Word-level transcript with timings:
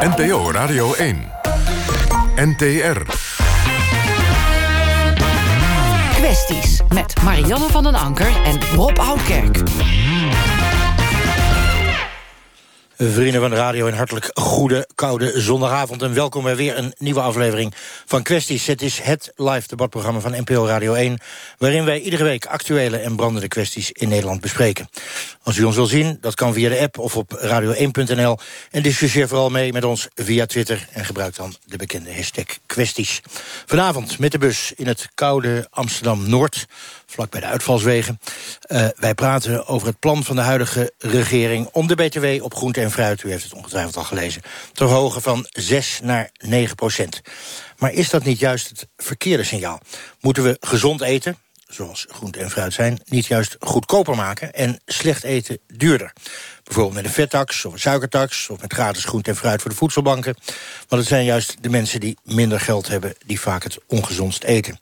NPO 0.00 0.50
Radio 0.50 0.94
1. 0.94 1.16
NTR. 2.36 3.02
Kwesties 6.14 6.80
met 6.88 7.22
Marianne 7.22 7.70
van 7.70 7.82
den 7.82 7.94
Anker 7.94 8.42
en 8.44 8.58
Rob 8.74 8.98
Oudkerk. 8.98 9.58
Vrienden 13.02 13.40
van 13.40 13.50
de 13.50 13.56
radio, 13.56 13.86
een 13.86 13.94
hartelijk 13.94 14.30
goede, 14.34 14.88
koude 14.94 15.40
zondagavond... 15.40 16.02
en 16.02 16.14
welkom 16.14 16.42
bij 16.42 16.56
weer 16.56 16.78
een 16.78 16.94
nieuwe 16.98 17.20
aflevering 17.20 17.74
van 18.06 18.22
Kwesties. 18.22 18.66
Het 18.66 18.82
is 18.82 19.00
het 19.00 19.32
live 19.36 19.68
debatprogramma 19.68 20.20
van 20.20 20.40
NPO 20.40 20.66
Radio 20.66 20.94
1... 20.94 21.18
waarin 21.58 21.84
wij 21.84 22.00
iedere 22.00 22.24
week 22.24 22.46
actuele 22.46 22.96
en 22.96 23.16
brandende 23.16 23.48
kwesties 23.48 23.92
in 23.92 24.08
Nederland 24.08 24.40
bespreken. 24.40 24.88
Als 25.42 25.56
u 25.56 25.64
ons 25.64 25.76
wil 25.76 25.86
zien, 25.86 26.18
dat 26.20 26.34
kan 26.34 26.52
via 26.52 26.68
de 26.68 26.80
app 26.80 26.98
of 26.98 27.16
op 27.16 27.40
radio1.nl... 27.44 28.38
en 28.70 28.82
discussieer 28.82 29.28
vooral 29.28 29.50
mee 29.50 29.72
met 29.72 29.84
ons 29.84 30.08
via 30.14 30.46
Twitter... 30.46 30.88
en 30.92 31.04
gebruik 31.04 31.36
dan 31.36 31.54
de 31.64 31.76
bekende 31.76 32.14
hashtag 32.14 32.46
kwesties. 32.66 33.20
Vanavond 33.66 34.18
met 34.18 34.32
de 34.32 34.38
bus 34.38 34.72
in 34.76 34.86
het 34.86 35.08
koude 35.14 35.66
Amsterdam-Noord 35.70 36.66
vlak 37.10 37.30
bij 37.30 37.40
de 37.40 37.46
uitvalswegen. 37.46 38.20
Uh, 38.68 38.88
wij 38.96 39.14
praten 39.14 39.66
over 39.66 39.86
het 39.86 39.98
plan 39.98 40.24
van 40.24 40.36
de 40.36 40.42
huidige 40.42 40.92
regering... 40.98 41.68
om 41.72 41.86
de 41.86 41.94
BTW 41.94 42.44
op 42.44 42.54
groente 42.54 42.80
en 42.80 42.90
fruit, 42.90 43.22
u 43.22 43.30
heeft 43.30 43.44
het 43.44 43.54
ongetwijfeld 43.54 43.96
al 43.96 44.04
gelezen... 44.04 44.42
te 44.72 44.86
verhogen 44.86 45.22
van 45.22 45.46
6 45.50 46.00
naar 46.02 46.30
9 46.38 46.76
procent. 46.76 47.20
Maar 47.78 47.92
is 47.92 48.10
dat 48.10 48.24
niet 48.24 48.38
juist 48.38 48.68
het 48.68 48.86
verkeerde 48.96 49.44
signaal? 49.44 49.80
Moeten 50.20 50.42
we 50.42 50.56
gezond 50.60 51.00
eten, 51.00 51.36
zoals 51.68 52.06
groente 52.08 52.38
en 52.38 52.50
fruit 52.50 52.72
zijn... 52.72 53.00
niet 53.04 53.26
juist 53.26 53.56
goedkoper 53.60 54.16
maken 54.16 54.52
en 54.52 54.80
slecht 54.86 55.24
eten 55.24 55.58
duurder? 55.66 56.12
Bijvoorbeeld 56.70 57.02
met 57.02 57.10
een 57.10 57.22
vettax 57.22 57.64
of 57.64 57.72
een 57.72 57.78
suikertax... 57.78 58.48
of 58.48 58.60
met 58.60 58.72
gratis 58.72 59.04
groente 59.04 59.30
en 59.30 59.36
fruit 59.36 59.60
voor 59.60 59.70
de 59.70 59.76
voedselbanken. 59.76 60.34
Want 60.88 61.02
het 61.02 61.06
zijn 61.06 61.24
juist 61.24 61.56
de 61.60 61.68
mensen 61.68 62.00
die 62.00 62.16
minder 62.24 62.60
geld 62.60 62.88
hebben... 62.88 63.14
die 63.26 63.40
vaak 63.40 63.62
het 63.62 63.78
ongezondst 63.86 64.44
eten. 64.44 64.80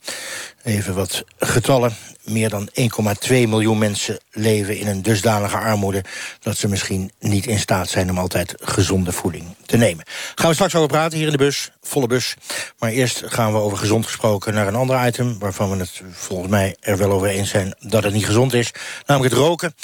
Even 0.62 0.94
wat 0.94 1.24
getallen. 1.38 1.96
Meer 2.24 2.48
dan 2.48 2.68
1,2 2.80 3.28
miljoen 3.28 3.78
mensen 3.78 4.18
leven 4.30 4.78
in 4.78 4.86
een 4.86 5.02
dusdanige 5.02 5.56
armoede... 5.56 6.04
dat 6.40 6.56
ze 6.56 6.68
misschien 6.68 7.10
niet 7.18 7.46
in 7.46 7.58
staat 7.58 7.88
zijn 7.88 8.10
om 8.10 8.18
altijd 8.18 8.54
gezonde 8.60 9.12
voeding 9.12 9.44
te 9.66 9.76
nemen. 9.76 10.04
Gaan 10.34 10.48
we 10.48 10.54
straks 10.54 10.74
over 10.74 10.88
praten 10.88 11.18
hier 11.18 11.26
in 11.26 11.32
de 11.32 11.38
bus, 11.38 11.70
volle 11.82 12.06
bus. 12.06 12.34
Maar 12.78 12.90
eerst 12.90 13.22
gaan 13.26 13.52
we 13.52 13.58
over 13.58 13.78
gezond 13.78 14.06
gesproken 14.06 14.54
naar 14.54 14.66
een 14.66 14.74
ander 14.74 15.06
item... 15.06 15.38
waarvan 15.38 15.70
we 15.70 15.76
het 15.76 16.02
volgens 16.12 16.50
mij 16.50 16.76
er 16.80 16.96
wel 16.96 17.10
over 17.10 17.28
eens 17.28 17.50
zijn 17.50 17.74
dat 17.78 18.04
het 18.04 18.12
niet 18.12 18.26
gezond 18.26 18.54
is. 18.54 18.70
Namelijk 19.06 19.34
het 19.34 19.42
roken. 19.42 19.74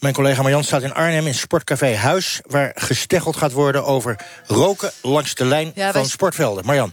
Mijn 0.00 0.14
collega 0.14 0.42
Marjan 0.42 0.64
staat 0.64 0.82
in 0.82 0.94
Arnhem 0.94 1.26
in 1.26 1.34
Sportcafé 1.34 1.94
Huis... 1.94 2.40
waar 2.46 2.72
gesteggeld 2.74 3.36
gaat 3.36 3.52
worden 3.52 3.84
over 3.84 4.16
roken 4.46 4.90
langs 5.02 5.34
de 5.34 5.44
lijn 5.44 5.72
van 5.74 6.06
sportvelden. 6.06 6.66
Marjan. 6.66 6.92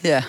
Ja. 0.00 0.24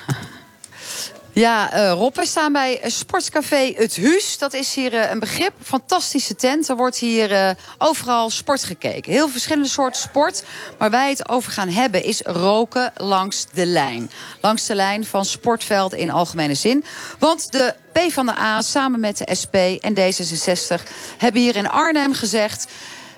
Ja, 1.36 1.74
uh, 1.74 1.92
Rob, 1.92 2.16
we 2.16 2.26
staan 2.26 2.52
bij 2.54 2.80
Sportcafé 2.84 3.74
Het 3.76 3.96
Huus. 3.96 4.38
Dat 4.38 4.54
is 4.54 4.76
hier 4.76 4.94
uh, 4.94 5.10
een 5.12 5.20
begrip, 5.20 5.54
fantastische 5.64 6.36
tent. 6.36 6.70
Er 6.70 6.76
wordt 6.76 6.98
hier 6.98 7.32
uh, 7.32 7.50
overal 7.78 8.30
sport 8.30 8.64
gekeken. 8.64 9.12
Heel 9.12 9.30
verschillende 9.30 9.70
soorten 9.70 10.02
sport. 10.02 10.44
Maar 10.78 10.90
wij 10.90 11.10
het 11.10 11.30
over 11.30 11.52
gaan 11.52 11.70
hebben 11.70 12.04
is 12.04 12.22
roken 12.22 12.94
langs 12.96 13.46
de 13.54 13.66
lijn. 13.66 14.12
Langs 14.42 14.66
de 14.66 14.76
lijn 14.76 15.06
van 15.06 15.26
sportvelden 15.26 16.00
in 16.00 16.12
algemene 16.12 16.54
zin. 16.54 16.84
Want 17.20 17.52
de 17.52 17.76
PvdA 17.92 18.62
samen 18.62 19.00
met 19.00 19.18
de 19.18 19.36
SP 19.42 19.56
en 19.56 19.96
D66 19.96 20.84
hebben 21.18 21.42
hier 21.42 21.56
in 21.56 21.70
Arnhem 21.70 22.14
gezegd... 22.14 22.68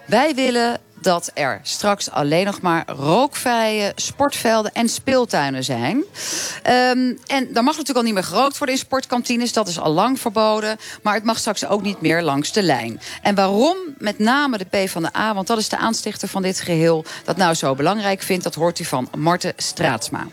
wij 0.05 0.35
willen 0.35 0.79
dat 1.01 1.31
er 1.33 1.59
straks 1.63 2.11
alleen 2.11 2.45
nog 2.45 2.61
maar 2.61 2.83
rookvrije 2.87 3.91
sportvelden 3.95 4.71
en 4.71 4.89
speeltuinen 4.89 5.63
zijn. 5.63 5.95
Um, 5.97 7.19
en 7.25 7.53
dan 7.53 7.63
mag 7.63 7.77
natuurlijk 7.77 7.97
al 7.97 8.03
niet 8.03 8.13
meer 8.13 8.23
gerookt 8.23 8.57
worden 8.57 8.75
in 8.75 8.81
sportkantines. 8.81 9.53
Dat 9.53 9.67
is 9.67 9.79
al 9.79 9.91
lang 9.91 10.19
verboden. 10.19 10.77
Maar 11.01 11.13
het 11.13 11.23
mag 11.23 11.37
straks 11.37 11.65
ook 11.65 11.81
niet 11.81 12.01
meer 12.01 12.21
langs 12.21 12.51
de 12.51 12.63
lijn. 12.63 12.99
En 13.21 13.35
waarom 13.35 13.77
met 13.97 14.19
name 14.19 14.57
de 14.57 14.85
P 14.85 14.89
van 14.89 15.01
de 15.01 15.17
A, 15.17 15.33
want 15.33 15.47
dat 15.47 15.57
is 15.57 15.69
de 15.69 15.77
aanstichter 15.77 16.27
van 16.27 16.41
dit 16.41 16.59
geheel... 16.59 17.05
dat 17.23 17.37
nou 17.37 17.53
zo 17.53 17.75
belangrijk 17.75 18.21
vindt, 18.21 18.43
dat 18.43 18.55
hoort 18.55 18.79
u 18.79 18.85
van 18.85 19.09
Marten 19.17 19.53
Straatsma. 19.55 20.27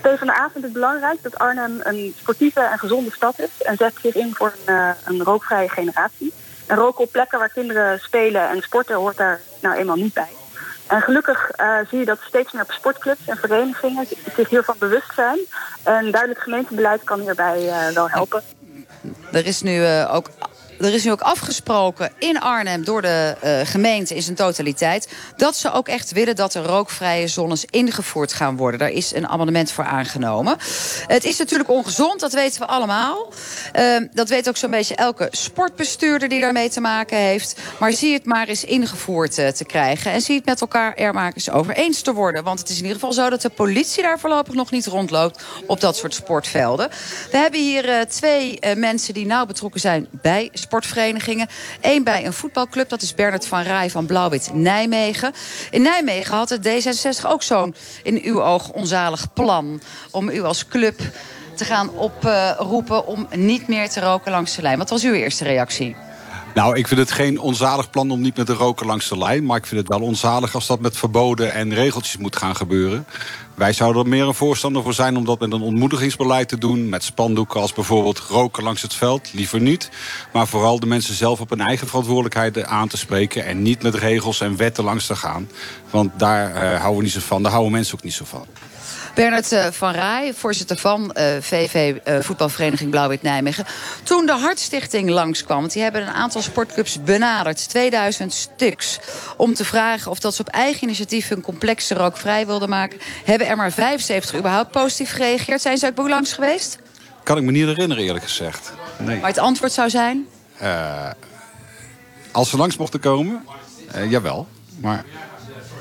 PvdA 0.00 0.48
vindt 0.52 0.66
het 0.66 0.72
belangrijk 0.72 1.22
dat 1.22 1.38
Arnhem 1.38 1.80
een 1.82 2.14
sportieve 2.18 2.60
en 2.60 2.78
gezonde 2.78 3.10
stad 3.12 3.38
is... 3.38 3.62
en 3.62 3.76
zet 3.76 3.94
zich 4.02 4.14
in 4.14 4.34
voor 4.34 4.54
een, 4.66 4.74
uh, 4.74 4.90
een 5.04 5.22
rookvrije 5.22 5.68
generatie. 5.68 6.32
En 6.72 6.78
roken 6.78 7.04
op 7.04 7.12
plekken 7.12 7.38
waar 7.38 7.48
kinderen 7.48 8.00
spelen 8.00 8.48
en 8.48 8.62
sporten 8.62 8.96
hoort 8.96 9.16
daar 9.16 9.40
nou 9.60 9.76
eenmaal 9.76 9.96
niet 9.96 10.14
bij. 10.14 10.28
En 10.86 11.00
gelukkig 11.00 11.50
uh, 11.60 11.78
zie 11.88 11.98
je 11.98 12.04
dat 12.04 12.18
steeds 12.26 12.52
meer 12.52 12.62
op 12.62 12.70
sportclubs 12.70 13.26
en 13.26 13.36
verenigingen 13.36 14.06
zich 14.36 14.48
hiervan 14.48 14.74
bewust 14.78 15.14
zijn. 15.14 15.38
En 15.82 16.10
duidelijk 16.10 16.40
gemeentebeleid 16.40 17.04
kan 17.04 17.20
hierbij 17.20 17.62
uh, 17.62 17.88
wel 17.88 18.10
helpen. 18.10 18.42
Er 19.32 19.46
is 19.46 19.62
nu 19.62 19.76
uh, 19.76 20.14
ook 20.14 20.26
er 20.82 20.94
is 20.94 21.04
nu 21.04 21.10
ook 21.10 21.20
afgesproken 21.20 22.12
in 22.18 22.40
Arnhem 22.40 22.84
door 22.84 23.02
de 23.02 23.36
uh, 23.44 23.60
gemeente 23.64 24.14
in 24.14 24.22
zijn 24.22 24.36
totaliteit... 24.36 25.08
dat 25.36 25.56
ze 25.56 25.72
ook 25.72 25.88
echt 25.88 26.12
willen 26.12 26.36
dat 26.36 26.54
er 26.54 26.64
rookvrije 26.64 27.28
zones 27.28 27.64
ingevoerd 27.64 28.32
gaan 28.32 28.56
worden. 28.56 28.80
Daar 28.80 28.90
is 28.90 29.14
een 29.14 29.28
amendement 29.28 29.72
voor 29.72 29.84
aangenomen. 29.84 30.56
Het 31.06 31.24
is 31.24 31.38
natuurlijk 31.38 31.70
ongezond, 31.70 32.20
dat 32.20 32.32
weten 32.32 32.60
we 32.60 32.66
allemaal. 32.66 33.32
Uh, 33.78 33.96
dat 34.12 34.28
weet 34.28 34.48
ook 34.48 34.56
zo'n 34.56 34.70
beetje 34.70 34.94
elke 34.94 35.28
sportbestuurder 35.30 36.28
die 36.28 36.40
daarmee 36.40 36.68
te 36.68 36.80
maken 36.80 37.16
heeft. 37.16 37.60
Maar 37.78 37.92
zie 37.92 38.12
het 38.12 38.24
maar 38.24 38.48
eens 38.48 38.64
ingevoerd 38.64 39.38
uh, 39.38 39.48
te 39.48 39.64
krijgen. 39.64 40.12
En 40.12 40.20
zie 40.20 40.36
het 40.36 40.44
met 40.44 40.60
elkaar 40.60 40.94
er 40.94 41.14
maar 41.14 41.32
eens 41.34 41.50
over 41.50 41.74
eens 41.74 42.00
te 42.00 42.12
worden. 42.12 42.44
Want 42.44 42.58
het 42.58 42.68
is 42.68 42.76
in 42.76 42.82
ieder 42.82 42.98
geval 42.98 43.12
zo 43.12 43.30
dat 43.30 43.42
de 43.42 43.48
politie 43.48 44.02
daar 44.02 44.18
voorlopig 44.18 44.54
nog 44.54 44.70
niet 44.70 44.86
rondloopt... 44.86 45.42
op 45.66 45.80
dat 45.80 45.96
soort 45.96 46.14
sportvelden. 46.14 46.88
We 47.30 47.36
hebben 47.36 47.60
hier 47.60 48.06
twee 48.08 48.58
mensen 48.76 49.14
die 49.14 49.26
nauw 49.26 49.46
betrokken 49.46 49.80
zijn 49.80 50.08
bij 50.10 50.48
sportverenigingen. 50.72 51.48
Eén 51.80 52.04
bij 52.04 52.26
een 52.26 52.32
voetbalclub, 52.32 52.88
dat 52.88 53.02
is 53.02 53.14
Bernard 53.14 53.46
van 53.46 53.62
Rij 53.62 53.90
van 53.90 54.06
Blauwwit 54.06 54.50
Nijmegen. 54.54 55.32
In 55.70 55.82
Nijmegen 55.82 56.36
had 56.36 56.48
het 56.48 56.68
D66 56.68 57.26
ook 57.26 57.42
zo'n, 57.42 57.74
in 58.02 58.20
uw 58.22 58.42
oog, 58.42 58.70
onzalig 58.70 59.32
plan... 59.32 59.80
om 60.10 60.28
u 60.28 60.42
als 60.42 60.66
club 60.66 61.00
te 61.54 61.64
gaan 61.64 61.90
oproepen 61.90 63.06
om 63.06 63.26
niet 63.34 63.68
meer 63.68 63.88
te 63.88 64.00
roken 64.00 64.32
langs 64.32 64.56
de 64.56 64.62
lijn. 64.62 64.78
Wat 64.78 64.90
was 64.90 65.04
uw 65.04 65.12
eerste 65.12 65.44
reactie? 65.44 65.96
Nou, 66.54 66.76
ik 66.76 66.88
vind 66.88 67.00
het 67.00 67.10
geen 67.10 67.40
onzalig 67.40 67.90
plan 67.90 68.10
om 68.10 68.20
niet 68.20 68.36
meer 68.36 68.46
te 68.46 68.52
roken 68.52 68.86
langs 68.86 69.08
de 69.08 69.18
lijn. 69.18 69.46
Maar 69.46 69.56
ik 69.56 69.66
vind 69.66 69.80
het 69.80 69.88
wel 69.88 70.06
onzalig 70.06 70.54
als 70.54 70.66
dat 70.66 70.80
met 70.80 70.96
verboden 70.96 71.52
en 71.52 71.74
regeltjes 71.74 72.16
moet 72.16 72.36
gaan 72.36 72.56
gebeuren. 72.56 73.06
Wij 73.54 73.72
zouden 73.72 74.02
er 74.02 74.08
meer 74.08 74.26
een 74.26 74.34
voorstander 74.34 74.82
voor 74.82 74.94
zijn 74.94 75.16
om 75.16 75.24
dat 75.24 75.40
met 75.40 75.52
een 75.52 75.60
ontmoedigingsbeleid 75.60 76.48
te 76.48 76.58
doen. 76.58 76.88
Met 76.88 77.04
spandoeken 77.04 77.60
als 77.60 77.72
bijvoorbeeld 77.72 78.18
roken 78.18 78.62
langs 78.62 78.82
het 78.82 78.94
veld, 78.94 79.32
liever 79.32 79.60
niet. 79.60 79.90
Maar 80.32 80.46
vooral 80.46 80.80
de 80.80 80.86
mensen 80.86 81.14
zelf 81.14 81.40
op 81.40 81.50
hun 81.50 81.60
eigen 81.60 81.86
verantwoordelijkheid 81.86 82.64
aan 82.64 82.88
te 82.88 82.96
spreken. 82.96 83.44
En 83.44 83.62
niet 83.62 83.82
met 83.82 83.94
regels 83.94 84.40
en 84.40 84.56
wetten 84.56 84.84
langs 84.84 85.06
te 85.06 85.16
gaan. 85.16 85.48
Want 85.90 86.10
daar 86.18 86.48
uh, 86.48 86.80
houden 86.80 86.96
we 86.96 87.02
niet 87.02 87.12
zo 87.12 87.20
van, 87.20 87.42
daar 87.42 87.52
houden 87.52 87.72
mensen 87.72 87.94
ook 87.94 88.02
niet 88.02 88.12
zo 88.12 88.24
van. 88.24 88.46
Bernard 89.14 89.52
uh, 89.52 89.66
van 89.70 89.92
Rij, 89.92 90.34
voorzitter 90.34 90.76
van 90.76 91.10
VV 91.40 91.94
uh, 92.08 92.20
Voetbalvereniging 92.20 92.90
Blauw-Wit 92.90 93.22
Nijmegen. 93.22 93.64
Toen 94.02 94.26
de 94.26 94.32
Hartstichting 94.32 95.10
langskwam, 95.10 95.60
want 95.60 95.72
die 95.72 95.82
hebben 95.82 96.02
een 96.02 96.12
aantal 96.12 96.42
sportclubs 96.42 97.02
benaderd, 97.02 97.68
2000 97.68 98.32
stuks, 98.32 98.98
om 99.36 99.54
te 99.54 99.64
vragen 99.64 100.10
of 100.10 100.18
dat 100.18 100.34
ze 100.34 100.40
op 100.40 100.48
eigen 100.48 100.82
initiatief 100.82 101.28
hun 101.28 101.40
complexe 101.40 101.94
rookvrij 101.94 102.46
wilden 102.46 102.68
maken, 102.68 102.98
hebben 103.24 103.46
er 103.46 103.56
maar 103.56 103.72
75 103.72 104.38
überhaupt 104.38 104.70
positief 104.70 105.12
gereageerd. 105.12 105.60
Zijn 105.60 105.78
ze 105.78 105.92
ook 105.96 106.08
langs 106.08 106.32
geweest? 106.32 106.78
Kan 107.22 107.36
ik 107.36 107.42
me 107.42 107.50
niet 107.50 107.66
herinneren, 107.66 108.04
eerlijk 108.04 108.24
gezegd. 108.24 108.72
Nee. 108.98 109.18
Maar 109.18 109.28
het 109.28 109.38
antwoord 109.38 109.72
zou 109.72 109.90
zijn? 109.90 110.26
als 112.32 112.50
ze 112.50 112.56
langs 112.56 112.76
mochten 112.76 113.00
komen, 113.00 113.44
jawel. 114.08 114.46
Maar 114.80 115.04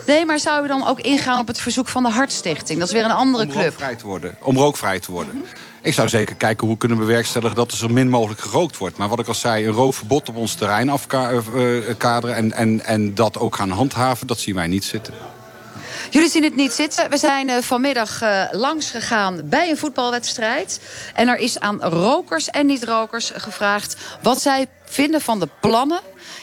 Nee, 0.05 0.25
maar 0.25 0.39
zou 0.39 0.65
u 0.65 0.67
dan 0.67 0.87
ook 0.87 0.99
ingaan 0.99 1.39
op 1.39 1.47
het 1.47 1.59
verzoek 1.59 1.87
van 1.87 2.03
de 2.03 2.09
Hartstichting? 2.09 2.79
Dat 2.79 2.87
is 2.87 2.93
weer 2.93 3.05
een 3.05 3.11
andere 3.11 3.43
om 3.43 3.49
club. 3.49 3.63
Rookvrij 3.63 3.95
te 3.95 4.05
worden. 4.05 4.35
Om 4.41 4.57
rookvrij 4.57 4.99
te 4.99 5.11
worden. 5.11 5.45
Ik 5.81 5.93
zou 5.93 6.09
zeker 6.09 6.35
kijken 6.35 6.61
hoe 6.61 6.73
we 6.73 6.77
kunnen 6.77 6.97
bewerkstelligen 6.97 7.55
dat 7.55 7.71
er 7.71 7.77
zo 7.77 7.87
min 7.87 8.09
mogelijk 8.09 8.41
gerookt 8.41 8.77
wordt. 8.77 8.97
Maar 8.97 9.09
wat 9.09 9.19
ik 9.19 9.27
al 9.27 9.33
zei, 9.33 9.67
een 9.67 9.73
rookverbod 9.73 10.29
op 10.29 10.35
ons 10.35 10.53
terrein 10.53 10.89
afkaderen... 10.89 12.35
en, 12.35 12.53
en, 12.53 12.85
en 12.85 13.15
dat 13.15 13.37
ook 13.37 13.55
gaan 13.55 13.69
handhaven, 13.69 14.27
dat 14.27 14.39
zien 14.39 14.55
wij 14.55 14.67
niet 14.67 14.83
zitten. 14.83 15.13
Jullie 16.09 16.29
zien 16.29 16.43
het 16.43 16.55
niet 16.55 16.71
zitten. 16.71 17.09
We 17.09 17.17
zijn 17.17 17.47
uh, 17.47 17.57
vanmiddag 17.57 18.21
langs 18.51 18.89
gegaan 18.89 19.41
bij 19.43 19.69
een 19.69 19.77
voetbalwedstrijd. 19.77 20.81
En 21.13 21.27
er 21.27 21.37
is 21.37 21.59
aan 21.59 21.81
rokers 21.81 22.49
en 22.49 22.65
niet-rokers 22.65 23.31
gevraagd... 23.35 23.95
wat 24.21 24.41
zij 24.41 24.67
vinden 24.85 25.21
van 25.21 25.39
de 25.39 25.47
plannen 25.59 25.99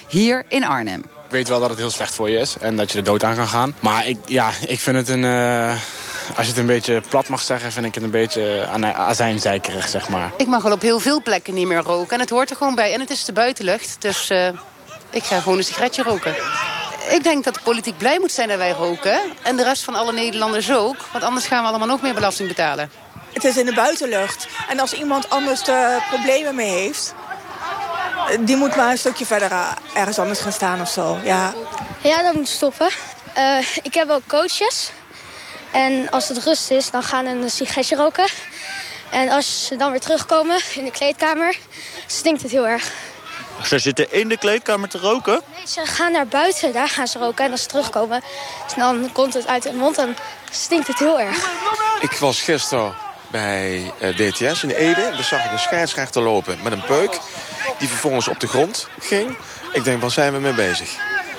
hier 0.09 0.45
in 0.49 0.65
Arnhem. 0.65 1.03
Ik 1.29 1.35
weet 1.35 1.49
wel 1.49 1.61
dat 1.61 1.71
het 1.71 1.79
heel 1.79 1.91
slecht 1.91 2.15
voor 2.15 2.31
je 2.31 2.39
is 2.39 2.57
en 2.61 2.77
dat 2.77 2.93
je 2.93 2.99
er 2.99 3.05
dood 3.05 3.25
aan 3.25 3.37
kan 3.37 3.49
gaan. 3.49 3.75
Maar 3.81 4.07
ik, 4.07 4.17
ja, 4.25 4.51
ik 4.67 4.81
vind 4.81 4.97
het 4.97 5.09
een... 5.09 5.23
Uh, 5.23 5.71
als 6.37 6.47
je 6.47 6.53
het 6.53 6.57
een 6.57 6.67
beetje 6.67 7.03
plat 7.09 7.29
mag 7.29 7.41
zeggen, 7.41 7.73
vind 7.73 7.87
ik 7.87 7.95
het 7.95 8.05
een 8.05 8.11
beetje 8.11 8.67
azijnzijkerig, 8.95 9.89
zeg 9.89 10.09
maar. 10.09 10.33
Ik 10.37 10.47
mag 10.47 10.63
wel 10.63 10.73
op 10.73 10.81
heel 10.81 11.01
veel 11.01 11.23
plekken 11.23 11.55
niet 11.55 11.67
meer 11.67 11.83
roken. 11.83 12.15
En 12.15 12.21
het 12.21 12.31
hoort 12.31 12.51
er 12.51 12.57
gewoon 12.57 12.75
bij. 12.75 12.93
En 12.93 13.01
het 13.01 13.11
is 13.11 13.25
de 13.25 13.33
buitenlucht. 13.33 13.97
Dus 13.99 14.31
uh, 14.31 14.49
ik 15.11 15.23
ga 15.23 15.41
gewoon 15.41 15.59
een 15.59 15.65
sigaretje 15.65 16.03
roken. 16.03 16.35
Ik 17.11 17.23
denk 17.23 17.45
dat 17.45 17.55
de 17.55 17.61
politiek 17.63 17.99
blij 17.99 18.19
moet 18.19 18.33
zijn 18.33 18.49
dat 18.49 18.59
wij 18.59 18.73
roken. 18.73 19.21
En 19.43 19.57
de 19.57 19.65
rest 19.65 19.85
van 19.85 19.95
alle 19.95 20.13
Nederlanders 20.13 20.73
ook. 20.73 20.97
Want 21.13 21.25
anders 21.25 21.47
gaan 21.47 21.63
we 21.63 21.69
allemaal 21.69 21.89
nog 21.89 22.03
meer 22.03 22.15
belasting 22.15 22.49
betalen. 22.49 22.91
Het 23.33 23.45
is 23.45 23.57
in 23.57 23.67
de 23.67 23.75
buitenlucht. 23.75 24.49
En 24.69 24.81
als 24.81 24.93
iemand 24.93 25.31
anders 25.31 25.69
er 25.69 26.03
problemen 26.11 26.55
mee 26.55 26.71
heeft... 26.71 27.15
die 28.41 28.57
moet 28.57 28.77
maar 28.77 28.91
een 28.91 28.99
stukje 28.99 29.27
verder 29.27 29.51
eh, 29.51 29.71
ergens 29.95 30.19
anders 30.19 30.41
gaan 30.41 30.53
staan 30.53 30.81
of 30.81 30.89
zo. 30.89 31.19
Ja, 31.23 31.55
Ja, 32.03 32.23
dat 32.23 32.35
moet 32.35 32.49
stoppen. 32.49 32.89
Eh, 33.35 33.59
ik 33.83 33.95
heb 33.95 34.11
ook 34.11 34.27
coaches. 34.27 34.91
En 35.71 36.11
als 36.11 36.29
het 36.29 36.39
rust 36.45 36.71
is, 36.71 36.91
dan 36.91 37.03
gaan 37.03 37.25
ze 37.25 37.31
een 37.31 37.51
sigaretje 37.51 37.97
roken. 37.97 38.27
En 39.11 39.29
als 39.29 39.67
ze 39.67 39.77
dan 39.77 39.91
weer 39.91 40.01
terugkomen 40.01 40.61
in 40.75 40.85
de 40.85 40.91
kleedkamer, 40.91 41.57
stinkt 42.07 42.43
het 42.43 42.51
heel 42.51 42.69
erg. 42.69 42.91
Ze 43.65 43.79
zitten 43.79 44.13
in 44.13 44.29
de 44.29 44.37
kleedkamer 44.37 44.89
te 44.89 44.99
roken. 44.99 45.41
Nee, 45.55 45.67
ze 45.67 45.81
gaan 45.87 46.13
naar 46.13 46.27
buiten, 46.27 46.73
daar 46.73 46.89
gaan 46.89 47.07
ze 47.07 47.19
roken. 47.19 47.45
En 47.45 47.51
als 47.51 47.63
ze 47.63 47.69
terugkomen, 47.69 48.23
dan 48.77 49.11
komt 49.13 49.35
het 49.35 49.47
uit 49.47 49.65
hun 49.65 49.77
mond 49.77 49.99
en 49.99 50.17
stinkt 50.51 50.87
het 50.87 50.99
heel 50.99 51.21
erg. 51.21 51.51
Ik 52.01 52.13
was 52.13 52.41
gisteren 52.41 52.95
bij 53.31 53.93
eh, 53.99 54.17
DTS 54.17 54.63
in 54.63 54.71
Ede. 54.71 55.11
Daar 55.13 55.25
zag 55.25 55.45
ik 55.45 55.53
een 55.53 55.59
scheidsrechter 55.59 56.23
lopen 56.23 56.59
met 56.63 56.73
een 56.73 56.85
peuk. 56.85 57.19
Die 57.79 57.89
vervolgens 57.89 58.29
op 58.29 58.41
de 58.41 58.49
grond 58.49 58.89
ging. 59.01 59.37
Ik 59.73 59.85
denk, 59.85 60.01
waar 60.01 60.11
zijn 60.11 60.33
we 60.33 60.39
mee 60.39 60.55
bezig? 60.55 60.91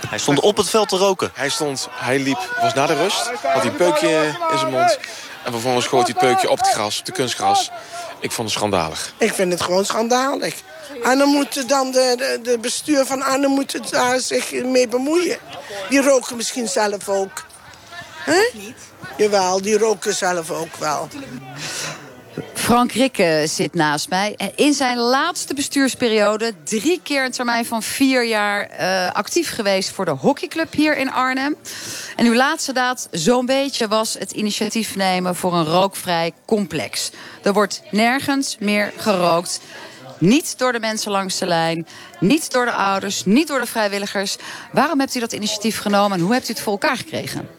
Hij 0.08 0.18
stond 0.18 0.40
op 0.40 0.58
het 0.58 0.70
veld 0.70 0.90
te 0.90 0.98
roken. 0.98 1.32
Hij 1.34 1.50
stond, 1.50 1.88
hij 1.92 2.20
liep, 2.20 2.56
was 2.62 2.74
na 2.74 2.86
de 2.86 2.96
rust. 2.96 3.26
Had 3.26 3.62
hij 3.62 3.66
een 3.66 3.76
peukje 3.76 4.36
in 4.52 4.58
zijn 4.58 4.72
mond. 4.72 5.00
En 5.44 5.52
vervolgens 5.52 5.88
gooit 5.88 6.08
hij 6.08 6.16
het 6.18 6.28
peukje 6.28 6.50
op 6.50 6.58
het 6.58 6.70
gras, 6.70 7.00
op 7.00 7.06
de 7.06 7.12
kunstgras. 7.12 7.72
Ik 8.20 8.32
vond 8.32 8.48
het 8.50 8.58
schandalig. 8.58 9.14
Ik 9.18 9.34
vind 9.34 9.52
het 9.52 9.62
gewoon 9.62 9.86
schandalig. 9.86 10.56
En 11.04 11.18
dan 11.18 11.30
moet 11.30 11.70
dan 11.70 11.92
de, 11.92 12.14
de, 12.18 12.40
de 12.44 12.58
bestuur 12.60 13.06
van 13.06 13.22
Arnhem 13.22 13.52
moet 13.52 13.92
daar 13.92 14.20
zich 14.20 14.52
mee 14.52 14.88
bemoeien. 14.88 15.38
Die 15.90 16.02
roken 16.02 16.36
misschien 16.36 16.68
zelf 16.68 17.10
ook. 17.10 17.46
Hè? 18.18 18.50
Jawel, 19.18 19.62
die 19.62 19.78
roken 19.78 20.16
zelf 20.16 20.52
ook 20.52 20.76
wel. 20.76 21.08
Frank 22.60 22.92
Rikke 22.92 23.44
zit 23.48 23.74
naast 23.74 24.10
mij. 24.10 24.38
In 24.56 24.74
zijn 24.74 24.98
laatste 24.98 25.54
bestuursperiode 25.54 26.54
drie 26.64 27.00
keer 27.04 27.26
een 27.26 27.32
termijn 27.32 27.66
van 27.66 27.84
vier 27.84 28.26
jaar 28.26 28.62
eh, 28.62 29.12
actief 29.12 29.54
geweest 29.54 29.92
voor 29.92 30.06
de 30.06 30.12
hockeyclub 30.12 30.74
hier 30.74 30.98
in 30.98 31.12
Arnhem. 31.12 31.56
En 32.16 32.26
uw 32.26 32.36
laatste 32.36 32.74
daad, 32.74 33.08
zo'n 33.12 33.46
beetje, 33.46 33.88
was 33.88 34.14
het 34.14 34.32
initiatief 34.32 34.96
nemen 34.96 35.36
voor 35.36 35.54
een 35.54 35.66
rookvrij 35.66 36.32
complex. 36.46 37.12
Er 37.44 37.54
wordt 37.54 37.82
nergens 37.92 38.58
meer 38.60 38.94
gerookt. 38.98 39.62
Niet 40.18 40.58
door 40.58 40.72
de 40.72 40.80
mensen 40.80 41.12
langs 41.12 41.38
de 41.38 41.46
lijn, 41.46 41.88
niet 42.20 42.52
door 42.52 42.66
de 42.66 42.72
ouders, 42.72 43.26
niet 43.26 43.48
door 43.48 43.60
de 43.60 43.66
vrijwilligers. 43.66 44.38
Waarom 44.72 45.00
hebt 45.00 45.16
u 45.16 45.20
dat 45.20 45.34
initiatief 45.34 45.80
genomen 45.80 46.18
en 46.18 46.24
hoe 46.24 46.34
hebt 46.34 46.50
u 46.50 46.52
het 46.52 46.62
voor 46.62 46.72
elkaar 46.72 46.98
gekregen? 46.98 47.59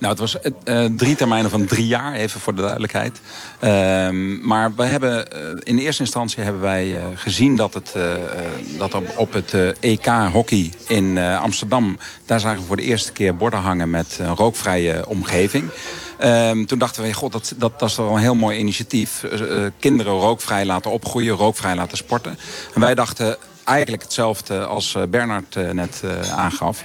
Nou, 0.00 0.12
het 0.12 0.20
was 0.20 0.36
uh, 0.64 0.84
drie 0.96 1.16
termijnen 1.16 1.50
van 1.50 1.66
drie 1.66 1.86
jaar, 1.86 2.12
even 2.12 2.40
voor 2.40 2.54
de 2.54 2.60
duidelijkheid. 2.60 3.20
Uh, 3.60 4.40
maar 4.42 4.74
we 4.74 4.84
hebben, 4.84 5.26
uh, 5.34 5.60
in 5.62 5.78
eerste 5.78 6.02
instantie 6.02 6.42
hebben 6.42 6.62
wij 6.62 6.96
gezien 7.14 7.56
dat, 7.56 7.74
het, 7.74 7.94
dat 8.78 8.94
op, 9.16 9.32
het 9.32 9.54
EK 9.80 10.06
hockey 10.06 10.72
in 10.86 11.18
Amsterdam... 11.18 11.98
daar 12.26 12.40
zagen 12.40 12.60
we 12.60 12.66
voor 12.66 12.76
de 12.76 12.82
eerste 12.82 13.12
keer 13.12 13.36
borden 13.36 13.60
hangen 13.60 13.90
met 13.90 14.18
een 14.20 14.36
rookvrije 14.36 15.06
omgeving. 15.06 15.70
Um, 16.24 16.66
toen 16.66 16.78
dachten 16.78 17.02
we, 17.02 17.12
god, 17.12 17.32
dat, 17.32 17.54
dat, 17.56 17.78
dat 17.78 17.96
wel 17.96 18.14
een 18.14 18.20
heel 18.20 18.34
mooi 18.34 18.58
initiatief. 18.58 19.24
kinderen 19.78 20.12
rookvrij 20.12 20.64
laten 20.64 20.90
opgroeien, 20.90 21.34
rookvrij 21.34 21.74
laten 21.74 21.96
sporten. 21.96 22.38
En 22.74 22.80
wij 22.80 22.94
dachten, 22.94 23.36
eigenlijk 23.70 24.02
hetzelfde 24.02 24.64
als 24.66 24.96
Bernard 25.08 25.54
net 25.72 26.02
aangaf. 26.34 26.82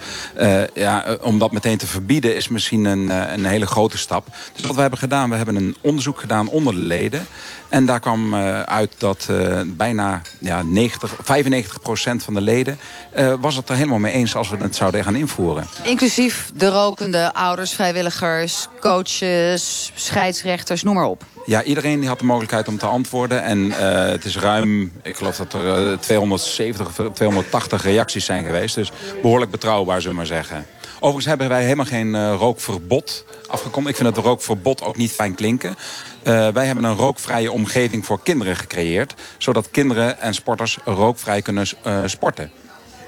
ja, 0.73 1.17
om 1.21 1.39
dat 1.39 1.51
meteen 1.51 1.77
te 1.77 1.87
verbieden 1.87 2.35
is 2.35 2.47
misschien 2.47 2.85
een, 2.85 3.09
een 3.09 3.45
hele 3.45 3.65
grote 3.65 3.97
stap. 3.97 4.27
Dus 4.53 4.65
wat 4.65 4.75
we 4.75 4.81
hebben 4.81 4.99
gedaan, 4.99 5.29
we 5.29 5.35
hebben 5.35 5.55
een 5.55 5.75
onderzoek 5.81 6.19
gedaan 6.19 6.49
onder 6.49 6.73
de 6.73 6.79
leden. 6.79 7.27
En 7.69 7.85
daar 7.85 7.99
kwam 7.99 8.35
uit 8.65 8.91
dat 8.97 9.29
bijna 9.65 10.21
ja, 10.39 10.61
90, 10.63 11.15
95 11.21 11.81
procent 11.81 12.23
van 12.23 12.33
de 12.33 12.41
leden... 12.41 12.79
was 13.39 13.55
het 13.55 13.69
er 13.69 13.75
helemaal 13.75 13.99
mee 13.99 14.13
eens 14.13 14.35
als 14.35 14.49
we 14.49 14.57
het 14.57 14.75
zouden 14.75 15.03
gaan 15.03 15.15
invoeren. 15.15 15.67
Inclusief 15.83 16.51
de 16.55 16.69
rokende 16.69 17.33
ouders, 17.33 17.73
vrijwilligers, 17.73 18.67
coaches, 18.79 19.91
scheidsrechters, 19.95 20.83
noem 20.83 20.95
maar 20.95 21.05
op. 21.05 21.23
Ja, 21.45 21.63
iedereen 21.63 21.99
die 21.99 22.09
had 22.09 22.19
de 22.19 22.25
mogelijkheid 22.25 22.67
om 22.67 22.77
te 22.77 22.85
antwoorden. 22.85 23.43
En 23.43 23.65
uh, 23.65 23.75
het 24.05 24.25
is 24.25 24.37
ruim, 24.37 24.91
ik 25.03 25.15
geloof 25.15 25.35
dat 25.35 25.53
er 25.53 25.91
uh, 25.91 25.97
270 25.97 26.87
of 26.87 27.13
280 27.13 27.83
reacties 27.83 28.25
zijn 28.25 28.45
geweest. 28.45 28.75
Dus 28.75 28.91
behoorlijk 29.21 29.51
betrouwbaar, 29.51 30.01
zullen 30.01 30.11
we 30.11 30.17
maar 30.17 30.25
zeggen. 30.25 30.65
Overigens 30.95 31.25
hebben 31.25 31.49
wij 31.49 31.63
helemaal 31.63 31.85
geen 31.85 32.07
uh, 32.07 32.35
rookverbod 32.37 33.25
afgekomen. 33.47 33.89
Ik 33.89 33.95
vind 33.95 34.15
het 34.15 34.25
rookverbod 34.25 34.83
ook 34.83 34.97
niet 34.97 35.11
fijn 35.11 35.35
klinken. 35.35 35.69
Uh, 36.23 36.47
wij 36.47 36.65
hebben 36.65 36.83
een 36.83 36.95
rookvrije 36.95 37.51
omgeving 37.51 38.05
voor 38.05 38.19
kinderen 38.23 38.55
gecreëerd. 38.55 39.13
Zodat 39.37 39.71
kinderen 39.71 40.19
en 40.19 40.33
sporters 40.33 40.77
rookvrij 40.85 41.41
kunnen 41.41 41.67
sporten. 42.05 42.51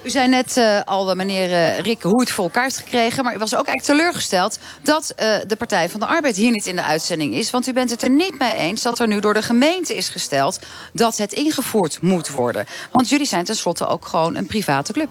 U 0.04 0.10
zei 0.10 0.28
net 0.28 0.58
uh, 0.58 0.82
al, 0.86 1.16
meneer 1.16 1.50
uh, 1.50 1.80
Rikke, 1.80 2.08
hoe 2.08 2.20
het 2.20 2.32
voor 2.32 2.44
elkaar 2.44 2.72
gekregen. 2.72 3.24
Maar 3.24 3.36
u 3.36 3.38
was 3.38 3.56
ook 3.56 3.66
eigenlijk 3.68 4.00
teleurgesteld 4.00 4.60
dat 4.82 5.14
uh, 5.20 5.36
de 5.48 5.56
Partij 5.56 5.90
van 5.90 6.00
de 6.00 6.06
Arbeid 6.06 6.36
hier 6.36 6.52
niet 6.52 6.66
in 6.66 6.76
de 6.76 6.84
uitzending 6.84 7.34
is. 7.34 7.52
Want 7.52 7.68
u 7.68 7.74
bent 7.74 7.90
het 7.90 8.02
er 8.02 8.10
niet 8.10 8.40
mee 8.40 8.54
eens 8.54 8.82
dat 8.82 9.00
er 9.00 9.08
nu 9.08 9.20
door 9.20 9.34
de 9.34 9.42
gemeente 9.42 9.96
is 9.96 10.10
gesteld 10.10 10.60
dat 10.94 11.18
het 11.18 11.34
ingevoerd 11.34 12.02
moet 12.02 12.30
worden. 12.30 12.66
Want 12.92 13.10
jullie 13.10 13.26
zijn 13.26 13.44
tenslotte 13.44 13.88
ook 13.88 14.06
gewoon 14.06 14.36
een 14.36 14.46
private 14.46 14.94
club. 14.94 15.10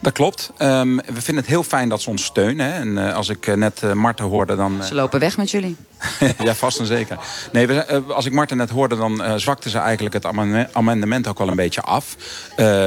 Dat 0.00 0.12
klopt. 0.12 0.52
Um, 0.58 0.96
we 0.96 1.22
vinden 1.22 1.36
het 1.36 1.46
heel 1.46 1.62
fijn 1.62 1.88
dat 1.88 2.02
ze 2.02 2.10
ons 2.10 2.24
steunen. 2.24 2.66
Hè. 2.66 2.72
En 2.72 2.88
uh, 2.88 3.14
als 3.14 3.28
ik 3.28 3.46
uh, 3.46 3.54
net 3.54 3.80
uh, 3.84 3.92
Marten 3.92 4.24
hoorde, 4.24 4.56
dan... 4.56 4.82
Ze 4.82 4.94
lopen 4.94 5.20
weg 5.20 5.36
met 5.36 5.50
jullie. 5.50 5.76
ja, 6.44 6.54
vast 6.54 6.78
en 6.78 6.86
zeker. 6.86 7.18
Nee, 7.52 7.66
we, 7.66 8.02
als 8.08 8.26
ik 8.26 8.32
Marten 8.32 8.56
net 8.56 8.70
hoorde, 8.70 8.96
dan 8.96 9.40
zwakte 9.40 9.70
ze 9.70 9.78
eigenlijk 9.78 10.14
het 10.14 10.26
amendement 10.72 11.26
ook 11.26 11.38
wel 11.38 11.48
een 11.48 11.56
beetje 11.56 11.80
af. 11.80 12.16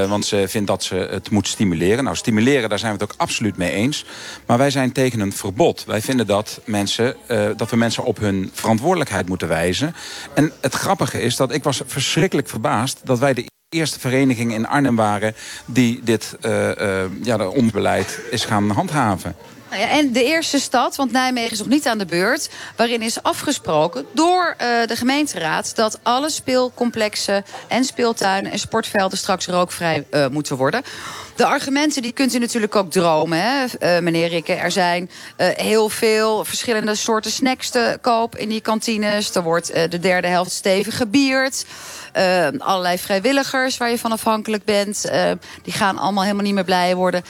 want 0.08 0.26
ze 0.26 0.46
vindt 0.48 0.68
dat 0.68 0.84
ze 0.84 0.96
het 0.96 1.30
moet 1.30 1.48
stimuleren. 1.48 2.04
Nou, 2.04 2.16
stimuleren, 2.16 2.70
daar 2.70 2.80
zijn 2.80 2.94
we 2.94 3.04
het 3.04 3.12
ook 3.12 3.20
absoluut 3.20 3.58
mee 3.58 3.72
eens. 3.72 4.06
Maar 4.46 4.58
wij 4.58 4.70
zijn 4.70 4.92
tegen 4.92 5.20
een 5.20 5.34
verbod. 5.34 5.84
Wij 5.86 6.02
vinden 6.02 6.28
dat, 6.28 6.60
mensen, 6.66 7.16
dat 7.58 7.70
we 7.70 7.78
mensen 7.78 8.04
op 8.04 8.20
hun 8.20 8.52
verantwoordelijkheid 8.54 9.28
moeten 9.28 9.48
wijzen. 9.48 9.96
En 10.34 10.52
het 10.62 10.74
grappige 10.74 11.22
is 11.22 11.36
dat 11.36 11.54
ik 11.54 11.64
was 11.64 11.82
verschrikkelijk 11.86 12.50
verbaasd 12.50 13.00
dat 13.04 13.20
wij 13.20 13.34
de 13.34 13.46
eerste 13.70 14.00
vereniging 14.00 14.54
in 14.54 14.68
Arnhem 14.68 14.96
waren... 14.96 15.36
die 15.66 16.00
dit 16.04 16.38
uh, 16.46 16.52
uh, 16.52 17.04
ja, 17.24 17.48
ons 17.48 17.72
beleid 17.72 18.20
is 18.32 18.46
gaan 18.46 18.70
handhaven. 18.70 19.36
Nou 19.78 19.90
en 19.90 20.12
de 20.12 20.24
eerste 20.24 20.60
stad, 20.60 20.96
want 20.96 21.12
Nijmegen 21.12 21.52
is 21.52 21.58
nog 21.58 21.68
niet 21.68 21.88
aan 21.88 21.98
de 21.98 22.06
beurt... 22.06 22.50
waarin 22.76 23.02
is 23.02 23.24
afgesproken 23.24 24.06
door 24.14 24.56
uh, 24.62 24.88
de 24.88 24.96
gemeenteraad... 24.96 25.76
dat 25.76 26.00
alle 26.04 26.30
speelcomplexen 26.30 27.46
en 27.68 27.84
speeltuinen 27.84 28.52
en 28.52 28.60
sportvelden... 28.60 29.18
straks 29.18 29.48
rookvrij 29.48 30.06
uh, 30.12 30.28
moeten 30.28 30.58
worden. 30.58 30.82
De 31.36 31.46
argumenten 31.46 32.02
die 32.02 32.12
kunt 32.12 32.34
u 32.34 32.40
natuurlijk 32.40 32.76
ook 32.76 32.92
dromen, 32.92 33.42
hè, 33.42 33.66
uh, 33.66 34.04
meneer 34.04 34.28
Rikke. 34.28 34.54
Er 34.54 34.72
zijn 34.72 35.10
heel 35.38 35.90
veel 35.90 36.46
verschillende 36.46 36.96
soorten 36.96 37.32
snacks 37.32 37.70
te 37.70 37.98
koop 38.02 38.36
in 38.38 38.50
die 38.50 38.62
kantines. 38.62 39.36
Er 39.36 39.44
wordt 39.44 39.74
de 39.92 40.00
derde 40.00 40.28
helft 40.28 40.52
stevig 40.52 40.98
gebierd. 40.98 41.66
Allerlei 42.58 42.98
vrijwilligers 42.98 43.78
waar 43.78 43.90
je 43.90 44.00
van 44.00 44.12
afhankelijk 44.12 44.66
bent. 44.66 45.12
Die 45.64 45.74
gaan 45.74 45.98
allemaal 45.98 46.24
helemaal 46.24 46.46
niet 46.46 46.54
meer 46.54 46.64
blij 46.64 46.96
worden. 46.96 47.24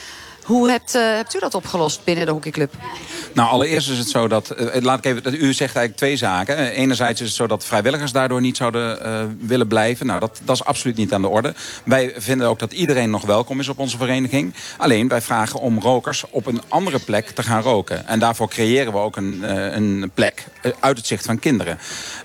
Hoe 0.48 0.70
hebt, 0.70 0.94
uh, 0.94 1.02
hebt 1.02 1.34
u 1.34 1.38
dat 1.38 1.54
opgelost 1.54 2.04
binnen 2.04 2.26
de 2.26 2.32
hockeyclub? 2.32 2.74
Nou, 3.32 3.50
allereerst 3.50 3.90
is 3.90 3.98
het 3.98 4.08
zo 4.08 4.28
dat... 4.28 4.54
Uh, 4.58 4.82
laat 4.82 4.98
ik 4.98 5.04
even, 5.04 5.34
u 5.34 5.52
zegt 5.52 5.76
eigenlijk 5.76 5.96
twee 5.96 6.16
zaken. 6.16 6.56
Enerzijds 6.56 7.20
is 7.20 7.26
het 7.26 7.36
zo 7.36 7.46
dat 7.46 7.64
vrijwilligers 7.64 8.12
daardoor 8.12 8.40
niet 8.40 8.56
zouden 8.56 9.38
willen 9.40 9.66
blijven. 9.66 10.06
Nou, 10.06 10.20
dat, 10.20 10.40
dat 10.44 10.54
is 10.56 10.64
absoluut 10.64 10.96
niet 10.96 11.12
aan 11.12 11.22
de 11.22 11.28
orde. 11.28 11.54
Wij 11.84 12.14
vinden 12.16 12.46
ook 12.46 12.58
dat 12.58 12.72
iedereen 12.72 13.10
nog 13.10 13.24
welkom 13.24 13.60
is 13.60 13.68
op 13.68 13.78
onze 13.78 13.96
vereniging. 13.96 14.54
Alleen, 14.76 15.08
wij 15.08 15.20
vragen 15.20 15.60
om 15.60 15.80
rokers 15.80 16.24
op 16.30 16.46
een 16.46 16.62
andere 16.68 16.98
plek 16.98 17.28
te 17.28 17.42
gaan 17.42 17.62
roken. 17.62 18.06
En 18.06 18.18
daarvoor 18.18 18.48
creëren 18.48 18.92
we 18.92 18.98
ook 18.98 19.16
een, 19.16 19.42
een 19.76 20.10
plek 20.14 20.44
uit 20.80 20.96
het 20.96 21.06
zicht 21.06 21.24
van 21.24 21.38
kinderen. 21.38 21.78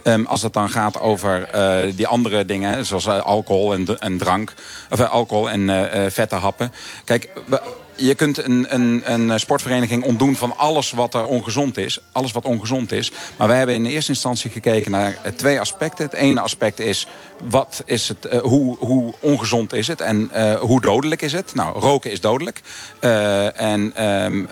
Um, 0.03 0.25
als 0.25 0.41
het 0.41 0.53
dan 0.53 0.69
gaat 0.69 0.99
over 0.99 1.49
die 1.95 2.07
andere 2.07 2.45
dingen, 2.45 2.85
zoals 2.85 3.07
alcohol 3.07 3.73
en, 3.73 3.99
en 3.99 4.17
drank... 4.17 4.53
of 4.89 5.01
alcohol 5.01 5.49
en 5.49 5.91
vette 6.11 6.35
happen. 6.35 6.71
Kijk... 7.05 7.29
We, 7.45 7.61
je 8.05 8.15
kunt 8.15 8.43
een, 8.43 8.65
een, 8.69 9.01
een, 9.05 9.39
sportvereniging 9.39 10.03
ontdoen 10.03 10.35
van 10.35 10.57
alles 10.57 10.91
wat 10.91 11.13
er 11.13 11.25
ongezond 11.25 11.77
is. 11.77 11.99
Alles 12.11 12.31
wat 12.31 12.45
ongezond 12.45 12.91
is. 12.91 13.11
Maar 13.37 13.47
wij 13.47 13.57
hebben 13.57 13.75
in 13.75 13.85
eerste 13.85 14.11
instantie 14.11 14.51
gekeken 14.51 14.91
naar 14.91 15.17
twee 15.35 15.59
aspecten. 15.59 16.05
Het 16.05 16.13
ene 16.13 16.39
aspect 16.39 16.79
is, 16.79 17.07
wat 17.49 17.83
is 17.85 18.07
het, 18.07 18.33
uh, 18.33 18.39
hoe, 18.41 18.77
hoe 18.79 19.13
ongezond 19.19 19.73
is 19.73 19.87
het 19.87 20.01
en 20.01 20.31
uh, 20.35 20.53
hoe 20.53 20.81
dodelijk 20.81 21.21
is 21.21 21.33
het? 21.33 21.55
Nou, 21.55 21.79
roken 21.79 22.11
is 22.11 22.21
dodelijk. 22.21 22.61
Uh, 23.01 23.61
en 23.61 24.05
um, 24.05 24.47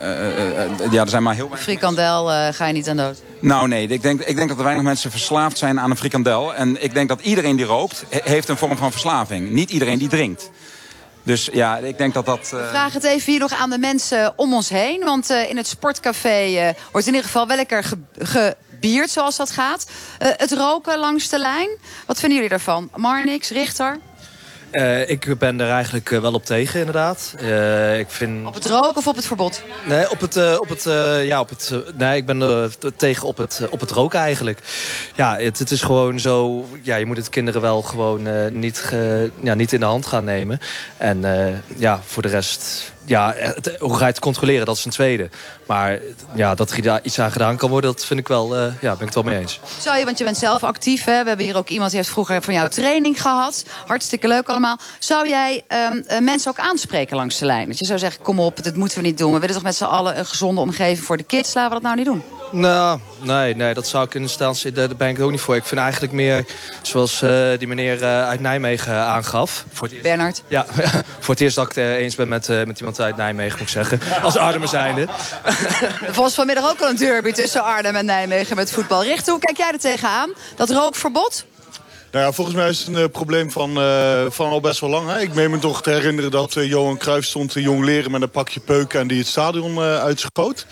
ja, 0.91 1.01
er 1.01 1.09
zijn 1.09 1.23
maar 1.23 1.35
heel 1.35 1.49
weinig... 1.49 1.63
Frikandel 1.63 2.25
ga 2.53 2.67
je 2.67 2.73
niet 2.73 2.89
aan 2.89 2.97
dood? 2.97 3.21
Nou 3.39 3.67
nee, 3.67 3.87
ik 3.87 4.01
denk, 4.01 4.21
ik 4.21 4.35
denk 4.35 4.49
dat 4.49 4.57
er 4.57 4.63
weinig 4.63 4.83
mensen 4.83 5.11
verslaafd 5.11 5.57
zijn 5.57 5.79
aan 5.79 5.89
een 5.89 5.97
frikandel. 5.97 6.55
En 6.55 6.83
ik 6.83 6.93
denk 6.93 7.09
dat 7.09 7.21
iedereen 7.21 7.55
die 7.55 7.65
rookt, 7.65 8.05
heeft 8.09 8.49
een 8.49 8.57
vorm 8.57 8.77
van 8.77 8.91
verslaving. 8.91 9.49
Niet 9.49 9.69
iedereen 9.69 9.97
die 9.97 10.07
drinkt. 10.07 10.49
Dus 11.23 11.49
ja, 11.53 11.77
ik 11.77 11.97
denk 11.97 12.13
dat 12.13 12.25
dat... 12.25 12.51
uh... 12.53 12.69
Vraag 12.69 12.93
het 12.93 13.03
even 13.03 13.31
hier 13.31 13.39
nog 13.39 13.53
aan 13.53 13.69
de 13.69 13.77
mensen 13.77 14.33
om 14.35 14.53
ons 14.53 14.69
heen. 14.69 15.03
Want 15.03 15.29
uh, 15.31 15.49
in 15.49 15.57
het 15.57 15.67
sportcafé 15.67 16.45
uh, 16.45 16.69
wordt 16.91 17.07
in 17.07 17.13
ieder 17.13 17.29
geval 17.29 17.47
wel 17.47 17.55
lekker 17.55 17.83
ge 17.83 17.97
gebierd 18.19 19.09
zoals 19.09 19.37
dat 19.37 19.51
gaat. 19.51 19.85
het 20.19 20.51
roken 20.51 20.97
langs 20.97 21.29
de 21.29 21.39
lijn, 21.39 21.69
wat 22.05 22.19
vinden 22.19 22.35
jullie 22.35 22.49
daarvan? 22.49 22.89
Marnix, 22.95 23.49
Richter? 23.49 23.99
Uh, 24.71 25.09
ik 25.09 25.37
ben 25.37 25.59
er 25.59 25.69
eigenlijk 25.69 26.09
wel 26.09 26.33
op 26.33 26.45
tegen, 26.45 26.79
inderdaad. 26.79 27.35
Uh, 27.41 27.99
ik 27.99 28.09
vind... 28.09 28.47
Op 28.47 28.53
het 28.53 28.65
roken 28.65 28.95
of 28.97 29.07
op 29.07 29.15
het 29.15 29.25
verbod? 29.25 29.63
Nee, 29.87 30.09
op 30.11 30.19
het, 30.19 30.35
uh, 30.35 30.57
op 30.59 30.69
het, 30.69 30.83
ja, 31.23 31.39
op 31.39 31.49
het, 31.49 31.73
nee 31.97 32.17
ik 32.17 32.25
ben 32.25 32.41
er 32.41 32.75
tegen 32.95 33.27
op 33.27 33.37
het, 33.37 33.61
op 33.69 33.79
het 33.79 33.91
roken 33.91 34.19
eigenlijk. 34.19 34.59
Ja, 35.15 35.37
het, 35.37 35.59
het, 35.59 35.71
is 35.71 35.81
gewoon 35.81 36.19
zo... 36.19 36.65
Ja, 36.81 36.95
je 36.95 37.05
moet 37.05 37.17
het 37.17 37.29
kinderen 37.29 37.61
wel 37.61 37.81
gewoon 37.81 38.27
niet, 38.59 38.77
ge, 38.77 39.31
ja, 39.41 39.53
niet 39.53 39.73
in 39.73 39.79
de 39.79 39.85
hand 39.85 40.05
gaan 40.05 40.23
nemen. 40.23 40.59
En 40.97 41.25
ja, 41.77 42.01
voor 42.05 42.21
de 42.21 42.29
rest 42.29 42.91
ja, 43.05 43.33
het, 43.35 43.75
hoe 43.79 43.93
ga 43.93 43.99
je 43.99 44.11
het 44.11 44.19
controleren, 44.19 44.65
dat 44.65 44.77
is 44.77 44.85
een 44.85 44.91
tweede. 44.91 45.29
Maar 45.67 45.99
ja, 46.35 46.55
dat 46.55 46.71
er 46.71 46.99
iets 47.03 47.19
aan 47.19 47.31
gedaan 47.31 47.57
kan 47.57 47.69
worden, 47.69 47.91
dat 47.91 48.05
vind 48.05 48.19
ik 48.19 48.27
wel, 48.27 48.55
uh, 48.57 48.63
ja, 48.81 48.91
ben 48.91 48.91
ik 48.91 48.99
het 48.99 49.13
wel 49.13 49.23
mee 49.23 49.39
eens. 49.39 49.59
Zou 49.79 49.97
je, 49.97 50.05
want 50.05 50.17
je 50.17 50.23
bent 50.23 50.37
zelf 50.37 50.63
actief, 50.63 51.03
hè? 51.03 51.21
we 51.21 51.27
hebben 51.27 51.45
hier 51.45 51.57
ook 51.57 51.69
iemand 51.69 51.89
die 51.89 51.99
heeft 51.99 52.11
vroeger 52.11 52.41
van 52.41 52.53
jouw 52.53 52.67
training 52.67 53.21
gehad. 53.21 53.65
Hartstikke 53.85 54.27
leuk 54.27 54.49
allemaal. 54.49 54.77
Zou 54.99 55.29
jij 55.29 55.63
um, 56.09 56.23
mensen 56.23 56.51
ook 56.51 56.59
aanspreken 56.59 57.15
langs 57.15 57.39
de 57.39 57.45
lijn? 57.45 57.67
Dat 57.67 57.79
je 57.79 57.85
zou 57.85 57.99
zeggen, 57.99 58.23
kom 58.23 58.39
op, 58.39 58.63
dit 58.63 58.75
moeten 58.75 58.97
we 58.97 59.03
niet 59.03 59.17
doen. 59.17 59.33
We 59.33 59.39
willen 59.39 59.55
toch 59.55 59.63
met 59.63 59.75
z'n 59.75 59.83
allen 59.83 60.17
een 60.19 60.25
gezonde 60.25 60.61
omgeving 60.61 61.05
voor 61.05 61.17
de 61.17 61.23
kids. 61.23 61.53
Laten 61.53 61.69
we 61.69 61.81
dat 61.81 61.83
nou 61.83 61.95
niet 61.95 62.05
doen? 62.05 62.40
Nou, 62.51 62.99
nee, 63.21 63.55
nee, 63.55 63.73
dat 63.73 63.87
zou 63.87 64.05
ik 64.05 64.13
in 64.13 64.21
de 64.21 64.27
instantie, 64.27 64.71
daar 64.71 64.95
ben 64.95 65.09
ik 65.09 65.19
ook 65.19 65.31
niet 65.31 65.39
voor. 65.39 65.55
Ik 65.55 65.65
vind 65.65 65.81
eigenlijk 65.81 66.13
meer, 66.13 66.45
zoals 66.81 67.21
uh, 67.21 67.57
die 67.57 67.67
meneer 67.67 68.01
uh, 68.01 68.27
uit 68.27 68.39
Nijmegen 68.39 68.95
aangaf. 68.95 69.65
Voor 69.71 69.83
het 69.87 69.91
eerst, 69.91 70.07
Bernard? 70.07 70.43
Ja, 70.47 70.65
voor 71.19 71.33
het 71.33 71.41
eerst 71.41 71.55
dat 71.55 71.65
ik 71.65 71.75
het 71.75 71.97
eens 71.97 72.15
ben 72.15 72.27
met, 72.27 72.47
uh, 72.49 72.63
met 72.63 72.79
iemand 72.79 72.99
uit 73.01 73.15
Nijmegen, 73.15 73.51
moet 73.51 73.61
ik 73.61 73.67
zeggen. 73.67 73.99
Als 74.21 74.37
Arnhem 74.37 74.67
zijnde. 74.67 75.07
Er 76.07 76.13
was 76.15 76.33
vanmiddag 76.33 76.69
ook 76.69 76.81
al 76.81 76.89
een 76.89 76.95
derby 76.95 77.31
tussen 77.31 77.63
Arnhem 77.63 77.95
en 77.95 78.05
Nijmegen 78.05 78.55
met 78.55 78.71
voetbal. 78.71 79.03
Richt, 79.03 79.27
hoe 79.27 79.39
kijk 79.39 79.57
jij 79.57 79.71
er 79.71 79.79
tegenaan? 79.79 80.33
Dat 80.55 80.69
rookverbod? 80.69 81.45
Nou 82.11 82.25
ja, 82.25 82.31
volgens 82.31 82.55
mij 82.55 82.69
is 82.69 82.79
het 82.79 82.87
een 82.87 83.01
uh, 83.01 83.05
probleem 83.11 83.51
van, 83.51 83.77
uh, 83.77 84.25
van 84.29 84.49
al 84.49 84.59
best 84.59 84.79
wel 84.79 84.89
lang. 84.89 85.09
Hè? 85.09 85.19
Ik 85.19 85.33
meen 85.33 85.51
me 85.51 85.59
toch 85.59 85.81
te 85.81 85.89
herinneren 85.89 86.31
dat 86.31 86.55
uh, 86.55 86.69
Johan 86.69 86.97
Cruijff 86.97 87.27
stond 87.27 87.51
te 87.51 87.61
jong 87.61 87.83
leren 87.83 88.11
met 88.11 88.21
een 88.21 88.29
pakje 88.29 88.59
peuken 88.59 88.99
en 88.99 89.07
die 89.07 89.17
het 89.17 89.27
stadion 89.27 89.79
uitschoot. 89.79 90.65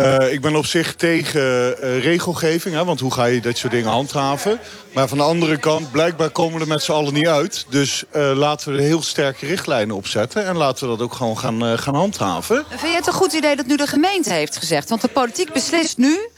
Uh, 0.00 0.32
ik 0.32 0.40
ben 0.40 0.56
op 0.56 0.66
zich 0.66 0.94
tegen 0.94 1.40
uh, 1.84 2.02
regelgeving, 2.02 2.74
hè, 2.74 2.84
want 2.84 3.00
hoe 3.00 3.12
ga 3.12 3.24
je 3.24 3.40
dat 3.40 3.56
soort 3.56 3.72
dingen 3.72 3.90
handhaven? 3.90 4.60
Maar 4.94 5.08
van 5.08 5.18
de 5.18 5.24
andere 5.24 5.56
kant, 5.56 5.90
blijkbaar 5.90 6.30
komen 6.30 6.54
we 6.54 6.60
er 6.60 6.68
met 6.68 6.82
z'n 6.82 6.92
allen 6.92 7.12
niet 7.12 7.26
uit. 7.26 7.66
Dus 7.68 8.04
uh, 8.16 8.32
laten 8.34 8.72
we 8.72 8.78
er 8.78 8.84
heel 8.84 9.02
sterke 9.02 9.46
richtlijnen 9.46 9.96
op 9.96 10.06
zetten... 10.06 10.46
en 10.46 10.56
laten 10.56 10.84
we 10.84 10.96
dat 10.96 11.06
ook 11.06 11.14
gewoon 11.14 11.38
gaan, 11.38 11.78
gaan 11.78 11.94
handhaven. 11.94 12.64
Vind 12.68 12.80
je 12.80 12.96
het 12.96 13.06
een 13.06 13.12
goed 13.12 13.32
idee 13.32 13.56
dat 13.56 13.66
nu 13.66 13.76
de 13.76 13.86
gemeente 13.86 14.32
heeft 14.32 14.56
gezegd? 14.56 14.88
Want 14.88 15.00
de 15.00 15.08
politiek 15.08 15.52
beslist 15.52 15.96
nu 15.96 16.28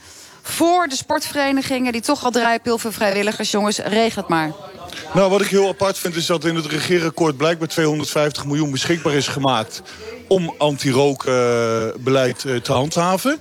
voor 0.43 0.87
de 0.87 0.95
sportverenigingen... 0.95 1.91
die 1.91 2.01
toch 2.01 2.23
al 2.23 2.31
draaipil 2.31 2.77
voor 2.77 2.93
vrijwilligers, 2.93 3.51
jongens, 3.51 3.77
regel 3.77 4.21
het 4.21 4.29
maar. 4.29 4.51
Nou, 5.13 5.29
wat 5.29 5.41
ik 5.41 5.47
heel 5.47 5.67
apart 5.67 5.97
vind 5.97 6.15
is 6.15 6.25
dat 6.25 6.45
in 6.45 6.55
het 6.55 6.65
regeerakkoord... 6.65 7.37
blijkbaar 7.37 7.67
250 7.67 8.45
miljoen 8.45 8.71
beschikbaar 8.71 9.13
is 9.13 9.27
gemaakt 9.27 9.81
om 10.27 10.55
anti-rookbeleid 10.57 12.43
uh, 12.43 12.55
te 12.55 12.71
handhaven. 12.71 13.39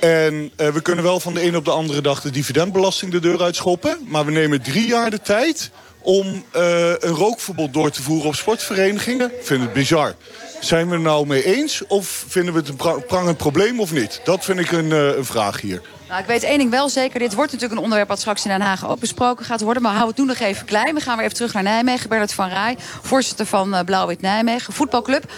En 0.00 0.34
uh, 0.34 0.68
we 0.68 0.80
kunnen 0.80 1.04
wel 1.04 1.20
van 1.20 1.34
de 1.34 1.42
een 1.42 1.56
op 1.56 1.64
de 1.64 1.70
andere 1.70 2.00
dag 2.00 2.20
de 2.20 2.30
dividendbelasting 2.30 3.12
de 3.12 3.20
deur 3.20 3.42
uitschoppen. 3.42 3.98
Maar 4.06 4.24
we 4.24 4.30
nemen 4.30 4.62
drie 4.62 4.86
jaar 4.86 5.10
de 5.10 5.20
tijd 5.20 5.70
om 6.02 6.44
uh, 6.56 6.88
een 6.88 7.14
rookverbod 7.14 7.72
door 7.72 7.90
te 7.90 8.02
voeren 8.02 8.26
op 8.26 8.34
sportverenigingen. 8.34 9.32
Ik 9.38 9.46
vind 9.46 9.62
het 9.62 9.72
bizar. 9.72 10.14
Zijn 10.60 10.88
we 10.88 10.94
er 10.94 11.00
nou 11.00 11.26
mee 11.26 11.44
eens 11.44 11.82
of 11.86 12.24
vinden 12.28 12.54
we 12.54 12.60
het 12.60 12.68
een 12.68 13.04
prangend 13.06 13.36
probleem 13.36 13.80
of 13.80 13.92
niet? 13.92 14.20
Dat 14.24 14.44
vind 14.44 14.58
ik 14.58 14.72
een, 14.72 14.90
een 14.90 15.24
vraag 15.24 15.60
hier. 15.60 15.82
Nou, 16.08 16.20
ik 16.20 16.26
weet 16.26 16.42
één 16.42 16.58
ding 16.58 16.70
wel 16.70 16.88
zeker. 16.88 17.18
Dit 17.18 17.34
wordt 17.34 17.52
natuurlijk 17.52 17.78
een 17.78 17.84
onderwerp 17.84 18.08
wat 18.08 18.20
straks 18.20 18.44
in 18.44 18.50
Den 18.50 18.60
Haag 18.60 18.88
ook 18.88 19.00
besproken 19.00 19.44
gaat 19.44 19.60
worden. 19.60 19.82
Maar 19.82 19.94
hou 19.94 20.06
het 20.06 20.16
toen 20.16 20.26
nog 20.26 20.38
even 20.38 20.66
klein. 20.66 20.94
We 20.94 21.00
gaan 21.00 21.16
weer 21.16 21.24
even 21.24 21.36
terug 21.36 21.52
naar 21.52 21.62
Nijmegen. 21.62 22.08
Bernard 22.08 22.32
van 22.32 22.48
Rij, 22.48 22.76
voorzitter 23.02 23.46
van 23.46 23.74
uh, 23.74 23.80
Blauw-Wit 23.80 24.20
Nijmegen, 24.20 24.72
voetbalclub. 24.72 25.32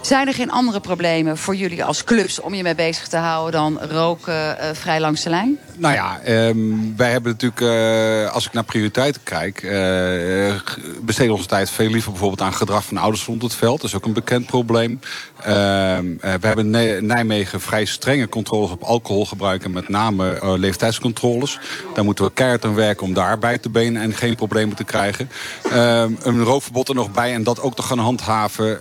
Zijn 0.00 0.26
er 0.26 0.34
geen 0.34 0.50
andere 0.50 0.80
problemen 0.80 1.38
voor 1.38 1.56
jullie 1.56 1.84
als 1.84 2.04
clubs 2.04 2.40
om 2.40 2.54
je 2.54 2.62
mee 2.62 2.74
bezig 2.74 3.08
te 3.08 3.16
houden 3.16 3.60
dan 3.60 3.80
roken 3.80 4.34
uh, 4.34 4.64
vrij 4.72 5.00
langs 5.00 5.22
de 5.22 5.30
lijn? 5.30 5.58
Nou 5.76 5.94
ja, 5.94 6.20
um, 6.28 6.96
wij 6.96 7.10
hebben 7.10 7.32
natuurlijk, 7.32 7.60
uh, 7.60 8.32
als 8.34 8.46
ik 8.46 8.52
naar 8.52 8.64
prioriteiten 8.64 9.22
kijk, 9.22 9.62
uh, 9.62 10.54
besteden 11.02 11.34
onze 11.34 11.46
tijd 11.46 11.70
veel 11.70 11.88
liever 11.88 12.10
bijvoorbeeld 12.10 12.40
aan 12.40 12.54
gedrag 12.54 12.84
van 12.84 12.96
ouders 12.96 13.24
rond 13.24 13.42
het 13.42 13.54
veld. 13.54 13.80
Dat 13.80 13.90
is 13.90 13.96
ook 13.96 14.04
een 14.04 14.12
bekend 14.12 14.46
probleem. 14.46 15.00
Ehm, 15.42 16.04
we 16.20 16.46
hebben 16.46 16.74
in 16.74 17.06
Nijmegen 17.06 17.60
vrij 17.60 17.84
strenge 17.84 18.28
controles 18.28 18.70
op 18.70 18.82
alcoholgebruik 18.82 19.64
en 19.64 19.70
met 19.70 19.88
name 19.88 20.38
leeftijdscontroles. 20.58 21.58
Daar 21.94 22.04
moeten 22.04 22.24
we 22.24 22.32
keihard 22.32 22.64
aan 22.64 22.74
werken 22.74 23.06
om 23.06 23.14
daarbij 23.14 23.58
te 23.58 23.68
benen 23.68 24.02
en 24.02 24.14
geen 24.14 24.34
problemen 24.34 24.76
te 24.76 24.84
krijgen. 24.84 25.30
Ehm, 25.70 26.12
een 26.22 26.42
rookverbod 26.42 26.88
er 26.88 26.94
nog 26.94 27.12
bij 27.12 27.34
en 27.34 27.42
dat 27.42 27.60
ook 27.60 27.74
te 27.74 27.82
gaan 27.82 27.98
handhaven. 27.98 28.78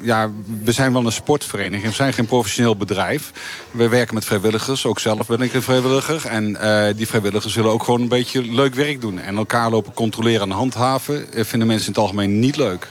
ja, 0.00 0.13
we 0.62 0.72
zijn 0.72 0.92
wel 0.92 1.06
een 1.06 1.12
sportvereniging, 1.12 1.88
we 1.88 1.94
zijn 1.94 2.12
geen 2.12 2.26
professioneel 2.26 2.76
bedrijf. 2.76 3.32
We 3.70 3.88
werken 3.88 4.14
met 4.14 4.24
vrijwilligers, 4.24 4.86
ook 4.86 5.00
zelf 5.00 5.26
ben 5.26 5.40
ik 5.40 5.54
een 5.54 5.62
vrijwilliger. 5.62 6.26
En 6.26 6.50
uh, 6.50 6.86
die 6.96 7.06
vrijwilligers 7.06 7.52
zullen 7.52 7.70
ook 7.70 7.84
gewoon 7.84 8.00
een 8.00 8.08
beetje 8.08 8.42
leuk 8.42 8.74
werk 8.74 9.00
doen. 9.00 9.18
En 9.18 9.36
elkaar 9.36 9.70
lopen 9.70 9.92
controleren 9.92 10.50
en 10.50 10.56
handhaven 10.56 11.26
uh, 11.32 11.44
vinden 11.44 11.68
mensen 11.68 11.86
in 11.86 11.92
het 11.92 12.02
algemeen 12.02 12.38
niet 12.38 12.56
leuk. 12.56 12.88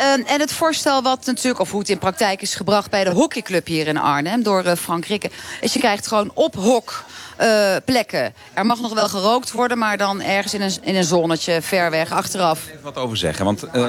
Uh, 0.00 0.12
en 0.12 0.40
het 0.40 0.52
voorstel 0.52 1.02
wat 1.02 1.26
natuurlijk, 1.26 1.60
of 1.60 1.70
hoe 1.70 1.80
het 1.80 1.88
in 1.88 1.98
praktijk 1.98 2.42
is 2.42 2.54
gebracht... 2.54 2.90
bij 2.90 3.04
de 3.04 3.10
hockeyclub 3.10 3.66
hier 3.66 3.86
in 3.86 3.96
Arnhem 3.96 4.42
door 4.42 4.64
uh, 4.64 4.72
Frank 4.72 5.04
Rikke... 5.04 5.30
is 5.60 5.72
je 5.72 5.78
krijgt 5.78 6.06
gewoon 6.06 6.30
op 6.34 6.54
hok 6.54 7.04
uh, 7.40 7.76
plekken. 7.84 8.34
Er 8.54 8.66
mag 8.66 8.80
nog 8.80 8.94
wel 8.94 9.08
gerookt 9.08 9.52
worden, 9.52 9.78
maar 9.78 9.96
dan 9.96 10.22
ergens 10.22 10.54
in 10.54 10.60
een, 10.60 10.72
in 10.80 10.96
een 10.96 11.04
zonnetje, 11.04 11.62
ver 11.62 11.90
weg, 11.90 12.12
achteraf. 12.12 12.60
Even 12.68 12.82
wat 12.82 12.96
over 12.96 13.16
zeggen, 13.16 13.44
want 13.44 13.64
uh, 13.72 13.86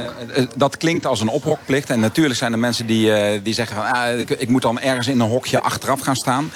dat 0.55 0.77
klinkt 0.77 1.05
als 1.05 1.21
een 1.21 1.27
ophokplicht. 1.27 1.89
En 1.89 1.99
natuurlijk 1.99 2.35
zijn 2.35 2.51
er 2.51 2.59
mensen 2.59 2.85
die, 2.85 3.41
die 3.41 3.53
zeggen... 3.53 3.75
Van, 3.75 3.85
ah, 3.85 4.19
ik 4.19 4.49
moet 4.49 4.61
dan 4.61 4.79
ergens 4.79 5.07
in 5.07 5.19
een 5.19 5.29
hokje 5.29 5.61
achteraf 5.61 5.99
gaan 5.99 6.15
staan... 6.15 6.51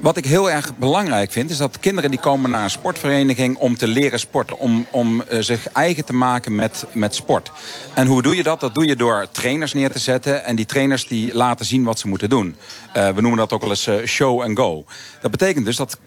Wat 0.00 0.16
ik 0.16 0.24
heel 0.24 0.50
erg 0.50 0.76
belangrijk 0.76 1.32
vind, 1.32 1.50
is 1.50 1.56
dat 1.56 1.80
kinderen 1.80 2.10
die 2.10 2.20
komen 2.20 2.50
naar 2.50 2.62
een 2.62 2.70
sportvereniging 2.70 3.56
om 3.56 3.76
te 3.76 3.88
leren 3.88 4.18
sporten. 4.18 4.58
Om, 4.58 4.86
om 4.90 5.22
uh, 5.30 5.40
zich 5.40 5.68
eigen 5.72 6.04
te 6.04 6.12
maken 6.12 6.54
met, 6.54 6.84
met 6.92 7.14
sport. 7.14 7.50
En 7.94 8.06
hoe 8.06 8.22
doe 8.22 8.36
je 8.36 8.42
dat? 8.42 8.60
Dat 8.60 8.74
doe 8.74 8.86
je 8.86 8.96
door 8.96 9.26
trainers 9.30 9.72
neer 9.72 9.90
te 9.90 9.98
zetten. 9.98 10.44
En 10.44 10.56
die 10.56 10.66
trainers 10.66 11.08
die 11.08 11.34
laten 11.34 11.66
zien 11.66 11.84
wat 11.84 11.98
ze 11.98 12.08
moeten 12.08 12.28
doen. 12.28 12.56
Uh, 12.96 13.08
we 13.08 13.20
noemen 13.20 13.38
dat 13.38 13.52
ook 13.52 13.60
wel 13.60 13.70
eens 13.70 13.86
uh, 13.86 14.06
show 14.06 14.42
and 14.42 14.58
go. 14.58 14.84
Dat 15.20 15.30
betekent 15.30 15.64
dus 15.64 15.76
dat 15.76 15.98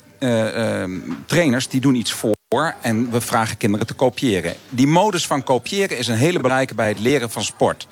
trainers 1.25 1.67
die 1.67 1.81
doen 1.81 1.96
iets 1.96 2.12
voor. 2.12 2.75
En 2.81 3.12
we 3.12 3.22
vragen 3.22 3.58
kinderen 3.58 3.88
te 3.88 3.93
kopiëren. 3.93 4.53
Die 4.69 4.88
modus 4.88 5.27
van 5.27 5.43
kopiëren 5.43 5.98
is 5.98 6.08
een 6.08 6.15
hele 6.15 6.39
belangrijke 6.39 6.75
bij 6.75 6.88
het 6.88 7.00
leren 7.00 7.29
van 7.29 7.43
sport. 7.43 7.88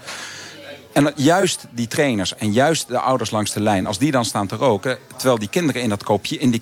En 0.98 1.12
juist 1.16 1.66
die 1.72 1.88
trainers 1.88 2.36
en 2.36 2.52
juist 2.52 2.88
de 2.88 3.00
ouders 3.00 3.32
langs 3.32 3.52
de 3.52 3.62
lijn... 3.62 3.88
als 3.88 3.98
die 3.98 4.12
dan 4.12 4.26
staan 4.26 4.48
te 4.48 4.56
roken, 4.56 4.98
terwijl 5.16 5.40
die 5.40 5.50
kinderen 5.50 5.82
in, 5.82 5.90
dat 5.90 6.04
kopie, 6.04 6.40
in 6.40 6.52
die 6.52 6.62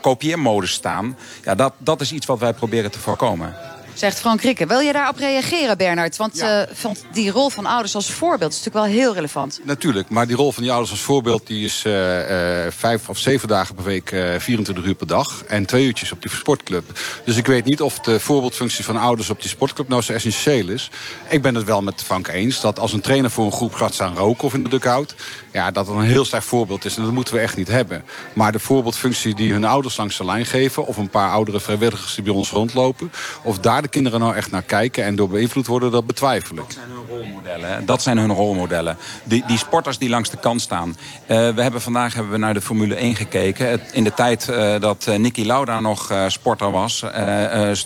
kopieermodus 0.00 0.72
staan... 0.72 1.16
Ja, 1.42 1.54
dat, 1.54 1.72
dat 1.78 2.00
is 2.00 2.12
iets 2.12 2.26
wat 2.26 2.38
wij 2.38 2.52
proberen 2.52 2.90
te 2.90 2.98
voorkomen. 2.98 3.54
Zegt 3.94 4.20
Frank 4.20 4.40
Rikke. 4.40 4.66
Wil 4.66 4.80
je 4.80 4.92
daarop 4.92 5.16
reageren, 5.16 5.76
Bernard? 5.76 6.16
Want 6.16 6.36
ja. 6.36 6.66
uh, 6.84 6.90
die 7.12 7.30
rol 7.30 7.50
van 7.50 7.66
ouders 7.66 7.94
als 7.94 8.10
voorbeeld 8.10 8.52
is 8.52 8.58
natuurlijk 8.64 8.86
wel 8.86 8.94
heel 8.94 9.14
relevant. 9.14 9.60
Natuurlijk, 9.64 10.08
maar 10.08 10.26
die 10.26 10.36
rol 10.36 10.52
van 10.52 10.62
die 10.62 10.72
ouders 10.72 10.90
als 10.92 11.00
voorbeeld... 11.00 11.46
die 11.46 11.64
is 11.64 11.84
uh, 11.86 12.64
uh, 12.64 12.66
vijf 12.70 13.08
of 13.08 13.18
zeven 13.18 13.48
dagen 13.48 13.74
per 13.74 13.84
week, 13.84 14.14
24 14.38 14.84
uur 14.84 14.94
per 14.94 15.06
dag... 15.06 15.44
en 15.44 15.66
twee 15.66 15.84
uurtjes 15.84 16.12
op 16.12 16.22
die 16.22 16.30
sportclub. 16.30 16.98
Dus 17.24 17.36
ik 17.36 17.46
weet 17.46 17.64
niet 17.64 17.82
of 17.82 17.98
de 17.98 18.20
voorbeeldfunctie 18.20 18.84
van 18.84 18.96
ouders 18.96 19.30
op 19.30 19.40
die 19.40 19.50
sportclub... 19.50 19.88
nou 19.88 20.02
zo 20.02 20.12
essentieel 20.12 20.68
is. 20.68 20.90
Ik 21.28 21.42
ben 21.42 21.54
het 21.54 21.64
wel 21.64 21.82
met 21.82 22.02
Frank 22.02 22.28
eens 22.28 22.60
dat 22.60 22.78
als 22.78 22.92
een 22.92 23.00
trainer 23.00 23.30
voor 23.30 23.44
een 23.44 23.52
groep 23.52 23.74
gaat 23.74 23.94
staan 23.94 24.16
roken... 24.16 24.44
of 24.44 24.54
in 24.54 24.62
de 24.62 24.68
dugout, 24.68 25.14
ja, 25.52 25.70
dat 25.70 25.84
dat 25.86 25.96
een 25.96 26.02
heel 26.02 26.24
sterk 26.24 26.42
voorbeeld 26.42 26.84
is. 26.84 26.96
En 26.96 27.02
dat 27.02 27.12
moeten 27.12 27.34
we 27.34 27.40
echt 27.40 27.56
niet 27.56 27.68
hebben. 27.68 28.04
Maar 28.32 28.52
de 28.52 28.58
voorbeeldfunctie 28.58 29.34
die 29.34 29.52
hun 29.52 29.64
ouders 29.64 29.96
langs 29.96 30.16
de 30.16 30.24
lijn 30.24 30.46
geven... 30.46 30.86
of 30.86 30.96
een 30.96 31.10
paar 31.10 31.30
oudere 31.30 31.60
vrijwilligers 31.60 32.14
die 32.14 32.24
bij 32.24 32.32
ons 32.32 32.50
rondlopen... 32.50 33.12
of 33.42 33.58
daar 33.58 33.82
de 33.84 33.90
kinderen 33.90 34.20
nou 34.20 34.34
echt 34.34 34.50
naar 34.50 34.62
kijken 34.62 35.04
en 35.04 35.16
door 35.16 35.28
beïnvloed 35.28 35.66
worden, 35.66 35.90
dat 35.90 36.06
betwijfel 36.06 36.56
ik. 36.56 36.62
Dat 36.62 36.72
zijn 36.72 36.88
hun 36.90 37.18
rolmodellen. 37.18 37.86
Dat 37.86 38.02
zijn 38.02 38.18
hun 38.18 38.32
rolmodellen. 38.32 38.96
Die, 39.24 39.44
die 39.46 39.58
sporters 39.58 39.98
die 39.98 40.08
langs 40.08 40.30
de 40.30 40.36
kant 40.36 40.60
staan. 40.60 40.88
Uh, 40.88 41.26
we 41.26 41.62
hebben 41.62 41.80
vandaag 41.80 42.14
hebben 42.14 42.32
we 42.32 42.38
naar 42.38 42.54
de 42.54 42.60
Formule 42.60 42.94
1 42.94 43.14
gekeken. 43.14 43.80
In 43.92 44.04
de 44.04 44.14
tijd 44.14 44.48
uh, 44.50 44.80
dat 44.80 45.06
uh, 45.08 45.16
Nicky 45.16 45.44
Lauda 45.44 45.80
nog 45.80 46.12
sporter 46.28 46.70
was, 46.70 47.04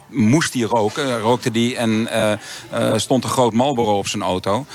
moest 0.09 0.55
hij 0.55 0.63
roken. 0.63 1.21
Rookte 1.21 1.51
die 1.51 1.77
en 1.77 2.09
stond 2.97 3.25
een 3.25 3.31
groot 3.31 3.53
Marlboro 3.53 3.99
op 3.99 4.07
zijn 4.07 4.23
auto. 4.23 4.67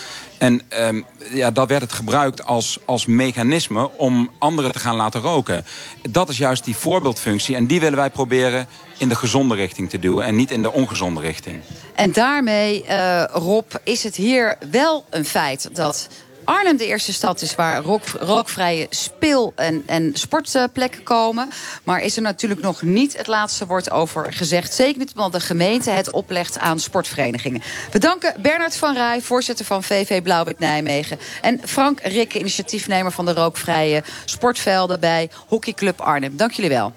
En 0.44 0.62
ehm, 0.68 1.02
ja, 1.32 1.52
dat 1.52 1.68
werd 1.68 1.82
het 1.82 1.94
gebruikt 1.94 2.46
als, 2.46 2.80
als 2.86 3.06
mechanisme 3.06 3.90
om 3.98 4.32
anderen 4.38 4.72
te 4.72 4.80
gaan 4.80 4.96
laten 4.96 5.22
roken. 5.22 5.66
Dat 6.10 6.30
is 6.30 6.38
juist 6.38 6.66
die 6.66 6.76
voorbeeldfunctie. 6.76 7.56
En 7.56 7.66
die 7.68 7.80
willen 7.80 7.98
wij 7.98 8.10
proberen 8.10 8.68
in 8.98 9.10
de 9.10 9.16
gezonde 9.16 9.56
richting 9.56 9.90
te 9.90 10.00
duwen. 10.00 10.26
En 10.26 10.36
niet 10.36 10.52
in 10.52 10.62
de 10.62 10.72
ongezonde 10.72 11.22
richting. 11.22 11.62
En 11.96 12.12
daarmee, 12.12 12.84
eh, 12.84 13.24
Rob, 13.32 13.72
is 13.84 14.04
het 14.04 14.16
hier 14.16 14.58
wel 14.72 15.06
een 15.10 15.26
feit 15.26 15.70
dat 15.76 16.08
Arnhem 16.44 16.78
de 16.78 16.86
eerste 16.86 17.14
stad 17.14 17.42
is 17.42 17.56
waar 17.56 17.84
rook, 17.84 18.08
rookvrije 18.20 18.88
speel- 18.90 19.54
en, 19.56 19.84
en 19.86 20.12
sportplekken 20.14 21.04
komen. 21.04 21.50
Maar 21.84 22.02
is 22.02 22.16
er 22.16 22.22
natuurlijk 22.22 22.62
nog 22.62 22.82
niet 22.82 23.18
het 23.18 23.28
laatste 23.28 23.66
woord 23.66 23.92
over 23.92 24.34
gezegd. 24.34 24.74
Zeker 24.74 25.00
niet 25.00 25.14
omdat 25.16 25.32
de 25.32 25.40
gemeente 25.40 25.90
het 25.90 26.12
oplegt 26.12 26.60
aan 26.60 26.80
sportverenigingen. 26.80 27.62
We 27.92 28.00
danken 28.00 28.36
Bernard 28.42 28.76
van 28.76 28.94
Rij, 28.94 29.22
voorzitter 29.22 29.66
van 29.66 29.84
VV 29.84 30.22
Blauwwit 30.22 30.60
Nijmegen. 30.60 31.20
En 31.42 31.62
Frank 31.66 32.00
Rikke, 32.02 32.40
initiatiefnemer 32.40 33.12
van 33.12 33.26
de 33.26 33.34
rookvrije 33.34 34.04
sportvelden 34.26 35.00
bij 35.00 35.30
Hockeyclub 35.48 36.02
Arnhem. 36.02 36.38
Dank 36.38 36.52
jullie 36.52 36.72
wel. 36.72 36.94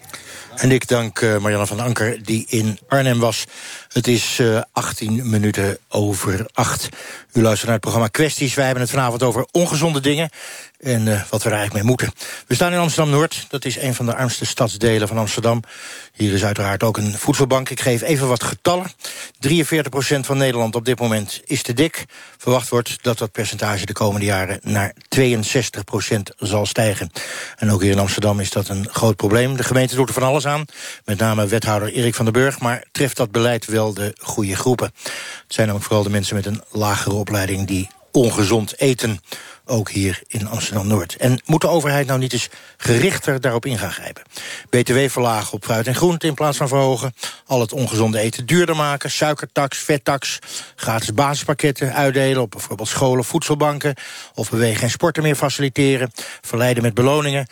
En 0.57 0.71
ik 0.71 0.89
dank 0.89 1.21
uh, 1.21 1.39
Marianne 1.39 1.67
van 1.67 1.81
Anker, 1.81 2.23
die 2.23 2.45
in 2.49 2.79
Arnhem 2.89 3.19
was. 3.19 3.45
Het 3.89 4.07
is 4.09 4.39
uh, 4.39 4.61
18 4.73 5.31
minuten 5.31 5.79
over 5.89 6.47
8. 6.53 6.89
U 7.33 7.43
luistert 7.43 7.65
naar 7.65 7.73
het 7.73 7.81
programma 7.81 8.09
Kwesties. 8.09 8.55
Wij 8.55 8.65
hebben 8.65 8.83
het 8.83 8.93
vanavond 8.93 9.23
over 9.23 9.47
ongezonde 9.53 10.01
dingen 10.01 10.31
en 10.87 11.07
uh, 11.07 11.23
wat 11.31 11.43
we 11.43 11.49
er 11.49 11.57
eigenlijk 11.57 11.73
mee 11.73 11.83
moeten. 11.83 12.13
We 12.47 12.55
staan 12.55 12.73
in 12.73 12.79
Amsterdam-Noord. 12.79 13.47
Dat 13.49 13.65
is 13.65 13.79
een 13.79 13.95
van 13.95 14.07
de 14.07 14.15
armste 14.15 14.47
stadsdelen 14.47 15.09
van 15.09 15.19
Amsterdam. 15.19 15.63
Hier 16.13 16.33
is 16.33 16.45
uiteraard 16.45 16.83
ook 16.83 16.97
een 16.97 17.13
voedselbank. 17.13 17.71
Ik 17.71 17.81
geef 17.81 18.03
even 18.03 18.29
wat 18.29 18.45
getallen. 18.45 18.91
43% 19.49 19.51
van 20.21 20.37
Nederland 20.37 20.75
op 20.75 20.85
dit 20.85 20.99
moment 20.99 21.41
is 21.45 21.63
te 21.63 21.73
dik. 21.73 22.05
Verwacht 22.39 22.69
wordt 22.69 22.99
dat 23.03 23.19
dat 23.19 23.33
percentage 23.33 23.87
de 23.87 23.93
komende 23.93 24.27
jaren 24.27 24.59
naar 24.63 24.95
62% 25.19 25.21
zal 26.39 26.67
stijgen. 26.67 27.11
En 27.57 27.71
ook 27.71 27.83
hier 27.83 27.93
in 27.93 27.99
Amsterdam 27.99 28.41
is 28.41 28.51
dat 28.51 28.69
een 28.69 28.89
groot 28.91 29.17
probleem. 29.17 29.57
De 29.57 29.65
gemeente 29.65 29.95
doet 29.95 30.09
er 30.09 30.15
van 30.15 30.23
alles 30.23 30.47
aan. 30.47 30.65
Met 31.05 31.19
name 31.19 31.47
wethouder 31.47 31.93
Erik 31.93 32.15
van 32.15 32.25
den 32.25 32.35
Burg. 32.35 32.61
Maar 32.61 32.85
treft 32.93 33.17
dat 33.17 33.31
beleid 33.31 33.67
wel 33.67 33.95
de 33.95 34.17
goede 34.21 34.57
groepen? 34.57 34.93
Het 34.97 35.55
zijn 35.55 35.67
namelijk 35.67 35.85
vooral 35.87 36.05
de 36.05 36.11
mensen 36.11 36.37
met 36.37 36.47
een 36.47 36.63
lagere 36.71 37.15
opleiding... 37.15 37.67
die 37.67 37.89
ongezond 38.13 38.81
eten 38.81 39.21
ook 39.67 39.91
hier 39.91 40.23
in 40.27 40.49
Amsterdam-Noord. 40.49 41.17
En 41.17 41.41
moet 41.45 41.61
de 41.61 41.69
overheid 41.69 42.07
nou 42.07 42.19
niet 42.19 42.33
eens 42.33 42.49
gerichter 42.77 43.41
daarop 43.41 43.67
in 43.67 43.79
gaan 43.79 43.93
grijpen? 43.93 44.23
BTW 44.71 44.99
verlagen 45.09 45.53
op 45.53 45.65
fruit 45.65 45.87
en 45.87 45.95
groente 45.95 46.27
in 46.27 46.35
plaats 46.35 46.57
van 46.57 46.69
verhogen... 46.69 47.15
al 47.47 47.61
het 47.61 47.73
ongezonde 47.73 48.19
eten 48.19 48.47
duurder 48.47 48.77
maken, 48.77 49.11
suikertax, 49.11 49.79
vettax... 49.79 50.39
gratis 50.77 51.15
basispakketten 51.15 51.95
uitdelen 51.95 52.43
op 52.43 52.51
bijvoorbeeld 52.51 52.89
scholen, 52.89 53.25
voedselbanken... 53.25 53.95
of 54.35 54.51
bewegen 54.51 54.83
en 54.83 54.91
sporten 54.91 55.23
meer 55.23 55.37
faciliteren, 55.37 56.11
verleiden 56.41 56.83
met 56.83 56.95
beloningen... 56.95 57.47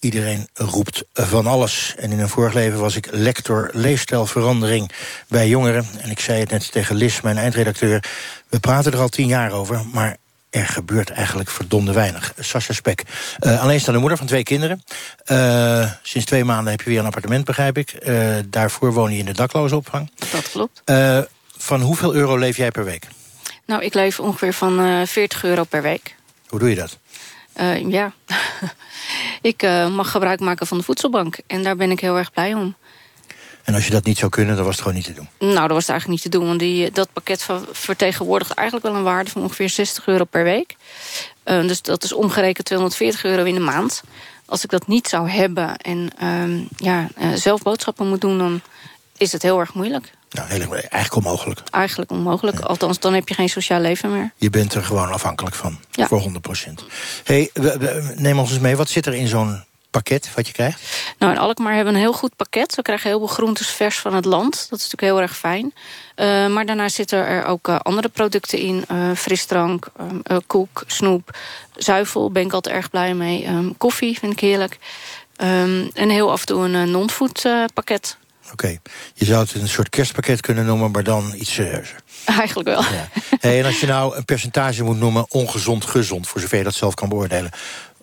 Iedereen 0.00 0.48
roept 0.54 1.04
van 1.12 1.46
alles. 1.46 1.94
En 1.98 2.12
in 2.12 2.18
een 2.18 2.28
vorig 2.28 2.52
leven 2.52 2.78
was 2.78 2.96
ik 2.96 3.08
lector 3.10 3.70
leefstijlverandering 3.72 4.90
bij 5.28 5.48
jongeren. 5.48 5.86
En 5.98 6.10
ik 6.10 6.20
zei 6.20 6.40
het 6.40 6.50
net 6.50 6.72
tegen 6.72 6.96
Lis, 6.96 7.20
mijn 7.20 7.38
eindredacteur... 7.38 8.04
we 8.48 8.60
praten 8.60 8.92
er 8.92 8.98
al 8.98 9.08
tien 9.08 9.26
jaar 9.26 9.52
over, 9.52 9.82
maar 9.92 10.16
er 10.50 10.66
gebeurt 10.66 11.10
eigenlijk 11.10 11.50
verdomde 11.50 11.92
weinig. 11.92 12.32
Sascha 12.38 12.72
Spek, 12.72 13.02
uh, 13.40 13.62
alleenstaande 13.62 14.00
moeder 14.00 14.18
van 14.18 14.26
twee 14.26 14.42
kinderen. 14.42 14.82
Uh, 15.26 15.90
sinds 16.02 16.26
twee 16.26 16.44
maanden 16.44 16.70
heb 16.70 16.80
je 16.80 16.90
weer 16.90 16.98
een 16.98 17.04
appartement, 17.04 17.44
begrijp 17.44 17.78
ik. 17.78 17.94
Uh, 18.02 18.36
daarvoor 18.46 18.92
woon 18.92 19.12
je 19.12 19.18
in 19.18 19.24
de 19.24 19.32
daklozenopvang. 19.32 20.10
Dat 20.30 20.50
klopt. 20.50 20.82
van 21.56 21.80
hoeveel 21.80 22.14
euro 22.14 22.36
leef 22.36 22.56
jij 22.56 22.70
per 22.70 22.84
week? 22.84 23.06
Nou, 23.66 23.82
ik 23.82 23.94
leef 23.94 24.20
ongeveer 24.20 24.52
van 24.52 25.06
40 25.06 25.44
euro 25.44 25.64
per 25.64 25.82
week. 25.82 26.14
Hoe 26.48 26.58
doe 26.58 26.68
je 26.68 26.76
dat? 26.76 26.98
ja, 27.88 28.12
ik 29.50 29.62
mag 29.90 30.10
gebruik 30.10 30.40
maken 30.40 30.66
van 30.66 30.78
de 30.78 30.84
voedselbank. 30.84 31.38
En 31.46 31.62
daar 31.62 31.76
ben 31.76 31.90
ik 31.90 32.00
heel 32.00 32.16
erg 32.16 32.32
blij 32.32 32.54
om. 32.54 32.74
En 33.64 33.74
als 33.74 33.84
je 33.84 33.90
dat 33.90 34.04
niet 34.04 34.18
zou 34.18 34.30
kunnen, 34.30 34.56
dan 34.56 34.64
was 34.64 34.74
het 34.74 34.82
gewoon 34.82 34.96
niet 34.96 35.06
te 35.06 35.12
doen? 35.12 35.28
Nou, 35.38 35.60
dat 35.60 35.70
was 35.70 35.86
het 35.86 35.90
eigenlijk 35.90 36.22
niet 36.22 36.32
te 36.32 36.38
doen. 36.38 36.46
Want 36.46 36.58
die, 36.58 36.90
dat 36.90 37.12
pakket 37.12 37.46
vertegenwoordigt 37.72 38.52
eigenlijk 38.52 38.86
wel 38.86 38.96
een 38.96 39.02
waarde 39.02 39.30
van 39.30 39.42
ongeveer 39.42 39.68
60 39.68 40.06
euro 40.06 40.24
per 40.24 40.44
week. 40.44 40.76
Uh, 41.44 41.60
dus 41.60 41.82
dat 41.82 42.04
is 42.04 42.12
omgerekend 42.12 42.66
240 42.66 43.24
euro 43.24 43.44
in 43.44 43.54
de 43.54 43.60
maand. 43.60 44.02
Als 44.46 44.64
ik 44.64 44.70
dat 44.70 44.86
niet 44.86 45.08
zou 45.08 45.30
hebben 45.30 45.76
en 45.76 46.10
uh, 46.22 46.66
ja, 46.76 47.08
uh, 47.18 47.32
zelf 47.32 47.62
boodschappen 47.62 48.08
moet 48.08 48.20
doen... 48.20 48.38
dan 48.38 48.60
is 49.16 49.32
het 49.32 49.42
heel 49.42 49.60
erg 49.60 49.74
moeilijk. 49.74 50.10
Nou, 50.30 50.48
heel, 50.48 50.74
eigenlijk 50.74 51.14
onmogelijk. 51.14 51.60
Eigenlijk 51.70 52.10
onmogelijk. 52.10 52.58
Ja. 52.58 52.64
Althans, 52.64 52.98
dan 52.98 53.14
heb 53.14 53.28
je 53.28 53.34
geen 53.34 53.48
sociaal 53.48 53.80
leven 53.80 54.12
meer. 54.12 54.32
Je 54.36 54.50
bent 54.50 54.74
er 54.74 54.84
gewoon 54.84 55.12
afhankelijk 55.12 55.54
van, 55.54 55.78
ja. 55.90 56.06
voor 56.06 56.20
100 56.20 56.42
procent. 56.42 56.84
Hey, 57.24 57.50
neem 58.16 58.38
ons 58.38 58.50
eens 58.50 58.60
mee, 58.60 58.76
wat 58.76 58.88
zit 58.88 59.06
er 59.06 59.14
in 59.14 59.28
zo'n 59.28 59.64
pakket 59.90 60.34
wat 60.34 60.46
je 60.46 60.52
krijgt? 60.52 60.80
Nou, 61.18 61.32
in 61.32 61.38
Alkmaar 61.38 61.74
hebben 61.74 61.92
we 61.92 61.98
een 61.98 62.04
heel 62.04 62.14
goed 62.14 62.36
pakket. 62.36 62.74
We 62.74 62.82
krijgen 62.82 63.08
heel 63.08 63.18
veel 63.18 63.26
groentes 63.26 63.68
vers 63.68 63.98
van 63.98 64.14
het 64.14 64.24
land. 64.24 64.52
Dat 64.52 64.78
is 64.78 64.90
natuurlijk 64.90 65.00
heel 65.00 65.20
erg 65.20 65.36
fijn. 65.36 65.74
Uh, 66.16 66.46
maar 66.46 66.66
daarna 66.66 66.88
zitten 66.88 67.26
er 67.26 67.44
ook 67.44 67.68
uh, 67.68 67.78
andere 67.78 68.08
producten 68.08 68.58
in. 68.58 68.84
Uh, 68.92 69.10
frisdrank, 69.16 69.86
koek, 70.46 70.84
snoep, 70.86 71.36
zuivel. 71.76 72.30
Ben 72.30 72.44
ik 72.44 72.52
altijd 72.52 72.74
erg 72.74 72.90
blij 72.90 73.14
mee. 73.14 73.46
Um, 73.46 73.76
koffie 73.76 74.18
vind 74.18 74.32
ik 74.32 74.40
heerlijk. 74.40 74.78
Um, 75.42 75.90
en 75.94 76.08
heel 76.08 76.30
af 76.30 76.40
en 76.40 76.46
toe 76.46 76.64
een 76.64 76.90
non-food 76.90 77.48
pakket. 77.74 78.16
Oké, 78.52 78.52
okay. 78.52 78.80
je 79.14 79.24
zou 79.24 79.40
het 79.44 79.54
een 79.54 79.68
soort 79.68 79.88
kerstpakket 79.88 80.40
kunnen 80.40 80.64
noemen, 80.64 80.90
maar 80.90 81.04
dan 81.04 81.32
iets 81.36 81.52
serieuzer. 81.52 81.96
Eigenlijk 82.24 82.68
wel. 82.68 82.82
Ja. 82.82 83.08
Hey, 83.40 83.58
en 83.58 83.64
als 83.64 83.80
je 83.80 83.86
nou 83.86 84.16
een 84.16 84.24
percentage 84.24 84.82
moet 84.82 84.98
noemen, 84.98 85.26
ongezond, 85.28 85.84
gezond... 85.84 86.28
voor 86.28 86.40
zover 86.40 86.58
je 86.58 86.64
dat 86.64 86.74
zelf 86.74 86.94
kan 86.94 87.08
beoordelen... 87.08 87.50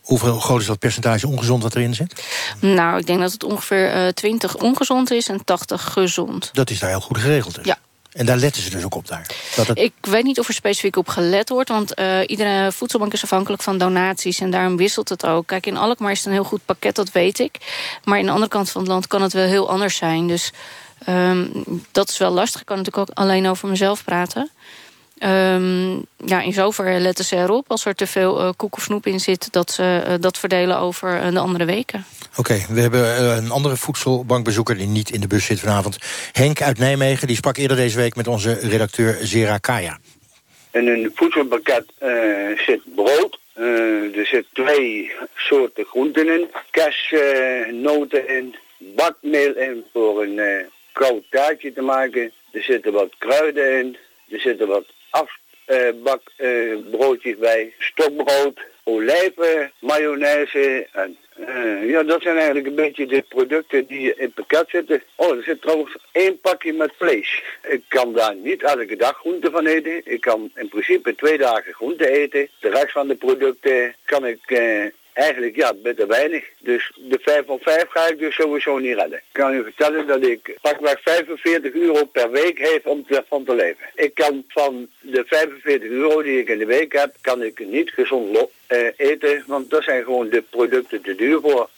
Hoeveel 0.07 0.39
groot 0.39 0.61
is 0.61 0.67
dat 0.67 0.79
percentage 0.79 1.27
ongezond 1.27 1.63
wat 1.63 1.75
erin 1.75 1.93
zit? 1.93 2.23
Nou, 2.59 2.99
ik 2.99 3.05
denk 3.05 3.19
dat 3.19 3.31
het 3.31 3.43
ongeveer 3.43 4.05
uh, 4.05 4.07
20 4.07 4.55
ongezond 4.55 5.11
is 5.11 5.27
en 5.27 5.43
80 5.43 5.83
gezond. 5.83 6.49
Dat 6.53 6.69
is 6.69 6.79
daar 6.79 6.89
heel 6.89 6.99
goed 6.99 7.17
geregeld 7.17 7.55
dus. 7.55 7.65
Ja. 7.65 7.77
En 8.11 8.25
daar 8.25 8.37
letten 8.37 8.61
ze 8.61 8.69
dus 8.69 8.83
ook 8.83 8.95
op 8.95 9.07
daar? 9.07 9.29
Dat 9.55 9.67
het... 9.67 9.77
Ik 9.77 9.93
weet 10.01 10.23
niet 10.23 10.39
of 10.39 10.47
er 10.47 10.53
specifiek 10.53 10.95
op 10.95 11.07
gelet 11.07 11.49
wordt... 11.49 11.69
want 11.69 11.99
uh, 11.99 12.19
iedere 12.25 12.71
voedselbank 12.71 13.13
is 13.13 13.23
afhankelijk 13.23 13.61
van 13.61 13.77
donaties... 13.77 14.39
en 14.39 14.51
daarom 14.51 14.77
wisselt 14.77 15.09
het 15.09 15.25
ook. 15.25 15.47
Kijk, 15.47 15.65
in 15.65 15.77
Alkmaar 15.77 16.11
is 16.11 16.17
het 16.17 16.27
een 16.27 16.33
heel 16.33 16.43
goed 16.43 16.65
pakket, 16.65 16.95
dat 16.95 17.11
weet 17.11 17.39
ik. 17.39 17.57
Maar 18.03 18.19
in 18.19 18.25
de 18.25 18.31
andere 18.31 18.51
kant 18.51 18.69
van 18.69 18.81
het 18.81 18.89
land 18.89 19.07
kan 19.07 19.21
het 19.21 19.33
wel 19.33 19.45
heel 19.45 19.69
anders 19.69 19.95
zijn. 19.95 20.27
Dus 20.27 20.51
um, 21.09 21.63
dat 21.91 22.09
is 22.09 22.17
wel 22.17 22.31
lastig. 22.31 22.59
Ik 22.59 22.65
kan 22.65 22.77
natuurlijk 22.77 23.09
ook 23.09 23.17
alleen 23.17 23.47
over 23.47 23.69
mezelf 23.69 24.03
praten. 24.03 24.49
Um, 25.23 26.05
ja, 26.25 26.41
in 26.41 26.53
zoverre 26.53 26.99
letten 26.99 27.25
ze 27.25 27.35
erop 27.35 27.65
als 27.67 27.85
er 27.85 27.95
te 27.95 28.07
veel 28.07 28.41
uh, 28.41 28.49
koek 28.55 28.75
of 28.75 28.83
snoep 28.83 29.05
in 29.05 29.19
zit... 29.19 29.53
dat 29.53 29.71
ze 29.71 30.03
uh, 30.07 30.13
dat 30.19 30.37
verdelen 30.37 30.77
over 30.77 31.23
uh, 31.23 31.31
de 31.31 31.39
andere 31.39 31.65
weken. 31.65 32.05
Oké, 32.29 32.39
okay, 32.39 32.65
we 32.69 32.81
hebben 32.81 33.37
een 33.37 33.51
andere 33.51 33.75
voedselbankbezoeker... 33.75 34.77
die 34.77 34.87
niet 34.87 35.09
in 35.09 35.21
de 35.21 35.27
bus 35.27 35.45
zit 35.45 35.59
vanavond. 35.59 35.97
Henk 36.31 36.61
uit 36.61 36.77
Nijmegen, 36.77 37.27
die 37.27 37.35
sprak 37.35 37.57
eerder 37.57 37.77
deze 37.77 37.97
week... 37.97 38.15
met 38.15 38.27
onze 38.27 38.53
redacteur 38.53 39.17
Zera 39.21 39.57
Kaya. 39.57 39.97
In 40.71 40.87
een 40.87 41.11
voedselpakket 41.15 41.85
zit 42.65 42.81
brood. 42.95 43.39
er 43.53 44.25
zitten 44.25 44.47
twee 44.53 45.11
soorten 45.35 45.85
groenten 45.85 46.27
in. 46.27 46.47
Kers, 46.71 47.13
noten 47.71 48.29
in, 48.29 48.55
bakmeel 48.77 49.55
in 49.55 49.83
voor 49.93 50.23
een 50.23 50.65
koud 50.93 51.23
taartje 51.29 51.73
te 51.73 51.81
maken. 51.81 52.31
Er 52.51 52.63
zitten 52.63 52.93
wat 52.93 53.13
kruiden 53.17 53.79
in. 53.79 53.97
Er 54.29 54.39
zitten 54.39 54.67
wat 54.67 54.85
afbakbroodjes 55.09 57.33
uh, 57.33 57.39
bij, 57.39 57.73
stokbrood, 57.79 58.59
olijven, 58.83 59.71
mayonaise 59.79 60.87
en 60.91 61.17
uh, 61.39 61.89
ja, 61.89 62.03
dat 62.03 62.21
zijn 62.21 62.35
eigenlijk 62.35 62.67
een 62.67 62.75
beetje 62.75 63.05
de 63.05 63.21
producten 63.21 63.85
die 63.85 64.15
in 64.15 64.23
het 64.23 64.33
pakket 64.33 64.69
zitten. 64.69 65.03
Oh, 65.15 65.37
er 65.37 65.43
zit 65.43 65.61
trouwens 65.61 65.97
één 66.11 66.39
pakje 66.39 66.73
met 66.73 66.93
vlees. 66.97 67.43
Ik 67.67 67.83
kan 67.87 68.13
daar 68.13 68.35
niet 68.35 68.63
elke 68.63 68.95
dag 68.95 69.17
groente 69.17 69.51
van 69.51 69.65
eten. 69.65 70.01
Ik 70.03 70.21
kan 70.21 70.51
in 70.55 70.69
principe 70.69 71.15
twee 71.15 71.37
dagen 71.37 71.73
groente 71.73 72.09
eten. 72.09 72.49
De 72.59 72.69
rest 72.69 72.91
van 72.91 73.07
de 73.07 73.15
producten 73.15 73.95
kan 74.05 74.25
ik 74.25 74.39
eigenlijk 75.17 75.55
ja, 75.55 75.73
bitter 75.83 76.07
weinig. 76.07 76.43
Dus 76.59 76.91
de 76.95 77.19
5 77.21 77.45
van 77.45 77.59
5 77.61 77.85
ga 77.89 78.07
ik 78.07 78.19
dus 78.19 78.35
sowieso 78.35 78.77
niet 78.77 78.95
redden. 78.95 79.17
Ik 79.17 79.23
kan 79.31 79.53
u 79.53 79.63
vertellen 79.63 80.07
dat 80.07 80.23
ik 80.23 80.57
pakweg 80.61 81.01
45 81.01 81.73
euro 81.73 82.05
per 82.05 82.31
week 82.31 82.57
heb 82.59 82.87
om 82.87 83.05
te, 83.05 83.23
van 83.29 83.43
te 83.43 83.55
leven. 83.55 83.85
Ik 83.95 84.13
kan 84.13 84.43
van 84.47 84.87
de 85.01 85.23
45 85.27 85.89
euro 85.89 86.21
die 86.21 86.39
ik 86.39 86.49
in 86.49 86.57
de 86.57 86.65
week 86.65 86.93
heb, 86.93 87.15
kan 87.21 87.43
ik 87.43 87.67
niet 87.69 87.89
gezond 87.89 88.37
uh, 88.67 88.77
eten. 88.97 89.43
Want 89.47 89.69
dat 89.69 89.83
zijn 89.83 90.03
gewoon 90.03 90.29
de 90.29 90.43
producten 90.49 91.01
te 91.01 91.15
duur 91.15 91.39
voor. 91.41 91.69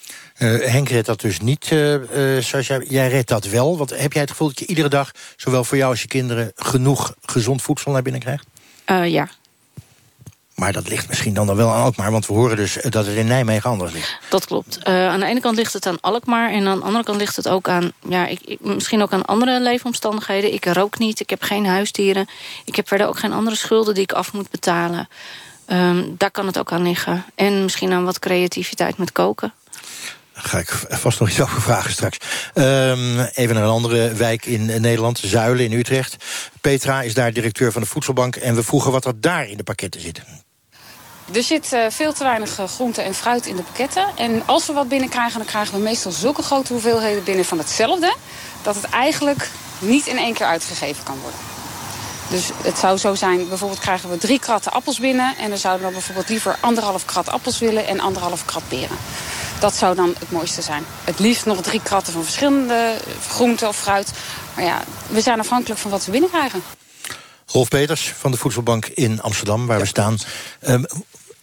Uh, 0.41 0.59
Henk 0.59 0.89
redt 0.89 1.05
dat 1.05 1.21
dus 1.21 1.39
niet, 1.39 1.69
uh, 1.73 1.95
zoals 2.39 2.67
jij, 2.67 2.85
jij 2.87 3.07
redt 3.07 3.27
dat 3.27 3.45
wel. 3.45 3.77
Want 3.77 3.89
heb 3.89 4.13
jij 4.13 4.21
het 4.21 4.31
gevoel 4.31 4.47
dat 4.47 4.59
je 4.59 4.65
iedere 4.65 4.89
dag, 4.89 5.11
zowel 5.35 5.63
voor 5.63 5.77
jou 5.77 5.89
als 5.89 6.01
je 6.01 6.07
kinderen... 6.07 6.51
genoeg 6.55 7.15
gezond 7.25 7.61
voedsel 7.61 7.91
naar 7.91 8.01
binnen 8.01 8.21
krijgt? 8.21 8.45
ja, 8.85 9.29
maar 10.59 10.73
dat 10.73 10.87
ligt 10.87 11.07
misschien 11.07 11.33
dan, 11.33 11.47
dan 11.47 11.55
wel 11.55 11.71
aan 11.71 11.83
Alkmaar... 11.83 12.11
want 12.11 12.27
we 12.27 12.33
horen 12.33 12.57
dus 12.57 12.77
dat 12.89 13.05
het 13.05 13.15
in 13.15 13.27
Nijmegen 13.27 13.69
anders 13.69 13.91
ligt. 13.91 14.17
Dat 14.29 14.45
klopt. 14.45 14.79
Uh, 14.87 15.07
aan 15.07 15.19
de 15.19 15.25
ene 15.25 15.39
kant 15.39 15.55
ligt 15.55 15.73
het 15.73 15.85
aan 15.85 16.01
Alkmaar... 16.01 16.51
en 16.51 16.67
aan 16.67 16.79
de 16.79 16.85
andere 16.85 17.03
kant 17.03 17.17
ligt 17.17 17.35
het 17.35 17.47
ook 17.47 17.69
aan... 17.69 17.91
Ja, 18.09 18.27
ik, 18.27 18.39
ik, 18.45 18.59
misschien 18.61 19.01
ook 19.01 19.13
aan 19.13 19.25
andere 19.25 19.61
leefomstandigheden. 19.61 20.53
Ik 20.53 20.65
rook 20.65 20.97
niet, 20.97 21.19
ik 21.19 21.29
heb 21.29 21.41
geen 21.41 21.65
huisdieren. 21.65 22.29
Ik 22.65 22.75
heb 22.75 22.87
verder 22.87 23.07
ook 23.07 23.19
geen 23.19 23.33
andere 23.33 23.55
schulden 23.55 23.93
die 23.93 24.03
ik 24.03 24.11
af 24.11 24.33
moet 24.33 24.49
betalen. 24.49 25.07
Ehm, 25.65 26.03
daar 26.17 26.31
kan 26.31 26.45
het 26.45 26.59
ook 26.59 26.71
aan 26.71 26.83
liggen. 26.83 27.25
En 27.35 27.63
misschien 27.63 27.91
aan 27.91 28.05
wat 28.05 28.19
creativiteit 28.19 28.97
met 28.97 29.11
koken. 29.11 29.53
Ga 30.33 30.57
ik 30.57 30.69
vast 30.89 31.19
nog 31.19 31.29
iets 31.29 31.41
over 31.41 31.61
vragen 31.61 31.91
straks. 31.91 32.17
Ehm, 32.53 33.19
even 33.33 33.55
naar 33.55 33.63
een 33.63 33.69
andere 33.69 34.13
wijk 34.13 34.45
in 34.45 34.65
Nederland, 34.65 35.19
Zuilen 35.23 35.65
in 35.65 35.79
Utrecht. 35.79 36.15
Petra 36.61 37.01
is 37.01 37.13
daar 37.13 37.33
directeur 37.33 37.71
van 37.71 37.81
de 37.81 37.87
Voedselbank... 37.87 38.35
en 38.35 38.55
we 38.55 38.63
vroegen 38.63 38.91
wat 38.91 39.05
er 39.05 39.21
daar 39.21 39.47
in 39.47 39.57
de 39.57 39.63
pakketten 39.63 40.01
zit. 40.01 40.21
Er 41.33 41.43
zit 41.43 41.73
uh, 41.73 41.85
veel 41.89 42.13
te 42.13 42.23
weinig 42.23 42.59
uh, 42.59 42.65
groente 42.65 43.01
en 43.01 43.13
fruit 43.13 43.45
in 43.45 43.55
de 43.55 43.61
pakketten. 43.61 44.05
En 44.15 44.43
als 44.45 44.65
we 44.65 44.73
wat 44.73 44.87
binnenkrijgen, 44.87 45.37
dan 45.37 45.47
krijgen 45.47 45.73
we 45.73 45.79
meestal 45.79 46.11
zulke 46.11 46.41
grote 46.41 46.73
hoeveelheden 46.73 47.23
binnen 47.23 47.45
van 47.45 47.57
hetzelfde... 47.57 48.15
dat 48.61 48.75
het 48.75 48.83
eigenlijk 48.83 49.49
niet 49.79 50.07
in 50.07 50.17
één 50.17 50.33
keer 50.33 50.45
uitgegeven 50.45 51.03
kan 51.03 51.19
worden. 51.21 51.39
Dus 52.29 52.49
het 52.63 52.77
zou 52.77 52.97
zo 52.97 53.15
zijn, 53.15 53.47
bijvoorbeeld 53.47 53.79
krijgen 53.79 54.09
we 54.09 54.17
drie 54.17 54.39
kratten 54.39 54.71
appels 54.71 54.99
binnen... 54.99 55.37
en 55.37 55.49
dan 55.49 55.57
zouden 55.57 55.87
we 55.87 55.93
bijvoorbeeld 55.93 56.29
liever 56.29 56.57
anderhalf 56.59 57.05
krat 57.05 57.29
appels 57.29 57.59
willen 57.59 57.87
en 57.87 57.99
anderhalf 57.99 58.45
krat 58.45 58.67
peren. 58.67 58.97
Dat 59.59 59.75
zou 59.75 59.95
dan 59.95 60.15
het 60.19 60.31
mooiste 60.31 60.61
zijn. 60.61 60.85
Het 61.03 61.19
liefst 61.19 61.45
nog 61.45 61.61
drie 61.61 61.81
kratten 61.83 62.13
van 62.13 62.23
verschillende 62.23 62.97
groenten 63.29 63.67
of 63.67 63.77
fruit. 63.77 64.11
Maar 64.55 64.65
ja, 64.65 64.83
we 65.07 65.21
zijn 65.21 65.39
afhankelijk 65.39 65.79
van 65.79 65.91
wat 65.91 66.05
we 66.05 66.11
binnenkrijgen. 66.11 66.63
Rolf 67.45 67.67
Peters 67.67 68.13
van 68.17 68.31
de 68.31 68.37
Voedselbank 68.37 68.85
in 68.85 69.21
Amsterdam, 69.21 69.67
waar 69.67 69.79
we 69.79 69.85
staan. 69.85 70.17
Um, 70.67 70.85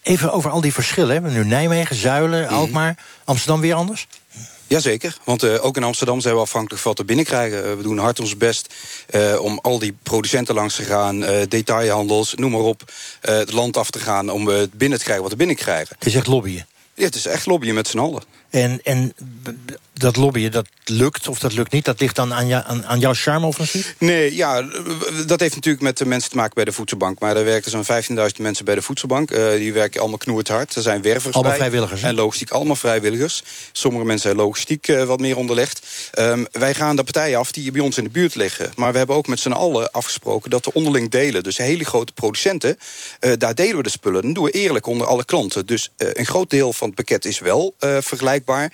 even 0.07 0.31
over 0.31 0.51
al 0.51 0.61
die 0.61 0.73
verschillen. 0.73 1.07
We 1.07 1.13
hebben 1.13 1.33
nu 1.33 1.45
Nijmegen, 1.45 1.95
Zuilen, 1.95 2.43
Mhm. 2.43 2.53
Alkmaar. 2.53 2.97
Amsterdam 3.25 3.61
weer 3.61 3.73
anders? 3.73 4.07
Jazeker, 4.67 5.17
want 5.23 5.43
uh, 5.43 5.65
ook 5.65 5.77
in 5.77 5.83
Amsterdam 5.83 6.21
zijn 6.21 6.35
we 6.35 6.41
afhankelijk 6.41 6.81
van 6.81 6.91
wat 6.91 6.99
we 6.99 7.05
binnenkrijgen. 7.05 7.69
Uh, 7.69 7.73
we 7.75 7.83
doen 7.83 7.97
hard 7.97 8.19
ons 8.19 8.37
best 8.37 8.73
uh, 9.09 9.39
om 9.41 9.59
al 9.61 9.79
die 9.79 9.95
producenten 10.03 10.55
langs 10.55 10.75
te 10.75 10.83
gaan, 10.83 11.19
detailhandels, 11.47 12.33
noem 12.33 12.51
maar 12.51 12.61
op, 12.61 12.91
het 13.21 13.51
land 13.53 13.77
af 13.77 13.89
te 13.89 13.99
gaan 13.99 14.29
om 14.29 14.47
het 14.47 14.73
binnen 14.73 14.97
te 14.97 15.03
krijgen 15.03 15.23
wat 15.23 15.31
we 15.31 15.37
binnenkrijgen. 15.37 15.95
Het 15.99 16.07
is 16.07 16.15
echt 16.15 16.27
lobbyen? 16.27 16.67
Ja, 16.93 17.03
het 17.05 17.15
is 17.15 17.25
echt 17.25 17.45
lobbyen 17.45 17.73
met 17.73 17.87
z'n 17.87 17.97
allen. 17.99 18.23
En, 18.49 18.79
en 18.83 19.13
dat 19.93 20.15
lobbyen, 20.15 20.51
dat 20.51 20.67
lukt 20.85 21.27
of 21.27 21.39
dat 21.39 21.53
lukt 21.53 21.71
niet? 21.71 21.85
Dat 21.85 21.99
ligt 21.99 22.15
dan 22.15 22.33
aan, 22.33 22.47
jou, 22.47 22.63
aan, 22.67 22.85
aan 22.85 22.99
jouw 22.99 23.13
charme-offensief? 23.13 23.95
Nee, 23.97 24.35
ja, 24.35 24.61
dat 25.25 25.39
heeft 25.39 25.55
natuurlijk 25.55 25.83
met 25.83 25.97
de 25.97 26.05
mensen 26.05 26.29
te 26.29 26.35
maken 26.35 26.53
bij 26.53 26.65
de 26.65 26.71
voedselbank. 26.71 27.19
Maar 27.19 27.37
er 27.37 27.45
werken 27.45 27.71
zo'n 27.71 27.85
15.000 27.85 28.15
mensen 28.37 28.65
bij 28.65 28.75
de 28.75 28.81
voedselbank. 28.81 29.31
Uh, 29.31 29.51
die 29.51 29.73
werken 29.73 29.99
allemaal 29.99 30.17
knoerd 30.17 30.47
hard. 30.47 30.75
Er 30.75 30.81
zijn 30.81 31.01
wervers 31.01 31.33
allemaal 31.33 31.51
bij. 31.51 31.59
vrijwilligers? 31.59 32.01
En 32.01 32.15
logistiek, 32.15 32.49
allemaal 32.51 32.75
vrijwilligers. 32.75 33.43
Sommige 33.71 34.05
mensen 34.05 34.29
zijn 34.29 34.41
logistiek 34.41 34.87
uh, 34.87 35.03
wat 35.03 35.19
meer 35.19 35.37
onderlegd. 35.37 35.81
Um, 36.19 36.47
wij 36.51 36.73
gaan 36.73 36.95
de 36.95 37.03
partijen 37.03 37.39
af 37.39 37.51
die 37.51 37.71
bij 37.71 37.81
ons 37.81 37.97
in 37.97 38.03
de 38.03 38.09
buurt 38.09 38.35
liggen. 38.35 38.71
Maar 38.75 38.91
we 38.91 38.97
hebben 38.97 39.15
ook 39.15 39.27
met 39.27 39.39
z'n 39.39 39.51
allen 39.51 39.91
afgesproken 39.91 40.49
dat 40.49 40.65
we 40.65 40.73
onderling 40.73 41.09
delen. 41.09 41.43
Dus 41.43 41.57
hele 41.57 41.85
grote 41.85 42.13
producenten, 42.13 42.77
uh, 43.19 43.31
daar 43.37 43.55
delen 43.55 43.77
we 43.77 43.83
de 43.83 43.89
spullen. 43.89 44.21
Dan 44.21 44.33
doen 44.33 44.43
we 44.43 44.51
eerlijk 44.51 44.85
onder 44.85 45.07
alle 45.07 45.25
klanten. 45.25 45.65
Dus 45.65 45.91
een 45.97 46.25
groot 46.25 46.49
deel 46.49 46.73
van 46.73 46.87
het 46.87 46.95
pakket 46.95 47.25
is 47.25 47.39
wel 47.39 47.73
vergelijkbaar. 47.77 48.36
Maar 48.45 48.71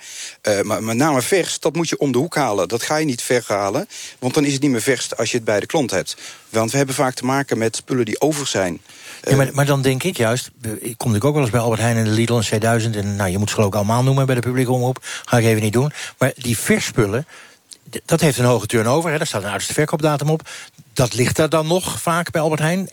met 0.82 0.96
name 0.96 1.22
vers, 1.22 1.60
dat 1.60 1.74
moet 1.74 1.88
je 1.88 1.98
om 1.98 2.12
de 2.12 2.18
hoek 2.18 2.34
halen. 2.34 2.68
Dat 2.68 2.82
ga 2.82 2.96
je 2.96 3.04
niet 3.04 3.22
verhalen, 3.22 3.88
want 4.18 4.34
dan 4.34 4.44
is 4.44 4.52
het 4.52 4.62
niet 4.62 4.70
meer 4.70 4.82
vers 4.82 5.16
als 5.16 5.30
je 5.30 5.36
het 5.36 5.44
bij 5.44 5.60
de 5.60 5.66
klant 5.66 5.90
hebt. 5.90 6.16
Want 6.48 6.70
we 6.70 6.76
hebben 6.76 6.94
vaak 6.94 7.14
te 7.14 7.24
maken 7.24 7.58
met 7.58 7.76
spullen 7.76 8.04
die 8.04 8.20
over 8.20 8.46
zijn. 8.46 8.80
Ja, 9.22 9.36
maar, 9.36 9.50
maar, 9.52 9.66
dan 9.66 9.82
denk 9.82 10.02
ik 10.02 10.16
juist, 10.16 10.50
ik 10.62 10.70
kom 10.70 10.88
natuurlijk 10.88 11.24
ook 11.24 11.32
wel 11.32 11.42
eens 11.42 11.50
bij 11.50 11.60
Albert 11.60 11.80
Heijn 11.80 11.96
en 11.96 12.04
de 12.04 12.10
Lidl 12.10 12.40
en 12.40 12.44
C1000... 12.44 12.96
en 12.96 13.16
nou, 13.16 13.30
je 13.30 13.38
moet 13.38 13.50
ze 13.50 13.62
ik 13.62 13.74
allemaal 13.74 14.02
noemen 14.02 14.26
bij 14.26 14.34
de 14.34 14.40
publieke 14.40 14.72
omroep. 14.72 14.98
Ga 15.24 15.38
ik 15.38 15.44
even 15.44 15.62
niet 15.62 15.72
doen. 15.72 15.92
Maar 16.18 16.32
die 16.36 16.58
versspullen, 16.58 17.26
dat 18.04 18.20
heeft 18.20 18.38
een 18.38 18.44
hoge 18.44 18.66
turnover. 18.66 19.10
Hè, 19.10 19.16
daar 19.18 19.26
staat 19.26 19.42
een 19.42 19.48
uiterste 19.48 19.74
verkoopdatum 19.74 20.30
op. 20.30 20.48
Dat 20.92 21.14
ligt 21.14 21.36
daar 21.36 21.48
dan 21.48 21.66
nog 21.66 22.00
vaak 22.00 22.30
bij 22.30 22.40
Albert 22.40 22.60
Heijn. 22.60 22.88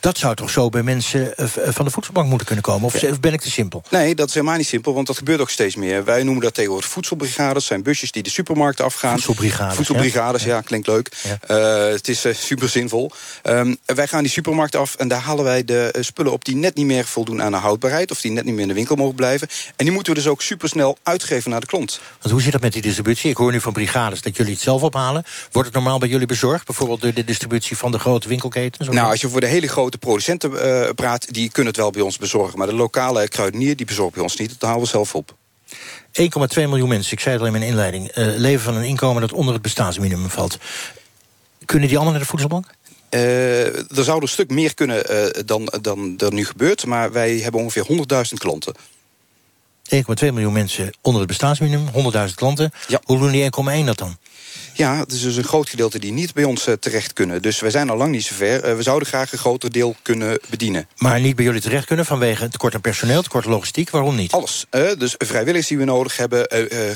Dat 0.00 0.18
zou 0.18 0.34
toch 0.34 0.50
zo 0.50 0.68
bij 0.68 0.82
mensen 0.82 1.32
van 1.52 1.84
de 1.84 1.90
voedselbank 1.90 2.28
moeten 2.28 2.46
kunnen 2.46 2.64
komen? 2.64 2.86
Of 2.86 3.00
ja. 3.00 3.18
ben 3.20 3.32
ik 3.32 3.40
te 3.40 3.50
simpel? 3.50 3.82
Nee, 3.90 4.14
dat 4.14 4.28
is 4.28 4.34
helemaal 4.34 4.56
niet 4.56 4.66
simpel, 4.66 4.94
want 4.94 5.06
dat 5.06 5.16
gebeurt 5.16 5.40
ook 5.40 5.50
steeds 5.50 5.76
meer. 5.76 6.04
Wij 6.04 6.22
noemen 6.22 6.42
dat 6.42 6.54
tegenwoordig 6.54 6.90
voedselbrigades. 6.90 7.52
Dat 7.52 7.62
zijn 7.62 7.82
busjes 7.82 8.12
die 8.12 8.22
de 8.22 8.30
supermarkten 8.30 8.84
afgaan. 8.84 9.10
Voedselbrigades. 9.10 9.74
Voedselbrigades, 9.74 10.44
ja, 10.44 10.54
ja 10.54 10.60
klinkt 10.60 10.86
leuk. 10.86 11.10
Ja. 11.22 11.86
Uh, 11.86 11.92
het 11.92 12.08
is 12.08 12.26
uh, 12.26 12.34
super 12.34 12.68
zinvol. 12.68 13.10
Um, 13.42 13.76
wij 13.84 14.06
gaan 14.06 14.22
die 14.22 14.32
supermarkten 14.32 14.80
af 14.80 14.94
en 14.94 15.08
daar 15.08 15.20
halen 15.20 15.44
wij 15.44 15.64
de 15.64 15.94
uh, 15.96 16.02
spullen 16.02 16.32
op... 16.32 16.44
die 16.44 16.56
net 16.56 16.74
niet 16.74 16.86
meer 16.86 17.04
voldoen 17.04 17.42
aan 17.42 17.52
de 17.52 17.58
houdbaarheid... 17.58 18.10
of 18.10 18.20
die 18.20 18.30
net 18.30 18.44
niet 18.44 18.52
meer 18.52 18.62
in 18.62 18.68
de 18.68 18.74
winkel 18.74 18.96
mogen 18.96 19.14
blijven. 19.14 19.48
En 19.76 19.84
die 19.84 19.94
moeten 19.94 20.12
we 20.12 20.18
dus 20.18 20.28
ook 20.28 20.42
supersnel 20.42 20.98
uitgeven 21.02 21.50
naar 21.50 21.60
de 21.60 21.66
klant. 21.66 22.00
Want 22.20 22.32
hoe 22.32 22.42
zit 22.42 22.52
dat 22.52 22.60
met 22.60 22.72
die 22.72 22.82
distributie? 22.82 23.30
Ik 23.30 23.36
hoor 23.36 23.52
nu 23.52 23.60
van 23.60 23.72
brigades 23.72 24.22
dat 24.22 24.36
jullie 24.36 24.52
het 24.52 24.62
zelf 24.62 24.82
ophalen. 24.82 25.24
Wordt 25.52 25.68
het 25.68 25.76
normaal 25.76 25.98
bij 25.98 26.08
jullie 26.08 26.26
bezorgd? 26.26 26.66
Bijvoorbeeld 26.66 27.00
door 27.00 27.14
de 27.14 27.24
distributie 27.24 27.76
van 27.76 27.92
de 27.92 27.98
grote 27.98 28.28
winkelketens? 28.28 28.88
Nou, 28.88 29.10
als 29.10 29.20
je 29.20 29.28
voor 29.28 29.40
de 29.40 29.46
hele 29.46 29.68
grote 29.68 29.87
producenten 29.96 30.52
uh, 30.52 30.88
praat, 30.94 31.34
die 31.34 31.50
kunnen 31.50 31.72
het 31.72 31.80
wel 31.80 31.90
bij 31.90 32.02
ons 32.02 32.18
bezorgen. 32.18 32.58
Maar 32.58 32.66
de 32.66 32.74
lokale 32.74 33.28
kruidenier, 33.28 33.76
die 33.76 33.86
bezorgt 33.86 34.14
bij 34.14 34.22
ons 34.22 34.36
niet. 34.36 34.50
Dat 34.50 34.68
halen 34.68 34.82
we 34.82 34.88
zelf 34.88 35.14
op. 35.14 35.36
1,2 36.12 36.24
miljoen 36.54 36.88
mensen, 36.88 37.12
ik 37.12 37.20
zei 37.20 37.32
het 37.32 37.40
al 37.40 37.46
in 37.46 37.58
mijn 37.58 37.70
inleiding... 37.70 38.16
Uh, 38.16 38.26
leven 38.36 38.64
van 38.64 38.74
een 38.74 38.84
inkomen 38.84 39.20
dat 39.20 39.32
onder 39.32 39.52
het 39.52 39.62
bestaansminimum 39.62 40.30
valt. 40.30 40.58
Kunnen 41.64 41.88
die 41.88 41.96
allemaal 41.96 42.14
naar 42.14 42.22
de 42.22 42.28
voedselbank? 42.28 42.66
Uh, 43.10 43.66
er 43.76 44.04
zouden 44.04 44.22
een 44.22 44.28
stuk 44.28 44.50
meer 44.50 44.74
kunnen 44.74 45.12
uh, 45.12 45.42
dan, 45.44 45.72
dan 45.80 46.18
er 46.18 46.32
nu 46.32 46.44
gebeurt. 46.44 46.86
Maar 46.86 47.12
wij 47.12 47.38
hebben 47.38 47.60
ongeveer 47.60 47.86
100.000 48.26 48.34
klanten. 48.34 48.74
1,2 49.94 50.00
miljoen 50.18 50.52
mensen 50.52 50.92
onder 51.00 51.20
het 51.20 51.30
bestaansminimum, 51.30 52.12
100.000 52.28 52.34
klanten. 52.34 52.70
Ja. 52.88 53.00
Hoe 53.04 53.18
doen 53.18 53.30
die 53.30 53.44
1,1 53.80 53.84
dat 53.84 53.98
dan? 53.98 54.16
Ja, 54.78 54.98
het 54.98 55.12
is 55.12 55.22
dus 55.22 55.36
een 55.36 55.44
groot 55.44 55.68
gedeelte 55.68 55.98
die 55.98 56.12
niet 56.12 56.34
bij 56.34 56.44
ons 56.44 56.68
uh, 56.68 56.74
terecht 56.74 57.12
kunnen. 57.12 57.42
Dus 57.42 57.60
wij 57.60 57.70
zijn 57.70 57.90
al 57.90 57.96
lang 57.96 58.10
niet 58.10 58.24
zover. 58.24 58.68
Uh, 58.68 58.76
we 58.76 58.82
zouden 58.82 59.08
graag 59.08 59.32
een 59.32 59.38
groter 59.38 59.72
deel 59.72 59.96
kunnen 60.02 60.40
bedienen. 60.48 60.88
Maar 60.96 61.20
niet 61.20 61.36
bij 61.36 61.44
jullie 61.44 61.60
terecht 61.60 61.86
kunnen 61.86 62.04
vanwege 62.04 62.48
tekort 62.48 62.74
aan 62.74 62.80
personeel, 62.80 63.22
tekort 63.22 63.44
aan 63.44 63.50
logistiek? 63.50 63.90
Waarom 63.90 64.16
niet? 64.16 64.32
Alles. 64.32 64.66
Uh, 64.70 64.90
dus 64.98 65.14
vrijwilligers 65.18 65.66
die 65.66 65.78
we 65.78 65.84
nodig 65.84 66.16
hebben, 66.16 66.46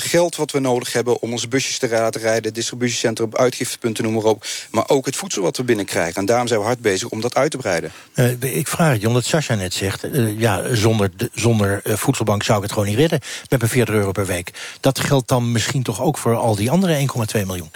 geld 0.00 0.36
wat 0.36 0.50
we 0.50 0.58
nodig 0.58 0.92
hebben... 0.92 1.20
om 1.20 1.32
onze 1.32 1.48
busjes 1.48 1.78
te 1.78 1.88
laten 1.88 2.20
rijden, 2.20 2.54
distributiecentrum, 2.54 3.28
uitgiftepunten, 3.32 4.04
noem 4.04 4.12
maar 4.14 4.24
op. 4.24 4.46
Maar 4.70 4.88
ook 4.88 5.06
het 5.06 5.16
voedsel 5.16 5.42
wat 5.42 5.56
we 5.56 5.64
binnenkrijgen. 5.64 6.14
En 6.14 6.26
daarom 6.26 6.46
zijn 6.46 6.60
we 6.60 6.66
hard 6.66 6.80
bezig 6.80 7.08
om 7.08 7.20
dat 7.20 7.34
uit 7.34 7.50
te 7.50 7.56
breiden. 7.56 7.92
ik 8.40 8.68
vraag 8.68 8.92
het 8.92 9.00
je, 9.00 9.08
omdat 9.08 9.24
Sascha 9.24 9.54
net 9.54 9.74
zegt... 9.74 10.06
ja, 10.36 10.74
zonder, 10.74 11.10
de, 11.16 11.30
zonder 11.34 11.80
voedselbank 11.84 12.42
zou 12.42 12.56
ik 12.56 12.62
het 12.62 12.72
gewoon 12.72 12.88
niet 12.88 12.98
redden... 12.98 13.20
met 13.48 13.60
mijn 13.60 13.72
40 13.72 13.94
euro 13.94 14.12
per 14.12 14.26
week. 14.26 14.50
Dat 14.80 15.00
geldt 15.00 15.28
dan 15.28 15.52
misschien 15.52 15.82
toch 15.82 16.00
ook 16.02 16.18
voor 16.18 16.36
al 16.36 16.56
die 16.56 16.70
andere 16.70 17.06
1,2 17.36 17.46
miljoen? 17.46 17.70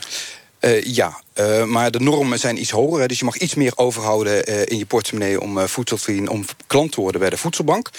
Uh, 0.61 0.83
ja, 0.83 1.21
uh, 1.41 1.65
maar 1.65 1.91
de 1.91 2.01
normen 2.01 2.39
zijn 2.39 2.61
iets 2.61 2.71
hoger. 2.71 3.01
Hè, 3.01 3.07
dus 3.07 3.19
je 3.19 3.25
mag 3.25 3.37
iets 3.37 3.55
meer 3.55 3.73
overhouden 3.77 4.51
uh, 4.51 4.61
in 4.67 4.79
je 4.79 4.87
portemonnee 4.87 5.41
om 5.41 5.69
voedsel 5.69 5.97
te 5.97 6.03
verdienen, 6.03 6.33
om 6.33 6.45
klant 6.67 6.93
te 6.93 7.01
worden 7.01 7.21
bij 7.21 7.31
de 7.31 7.37
voedselbank. 7.37 7.91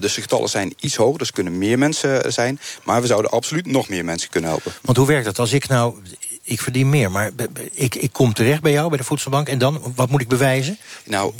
dus 0.00 0.14
de 0.14 0.20
getallen 0.20 0.48
zijn 0.48 0.74
iets 0.80 0.96
hoger, 0.96 1.18
dus 1.18 1.30
kunnen 1.30 1.58
meer 1.58 1.78
mensen 1.78 2.32
zijn. 2.32 2.60
Maar 2.84 3.00
we 3.00 3.06
zouden 3.06 3.30
absoluut 3.30 3.66
nog 3.66 3.88
meer 3.88 4.04
mensen 4.04 4.30
kunnen 4.30 4.50
helpen. 4.50 4.72
Want 4.82 4.96
hoe 4.96 5.06
werkt 5.06 5.24
dat? 5.24 5.38
Als 5.38 5.52
ik 5.52 5.68
nou, 5.68 5.94
ik 6.42 6.60
verdien 6.60 6.88
meer, 6.88 7.10
maar 7.10 7.30
ik, 7.72 7.94
ik 7.94 8.12
kom 8.12 8.32
terecht 8.32 8.62
bij 8.62 8.72
jou, 8.72 8.88
bij 8.88 8.98
de 8.98 9.04
voedselbank. 9.04 9.48
En 9.48 9.58
dan, 9.58 9.92
wat 9.94 10.10
moet 10.10 10.20
ik 10.20 10.28
bewijzen? 10.28 10.78
Nou, 11.04 11.32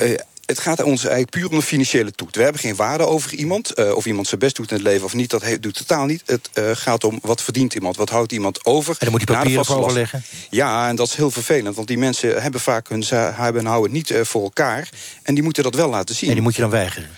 het 0.47 0.59
gaat 0.59 0.83
ons 0.83 1.01
eigenlijk 1.01 1.31
puur 1.31 1.49
om 1.49 1.57
de 1.57 1.63
financiële 1.63 2.13
toet. 2.13 2.37
We 2.37 2.43
hebben 2.43 2.61
geen 2.61 2.77
waarde 2.77 3.07
over 3.07 3.35
iemand. 3.35 3.79
Uh, 3.79 3.95
of 3.95 4.07
iemand 4.07 4.27
zijn 4.27 4.41
best 4.41 4.57
doet 4.57 4.71
in 4.71 4.77
het 4.77 4.85
leven 4.85 5.05
of 5.05 5.15
niet, 5.15 5.31
dat 5.31 5.45
doet 5.61 5.75
totaal 5.75 6.07
niet. 6.07 6.23
Het 6.27 6.51
uh, 6.55 6.71
gaat 6.73 7.05
om 7.05 7.19
wat 7.23 7.43
verdient 7.43 7.75
iemand, 7.75 7.97
wat 7.97 8.09
houdt 8.09 8.33
iemand 8.33 8.65
over. 8.65 8.91
En 8.91 8.99
dan 9.01 9.11
moet 9.11 9.21
je 9.21 9.27
papieren 9.27 9.65
voor 9.65 9.77
overleggen? 9.77 10.25
Ja, 10.51 10.89
en 10.89 10.97
dat 10.97 11.07
is 11.07 11.15
heel 11.15 11.31
vervelend. 11.31 11.77
Want 11.77 11.89
die 11.89 11.99
mensen 11.99 12.43
hebben 12.43 12.61
vaak 12.61 12.89
hun 12.89 13.05
hebben 13.11 13.63
en 13.63 13.69
houden 13.69 13.93
niet 13.93 14.11
uh, 14.11 14.21
voor 14.21 14.43
elkaar. 14.43 14.89
En 15.23 15.35
die 15.35 15.43
moeten 15.43 15.63
dat 15.63 15.75
wel 15.75 15.89
laten 15.89 16.15
zien. 16.15 16.29
En 16.29 16.35
die 16.35 16.45
moet 16.45 16.55
je 16.55 16.61
dan 16.61 16.71
weigeren? 16.71 17.09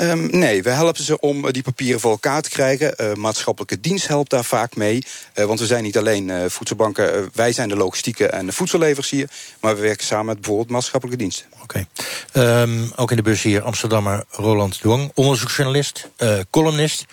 Um, 0.00 0.28
nee, 0.30 0.62
we 0.62 0.70
helpen 0.70 1.04
ze 1.04 1.20
om 1.20 1.52
die 1.52 1.62
papieren 1.62 2.00
voor 2.00 2.10
elkaar 2.10 2.42
te 2.42 2.48
krijgen. 2.48 2.94
Uh, 3.00 3.12
maatschappelijke 3.14 3.80
dienst 3.80 4.06
helpt 4.08 4.30
daar 4.30 4.44
vaak 4.44 4.76
mee. 4.76 5.02
Uh, 5.34 5.44
want 5.44 5.60
we 5.60 5.66
zijn 5.66 5.82
niet 5.82 5.98
alleen 5.98 6.28
uh, 6.28 6.44
voedselbanken. 6.46 7.30
wij 7.32 7.52
zijn 7.52 7.68
de 7.68 7.76
logistieke 7.76 8.26
en 8.26 8.46
de 8.46 8.52
voedselleverancier. 8.52 9.28
Maar 9.60 9.74
we 9.74 9.80
werken 9.80 10.06
samen 10.06 10.26
met 10.26 10.36
bijvoorbeeld 10.36 10.70
maatschappelijke 10.70 11.22
diensten. 11.22 11.46
Oké. 11.64 11.86
Um, 12.32 12.92
ook 12.96 13.10
in 13.10 13.16
de 13.16 13.22
bus 13.22 13.42
hier 13.42 13.62
Amsterdammer 13.62 14.24
Roland 14.30 14.80
Dwong. 14.80 15.10
Onderzoeksjournalist, 15.14 16.08
columnist. 16.50 17.04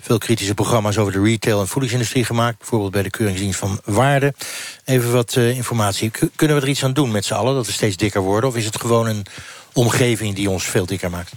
Veel 0.00 0.18
kritische 0.18 0.54
programma's 0.54 0.98
over 0.98 1.12
de 1.12 1.22
retail- 1.22 1.60
en 1.60 1.68
voedingsindustrie 1.68 2.24
gemaakt. 2.24 2.58
Bijvoorbeeld 2.58 2.92
bij 2.92 3.02
de 3.02 3.10
Keuringsdienst 3.10 3.58
van 3.58 3.80
Waarde. 3.84 4.34
Even 4.84 5.12
wat 5.12 5.36
informatie. 5.36 6.10
K 6.10 6.18
kunnen 6.36 6.56
we 6.56 6.62
er 6.62 6.68
iets 6.68 6.84
aan 6.84 6.92
doen 6.92 7.10
met 7.10 7.24
z'n 7.24 7.34
allen? 7.34 7.54
Dat 7.54 7.66
we 7.66 7.72
steeds 7.72 7.96
dikker 7.96 8.20
worden? 8.20 8.50
Of 8.50 8.56
is 8.56 8.64
het 8.64 8.80
gewoon 8.80 9.06
een 9.06 9.26
omgeving 9.72 10.34
die 10.34 10.50
ons 10.50 10.64
veel 10.64 10.86
dikker 10.86 11.10
maakt? 11.10 11.32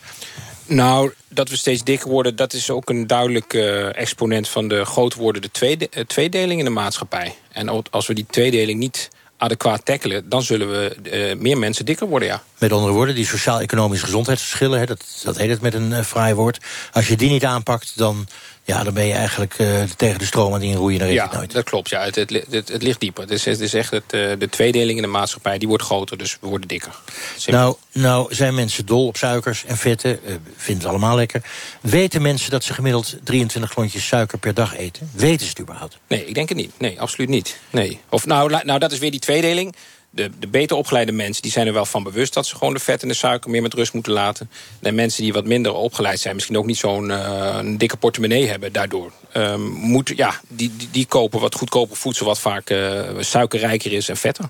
Nou, 0.65 1.13
dat 1.29 1.49
we 1.49 1.57
steeds 1.57 1.83
dikker 1.83 2.09
worden... 2.09 2.35
dat 2.35 2.53
is 2.53 2.69
ook 2.69 2.89
een 2.89 3.07
duidelijk 3.07 3.53
uh, 3.53 3.97
exponent 3.97 4.47
van 4.47 4.67
de 4.67 4.85
groot 4.85 5.13
wordende 5.13 5.51
tweede, 5.51 5.89
tweedeling 6.07 6.59
in 6.59 6.65
de 6.65 6.71
maatschappij. 6.71 7.35
En 7.51 7.83
als 7.89 8.07
we 8.07 8.13
die 8.13 8.25
tweedeling 8.29 8.79
niet 8.79 9.09
adequaat 9.41 9.85
tackelen... 9.85 10.29
dan 10.29 10.43
zullen 10.43 10.71
we 10.71 10.95
uh, 11.03 11.41
meer 11.41 11.57
mensen 11.57 11.85
dikker 11.85 12.07
worden, 12.07 12.27
ja. 12.27 12.43
Met 12.57 12.71
andere 12.71 12.93
woorden, 12.93 13.15
die 13.15 13.25
sociaal-economische 13.25 14.05
gezondheidsverschillen... 14.05 14.79
Hè, 14.79 14.85
dat, 14.85 15.03
dat 15.23 15.37
heet 15.37 15.49
het 15.49 15.61
met 15.61 15.73
een 15.73 15.91
uh, 15.91 16.01
fraai 16.01 16.33
woord. 16.33 16.59
Als 16.91 17.07
je 17.07 17.17
die 17.17 17.29
niet 17.29 17.45
aanpakt, 17.45 17.93
dan, 17.95 18.27
ja, 18.63 18.83
dan 18.83 18.93
ben 18.93 19.05
je 19.05 19.13
eigenlijk 19.13 19.59
uh, 19.59 19.83
tegen 19.97 20.19
de 20.19 20.25
stroom 20.25 20.47
aan 20.47 20.59
het 20.59 20.69
inroeien. 20.69 20.99
Dan 20.99 21.11
ja, 21.11 21.23
het 21.23 21.33
nooit. 21.33 21.51
dat 21.51 21.63
klopt. 21.63 21.89
Ja. 21.89 22.03
Het, 22.03 22.15
het, 22.15 22.45
het, 22.49 22.67
het 22.67 22.83
ligt 22.83 22.99
dieper. 22.99 23.23
Het 23.23 23.31
is, 23.31 23.45
het 23.45 23.59
is 23.59 23.73
echt 23.73 23.91
het, 23.91 24.03
uh, 24.13 24.31
de 24.39 24.49
tweedeling 24.49 24.97
in 24.97 25.03
de 25.03 25.09
maatschappij. 25.11 25.57
Die 25.57 25.67
wordt 25.67 25.83
groter, 25.83 26.17
dus 26.17 26.37
we 26.41 26.47
worden 26.47 26.67
dikker. 26.67 26.99
Nou, 27.45 27.75
nou 27.91 28.35
zijn 28.35 28.55
mensen 28.55 28.85
dol 28.85 29.07
op 29.07 29.17
suikers 29.17 29.65
en 29.65 29.77
vetten. 29.77 30.19
Uh, 30.25 30.35
vinden 30.55 30.83
het 30.83 30.91
allemaal 30.91 31.15
lekker. 31.15 31.41
Weten 31.81 32.21
mensen 32.21 32.51
dat 32.51 32.63
ze 32.63 32.73
gemiddeld 32.73 33.15
23 33.23 33.73
klontjes 33.73 34.07
suiker 34.07 34.37
per 34.37 34.53
dag 34.53 34.77
eten? 34.77 35.09
Weten 35.13 35.45
ze 35.45 35.49
het 35.49 35.59
überhaupt? 35.59 35.97
Nee, 36.07 36.25
ik 36.25 36.33
denk 36.33 36.49
het 36.49 36.57
niet. 36.57 36.71
Nee, 36.77 37.01
absoluut 37.01 37.29
niet. 37.29 37.57
Nee. 37.69 37.99
Of 38.09 38.25
nou, 38.25 38.59
nou, 38.63 38.79
dat 38.79 38.91
is 38.91 38.99
weer 38.99 39.11
die 39.11 39.19
tweedeling 39.19 39.75
de, 40.13 40.29
de 40.39 40.47
beter 40.47 40.77
opgeleide 40.77 41.11
mensen 41.11 41.41
die 41.41 41.51
zijn 41.51 41.67
er 41.67 41.73
wel 41.73 41.85
van 41.85 42.03
bewust... 42.03 42.33
dat 42.33 42.45
ze 42.45 42.55
gewoon 42.55 42.73
de 42.73 42.79
vet 42.79 43.01
en 43.01 43.07
de 43.07 43.13
suiker 43.13 43.49
meer 43.49 43.61
met 43.61 43.73
rust 43.73 43.93
moeten 43.93 44.11
laten. 44.11 44.49
En 44.81 44.95
mensen 44.95 45.23
die 45.23 45.33
wat 45.33 45.45
minder 45.45 45.73
opgeleid 45.73 46.19
zijn... 46.19 46.35
misschien 46.35 46.57
ook 46.57 46.65
niet 46.65 46.77
zo'n 46.77 47.09
uh, 47.09 47.59
dikke 47.77 47.97
portemonnee 47.97 48.47
hebben 48.47 48.73
daardoor... 48.73 49.11
Um, 49.33 50.01
ja, 50.03 50.41
die, 50.47 50.71
die, 50.77 50.87
die, 50.91 51.05
kopen 51.05 51.39
wat 51.39 51.55
goedkoper 51.55 51.97
voedsel... 51.97 52.25
wat 52.25 52.39
vaak 52.39 52.69
uh, 52.69 53.01
suikerrijker 53.19 53.91
is 53.91 54.09
en 54.09 54.17
vetter. 54.17 54.49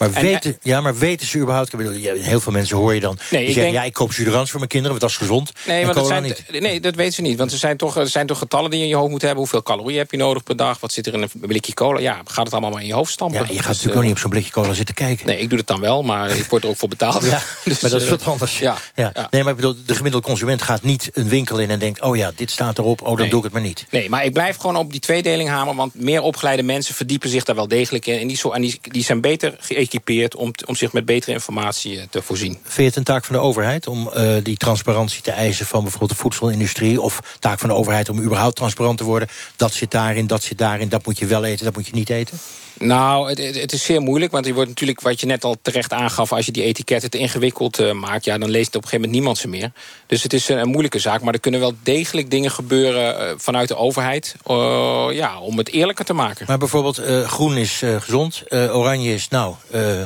Maar, 0.00 0.12
en, 0.12 0.22
weten, 0.22 0.58
ja, 0.62 0.80
maar 0.80 0.98
weten 0.98 1.26
ze 1.26 1.38
überhaupt... 1.38 1.72
Ik 1.72 1.78
bedoel, 1.78 2.14
heel 2.20 2.40
veel 2.40 2.52
mensen 2.52 2.76
hoor 2.76 2.94
je 2.94 3.00
dan... 3.00 3.18
Nee, 3.30 3.44
die 3.44 3.54
zeggen, 3.54 3.72
denk, 3.72 3.74
ja, 3.74 3.88
ik 3.88 3.92
koop 3.92 4.12
Jurans 4.12 4.50
voor 4.50 4.58
mijn 4.58 4.70
kinderen, 4.70 4.98
want 4.98 5.12
dat 5.12 5.20
is 5.20 5.28
gezond. 5.28 5.52
Nee, 5.66 5.84
want 5.84 5.96
dat 5.96 6.06
zijn, 6.06 6.22
niet. 6.22 6.44
nee, 6.60 6.80
dat 6.80 6.94
weten 6.94 7.12
ze 7.12 7.22
niet. 7.22 7.38
Want 7.38 7.52
er 7.52 7.58
zijn, 7.58 7.76
toch, 7.76 7.96
er 7.96 8.08
zijn 8.08 8.26
toch 8.26 8.38
getallen 8.38 8.70
die 8.70 8.78
je 8.78 8.84
in 8.84 8.90
je 8.90 8.96
hoofd 8.96 9.10
moet 9.10 9.20
hebben. 9.20 9.38
Hoeveel 9.38 9.62
calorieën 9.62 9.98
heb 9.98 10.10
je 10.10 10.16
nodig 10.16 10.42
per 10.42 10.56
dag? 10.56 10.80
Wat 10.80 10.92
zit 10.92 11.06
er 11.06 11.14
in 11.14 11.22
een 11.22 11.30
blikje 11.40 11.74
cola? 11.74 12.00
Ja, 12.00 12.20
gaat 12.24 12.44
het 12.44 12.52
allemaal 12.52 12.70
maar 12.70 12.80
in 12.80 12.86
je 12.86 12.94
hoofd 12.94 13.12
stampen. 13.12 13.40
Ja, 13.40 13.46
je 13.46 13.48
gaat 13.48 13.56
dus, 13.56 13.66
natuurlijk 13.66 13.92
uh, 13.92 13.98
ook 13.98 14.02
niet 14.02 14.12
op 14.12 14.18
zo'n 14.18 14.30
blikje 14.30 14.50
cola 14.50 14.72
zitten 14.72 14.94
kijken. 14.94 15.26
Nee, 15.26 15.38
ik 15.38 15.48
doe 15.48 15.58
het 15.58 15.66
dan 15.66 15.80
wel, 15.80 16.02
maar 16.02 16.30
ik 16.30 16.44
word 16.44 16.62
er 16.62 16.68
ook 16.68 16.76
voor 16.76 16.88
betaald. 16.88 17.24
Ja, 17.24 17.42
dus, 17.64 17.80
maar 17.80 17.90
dat 17.90 18.02
is 18.02 18.08
wat 18.08 18.24
anders. 18.24 18.58
Ja, 18.58 18.76
ja. 18.94 19.10
ja. 19.14 19.26
Nee, 19.30 19.42
maar 19.42 19.50
ik 19.50 19.56
bedoel, 19.56 19.74
de 19.86 19.94
gemiddelde 19.94 20.26
consument 20.26 20.62
gaat 20.62 20.82
niet 20.82 21.10
een 21.12 21.28
winkel 21.28 21.58
in 21.58 21.70
en 21.70 21.78
denkt... 21.78 22.00
oh 22.00 22.16
ja, 22.16 22.32
dit 22.36 22.50
staat 22.50 22.78
erop, 22.78 23.00
oh, 23.00 23.06
dan 23.06 23.16
nee. 23.16 23.28
doe 23.28 23.38
ik 23.38 23.44
het 23.44 23.52
maar 23.52 23.62
niet. 23.62 23.86
Nee, 23.90 24.08
maar 24.08 24.24
ik 24.24 24.32
blijf 24.32 24.56
gewoon 24.56 24.76
op 24.76 24.90
die 24.90 25.00
tweedeling 25.00 25.48
hameren... 25.48 25.76
want 25.76 25.94
meer 25.94 26.22
opgeleide 26.22 26.62
mensen 26.62 26.94
verdiepen 26.94 27.28
zich 27.28 27.44
daar 27.44 27.56
wel 27.56 27.68
degelijk 27.68 28.06
in. 28.06 28.18
En 28.18 28.26
die, 28.26 28.36
zo, 28.36 28.50
en 28.50 28.60
die, 28.60 28.78
die 28.82 29.04
zijn 29.04 29.20
beter 29.20 29.54
geëquipeerd 29.90 30.34
om, 30.34 30.52
om 30.66 30.74
zich 30.74 30.92
met 30.92 31.04
betere 31.04 31.32
informatie 31.32 32.08
te 32.10 32.22
voorzien. 32.22 32.52
Vind 32.62 32.76
je 32.76 32.82
het 32.82 32.96
een 32.96 33.04
taak 33.04 33.24
van 33.24 33.36
de 33.36 33.42
overheid 33.42 33.86
om 33.86 34.10
uh, 34.16 34.34
die 34.42 34.56
transparantie 34.56 35.22
te 35.22 35.30
eisen... 35.30 35.66
van 35.66 35.80
bijvoorbeeld 35.82 36.10
de 36.10 36.16
voedselindustrie? 36.16 37.00
Of 37.00 37.20
taak 37.38 37.58
van 37.58 37.68
de 37.68 37.74
overheid 37.74 38.08
om 38.08 38.20
überhaupt 38.20 38.56
transparant 38.56 38.98
te 38.98 39.04
worden? 39.04 39.28
Dat 39.56 39.72
zit 39.72 39.90
daarin, 39.90 40.26
dat 40.26 40.42
zit 40.42 40.58
daarin, 40.58 40.88
dat 40.88 41.06
moet 41.06 41.18
je 41.18 41.26
wel 41.26 41.44
eten, 41.44 41.64
dat 41.64 41.74
moet 41.74 41.86
je 41.86 41.94
niet 41.94 42.10
eten? 42.10 42.38
Nou, 42.82 43.28
het, 43.28 43.38
het, 43.38 43.72
is 43.72 43.84
zeer 43.84 44.00
moeilijk, 44.00 44.32
want 44.32 44.46
je 44.46 44.54
wordt 44.54 44.68
natuurlijk, 44.68 45.00
wat 45.00 45.20
je 45.20 45.26
net 45.26 45.44
al 45.44 45.56
terecht 45.62 45.92
aangaf... 45.92 46.32
als 46.32 46.46
je 46.46 46.52
die 46.52 46.62
etiketten 46.62 47.10
te 47.10 47.18
ingewikkeld 47.18 47.80
uh, 47.80 47.92
maakt, 47.92 48.24
ja, 48.24 48.38
dan 48.38 48.50
leest 48.50 48.66
het 48.66 48.76
op 48.76 48.82
een 48.82 48.88
gegeven 48.88 49.10
moment 49.10 49.12
niemand 49.12 49.38
ze 49.38 49.48
meer. 49.48 49.72
Dus 50.06 50.22
het 50.22 50.32
is 50.32 50.48
een, 50.48 50.68
moeilijke 50.68 50.98
zaak, 50.98 51.22
maar 51.22 51.34
er 51.34 51.40
kunnen 51.40 51.60
wel 51.60 51.74
degelijk 51.82 52.30
dingen 52.30 52.50
gebeuren... 52.50 53.20
Uh, 53.20 53.32
vanuit 53.36 53.68
de 53.68 53.76
overheid, 53.76 54.34
uh, 54.46 55.06
ja, 55.12 55.40
om 55.40 55.58
het 55.58 55.68
eerlijker 55.68 56.04
te 56.04 56.12
maken. 56.12 56.44
Maar 56.48 56.58
bijvoorbeeld, 56.58 57.00
groen 57.26 57.56
is 57.56 57.82
gezond, 57.98 58.42
oranje 58.50 59.14
is 59.14 59.28
nou 59.28 59.54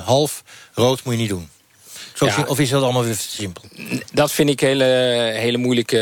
half, 0.05 0.43
rood 0.73 1.05
moet 1.05 1.15
je 1.15 1.21
niet 1.21 1.29
doen. 1.29 1.49
Ja. 2.19 2.45
Of 2.47 2.61
is 2.61 2.71
dat 2.71 2.83
allemaal 2.83 3.05
weer 3.05 3.15
simpel? 3.15 3.63
Dat 4.13 4.33
vind 4.33 4.51
ik 4.51 4.61
hele, 4.61 4.85
hele 5.35 5.57
moeilijke... 5.57 5.97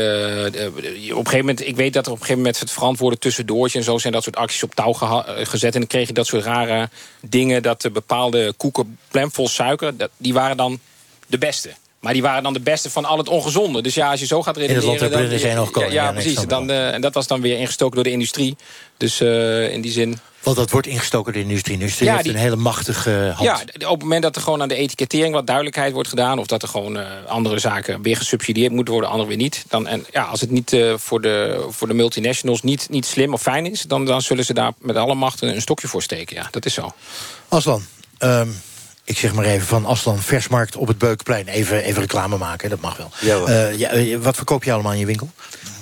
Uh, 0.55 0.65
op 0.65 0.77
een 0.77 1.15
gegeven 1.15 1.37
moment, 1.37 1.67
ik 1.67 1.75
weet 1.75 1.93
dat 1.93 2.05
er 2.05 2.11
op 2.11 2.17
een 2.17 2.25
gegeven 2.25 2.41
moment... 2.43 2.59
het 2.59 2.71
verantwoorden 2.71 3.19
tussendoortje 3.19 3.77
en 3.77 3.83
zo 3.83 3.97
zijn 3.97 4.13
dat 4.13 4.23
soort 4.23 4.35
acties 4.35 4.63
op 4.63 4.75
touw 4.75 4.93
gezet. 5.25 5.73
En 5.73 5.79
dan 5.79 5.89
kreeg 5.89 6.07
je 6.07 6.13
dat 6.13 6.27
soort 6.27 6.43
rare 6.43 6.89
dingen... 7.21 7.63
dat 7.63 7.81
de 7.81 7.91
bepaalde 7.91 8.53
koeken 8.57 8.97
plemvol 9.07 9.47
suiker... 9.47 9.97
Dat, 9.97 10.09
die 10.17 10.33
waren 10.33 10.57
dan 10.57 10.79
de 11.27 11.37
beste. 11.37 11.69
Maar 11.99 12.13
die 12.13 12.21
waren 12.21 12.43
dan 12.43 12.53
de 12.53 12.59
beste 12.59 12.89
van 12.89 13.05
al 13.05 13.17
het 13.17 13.29
ongezonde. 13.29 13.81
Dus 13.81 13.93
ja, 13.93 14.11
als 14.11 14.19
je 14.19 14.25
zo 14.25 14.43
gaat 14.43 14.57
redeneren... 14.57 14.83
In 14.83 15.03
het 15.03 15.11
land 15.13 15.39
zijn 15.39 15.55
nog 15.55 15.79
ja, 15.79 15.91
ja, 15.91 16.11
precies. 16.11 16.45
Dan, 16.47 16.69
uh, 16.69 16.93
en 16.93 17.01
dat 17.01 17.13
was 17.13 17.27
dan 17.27 17.41
weer 17.41 17.57
ingestoken 17.57 17.95
door 17.95 18.03
de 18.03 18.11
industrie. 18.11 18.55
Dus 18.97 19.21
uh, 19.21 19.71
in 19.71 19.81
die 19.81 19.91
zin... 19.91 20.19
Want 20.43 20.57
dat 20.57 20.69
wordt 20.69 20.87
ingestoken 20.87 21.33
door 21.33 21.41
de 21.41 21.47
industrie. 21.47 21.77
De 21.77 21.81
industrie 21.81 22.07
ja, 22.07 22.13
heeft 22.13 22.25
die, 22.25 22.33
een 22.33 22.41
hele 22.41 22.55
machtige 22.55 23.33
hand. 23.35 23.49
Ja, 23.49 23.87
op 23.87 23.93
het 23.93 24.01
moment 24.01 24.21
dat 24.21 24.35
er 24.35 24.41
gewoon 24.41 24.61
aan 24.61 24.67
de 24.67 24.75
etikettering 24.75 25.33
wat 25.33 25.47
duidelijkheid 25.47 25.93
wordt 25.93 26.09
gedaan... 26.09 26.39
of 26.39 26.47
dat 26.47 26.61
er 26.61 26.67
gewoon 26.67 26.97
uh, 26.97 27.05
andere 27.27 27.59
zaken 27.59 28.01
weer 28.01 28.17
gesubsidieerd 28.17 28.71
moeten 28.71 28.93
worden, 28.93 29.11
andere 29.11 29.29
weer 29.29 29.37
niet... 29.37 29.65
Dan, 29.67 29.87
en 29.87 30.05
ja, 30.11 30.23
als 30.23 30.41
het 30.41 30.51
niet 30.51 30.73
uh, 30.73 30.93
voor, 30.97 31.21
de, 31.21 31.65
voor 31.69 31.87
de 31.87 31.93
multinationals 31.93 32.61
niet, 32.61 32.89
niet 32.89 33.05
slim 33.05 33.33
of 33.33 33.41
fijn 33.41 33.65
is... 33.65 33.81
Dan, 33.81 34.05
dan 34.05 34.21
zullen 34.21 34.45
ze 34.45 34.53
daar 34.53 34.71
met 34.77 34.95
alle 34.95 35.15
macht 35.15 35.41
een, 35.41 35.55
een 35.55 35.61
stokje 35.61 35.87
voor 35.87 36.01
steken. 36.01 36.35
Ja, 36.35 36.47
dat 36.51 36.65
is 36.65 36.73
zo. 36.73 36.93
Aslan, 37.47 37.85
um, 38.19 38.61
ik 39.03 39.17
zeg 39.17 39.33
maar 39.33 39.45
even 39.45 39.67
van 39.67 39.85
Aslan 39.85 40.19
Versmarkt 40.19 40.75
op 40.75 40.87
het 40.87 40.97
Beukenplein. 40.97 41.47
Even, 41.47 41.83
even 41.83 42.01
reclame 42.01 42.37
maken, 42.37 42.69
dat 42.69 42.79
mag 42.79 42.97
wel. 42.97 43.11
Ja, 43.21 43.47
uh, 43.47 43.77
ja, 43.79 44.17
wat 44.17 44.35
verkoop 44.35 44.63
je 44.63 44.71
allemaal 44.73 44.93
in 44.93 44.99
je 44.99 45.05
winkel? 45.05 45.29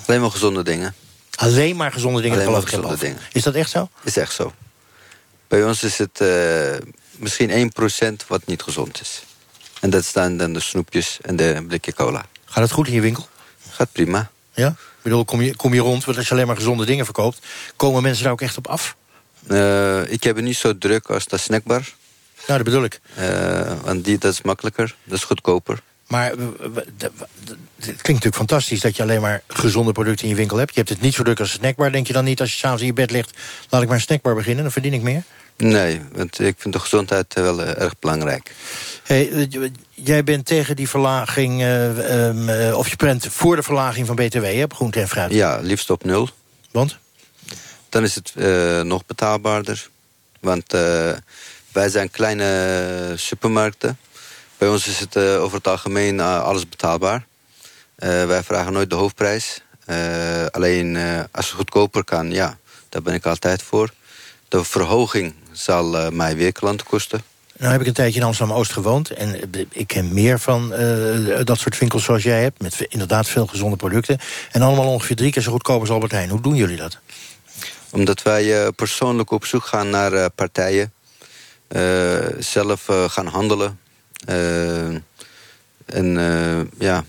Alleen 0.06 0.22
maar 0.22 0.32
gezonde 0.32 0.64
dingen. 0.64 0.96
Alleen 1.42 1.76
maar 1.76 1.92
gezonde 1.92 2.22
dingen? 2.22 2.38
Alleen 2.40 2.52
maar 2.52 2.62
gezonde 2.62 2.98
dingen. 2.98 3.20
Is 3.32 3.44
dat 3.44 3.54
echt 3.54 3.70
zo? 3.70 3.90
Is 4.04 4.18
echt 4.18 4.34
zo. 4.34 4.54
Bij 5.48 5.64
ons 5.66 5.84
is 5.84 5.98
het 5.98 6.20
uh, 6.22 6.78
misschien 7.12 7.72
1% 8.24 8.28
wat 8.28 8.46
niet 8.46 8.62
gezond 8.62 9.02
is. 9.02 9.24
En 9.80 9.90
dat 9.90 10.06
staan 10.06 10.38
dan 10.38 10.54
de 10.54 10.60
snoepjes 10.60 11.18
en 11.22 11.36
de 11.36 11.64
blikje 11.68 11.94
cola. 11.94 12.26
Gaat 12.46 12.64
het 12.64 12.72
goed 12.72 12.88
in 12.88 12.94
je 12.94 13.02
winkel? 13.02 13.28
Gaat 13.70 13.92
prima. 13.92 14.32
Ja? 14.54 14.68
Ik 14.68 15.02
bedoel, 15.02 15.26
kom 15.26 15.42
je, 15.42 15.56
kom 15.56 15.74
je 15.74 15.80
rond, 15.80 16.06
want 16.06 16.18
als 16.18 16.28
je 16.28 16.34
alleen 16.34 16.48
maar 16.48 16.56
gezonde 16.56 16.86
dingen 16.86 17.06
verkoopt... 17.06 17.40
komen 17.76 18.02
mensen 18.02 18.24
daar 18.24 18.34
ook 18.34 18.42
echt 18.42 18.58
op 18.58 18.68
af? 18.68 18.96
Uh, 19.48 20.12
ik 20.12 20.24
heb 20.24 20.36
het 20.36 20.46
niet 20.46 20.58
zo 20.58 20.78
druk 20.78 21.10
als 21.10 21.26
de 21.26 21.38
snackbar. 21.38 21.82
Nou, 22.48 22.64
dat 22.64 22.64
bedoel 22.64 22.84
ik. 22.84 23.00
Uh, 23.20 23.74
want 23.84 24.06
die, 24.06 24.18
dat 24.18 24.34
is 24.34 24.42
makkelijker, 24.42 24.96
dat 25.04 25.18
is 25.18 25.24
goedkoper. 25.24 25.82
Maar 26.12 26.30
het 26.30 26.38
klinkt 27.76 28.08
natuurlijk 28.08 28.36
fantastisch 28.36 28.80
dat 28.80 28.96
je 28.96 29.04
alleen 29.04 29.22
maar 29.22 29.42
gezonde 29.48 29.92
producten 29.92 30.24
in 30.24 30.30
je 30.30 30.36
winkel 30.36 30.58
hebt. 30.58 30.70
Je 30.70 30.80
hebt 30.80 30.90
het 30.90 31.02
niet 31.02 31.14
zo 31.14 31.24
druk 31.24 31.40
als 31.40 31.50
een 31.50 31.60
snackbar. 31.60 31.92
Denk 31.92 32.08
je 32.08 32.14
dan 32.14 32.24
niet 32.24 32.40
als 32.40 32.52
je 32.52 32.58
s'avonds 32.58 32.82
in 32.82 32.88
je 32.88 32.94
bed 32.94 33.12
ligt... 33.12 33.38
laat 33.70 33.82
ik 33.82 33.88
maar 33.88 33.98
een 33.98 34.04
snackbar 34.04 34.36
beginnen, 34.36 34.64
dan 34.64 34.72
verdien 34.72 34.94
ik 34.94 35.02
meer? 35.02 35.24
Nee, 35.58 36.02
want 36.12 36.40
ik 36.40 36.56
vind 36.58 36.74
de 36.74 36.80
gezondheid 36.80 37.34
wel 37.34 37.62
uh, 37.62 37.82
erg 37.82 38.00
belangrijk. 38.00 38.52
Hey, 39.04 39.50
jij 39.90 40.24
bent 40.24 40.46
tegen 40.46 40.76
die 40.76 40.90
verlaging... 40.90 41.62
Uh, 41.62 42.26
um, 42.28 42.50
uh, 42.50 42.78
of 42.78 42.90
je 42.90 42.96
bent 42.96 43.28
voor 43.30 43.56
de 43.56 43.64
verlaging 43.64 44.08
van 44.08 44.16
BTW 44.16 44.44
hè, 44.44 44.64
op 44.64 44.74
groente 44.74 45.00
en 45.00 45.08
fruit? 45.08 45.32
Ja, 45.32 45.60
liefst 45.62 45.90
op 45.90 46.04
nul. 46.04 46.30
Want? 46.72 46.98
Dan 47.90 48.04
is 48.04 48.16
het 48.16 48.34
nog 48.84 49.06
betaalbaarder. 49.06 49.90
Want 50.40 50.72
wij 51.72 51.90
zijn 51.90 52.12
kleine 52.12 53.14
supermarkten. 53.16 53.98
Bij 54.62 54.70
ons 54.70 54.88
is 54.88 55.00
het 55.00 55.16
uh, 55.16 55.42
over 55.44 55.58
het 55.58 55.68
algemeen 55.68 56.16
uh, 56.16 56.44
alles 56.44 56.70
betaalbaar. 56.70 57.26
Uh, 57.98 58.26
wij 58.26 58.44
vragen 58.44 58.74
nooit 58.74 58.90
de 58.90 58.96
hoofdprijs. 58.96 59.62
alleen 60.52 60.98
als 61.32 61.46
het 61.46 61.56
goedkoper 61.56 62.04
kan, 62.04 62.32
ja, 62.32 62.58
daar 62.90 63.02
ben 63.02 63.14
ik 63.14 63.26
altijd 63.26 63.62
voor. 63.62 63.94
De 64.48 64.64
verhoging 64.64 65.34
zal 65.52 66.12
mij 66.12 66.36
weer 66.36 66.52
klanten 66.52 66.88
kosten. 66.88 67.22
Nou 67.58 67.72
heb 67.72 67.82
ik 67.82 67.88
een 67.88 67.94
tijdje 67.94 68.20
in 68.20 68.26
Amsterdam-Oost 68.26 68.72
gewoond. 68.72 69.10
En 69.10 69.52
ik 69.72 69.88
ken 69.88 70.14
meer 70.14 70.40
van 70.40 70.70
dat 71.44 71.60
soort 71.60 71.78
winkels 71.78 72.04
zoals 72.04 72.24
jij 72.24 72.42
hebt. 72.42 72.62
Met 72.62 72.86
inderdaad 72.90 73.28
veel 73.28 73.48
gezonde 73.48 73.76
producten. 73.76 74.20
En 74.52 74.62
allemaal 74.62 74.88
ongeveer 74.88 75.16
drie 75.16 75.32
keer 75.32 75.42
zo 75.42 75.52
goedkoop 75.52 75.80
als 75.80 75.90
Albert 75.90 76.12
Heijn. 76.12 76.30
Hoe 76.30 76.42
doen 76.42 76.56
jullie 76.56 76.78
dat? 76.78 76.98
Omdat 77.90 78.22
wij 78.22 78.72
persoonlijk 78.72 79.32
op 79.32 79.46
zoek 79.46 79.66
gaan 79.66 79.90
naar 79.90 80.30
partijen. 80.30 80.94
zelf 82.40 82.86
gaan 83.08 83.28
handelen. 83.28 83.80
Uh, 84.30 84.96
en 85.86 86.16
uh, 86.18 86.62
ja, 86.78 87.06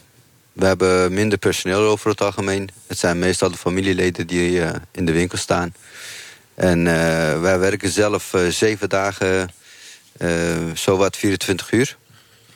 we 0.52 0.66
hebben 0.66 1.12
minder 1.12 1.38
personeel 1.38 1.80
over 1.80 2.10
het 2.10 2.20
algemeen. 2.20 2.70
Het 2.86 2.98
zijn 2.98 3.18
meestal 3.18 3.50
de 3.50 3.56
familieleden 3.56 4.26
die 4.26 4.50
uh, 4.50 4.70
in 4.90 5.04
de 5.04 5.12
winkel 5.12 5.38
staan. 5.38 5.74
En 6.54 6.84
wij 7.40 7.58
werken 7.58 7.90
zelf 7.90 8.34
zeven 8.48 8.88
dagen, 8.88 9.50
zowat 10.74 11.16
24 11.16 11.72
uur. 11.72 11.96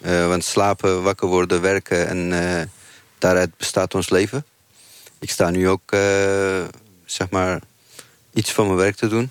want 0.01 0.45
slapen, 0.45 1.03
wakker 1.03 1.29
worden, 1.29 1.61
werken 1.61 2.09
en 2.09 2.71
daaruit 3.19 3.57
bestaat 3.57 3.95
ons 3.95 4.11
leven. 4.11 4.45
Ik 5.19 5.31
sta 5.31 5.51
nu 5.51 5.69
ook, 5.69 5.91
zeg 7.05 7.31
maar, 7.31 7.61
iets 8.33 8.53
van 8.53 8.67
mijn 8.67 8.79
werk 8.79 8.97
te 8.97 9.09
doen. 9.09 9.31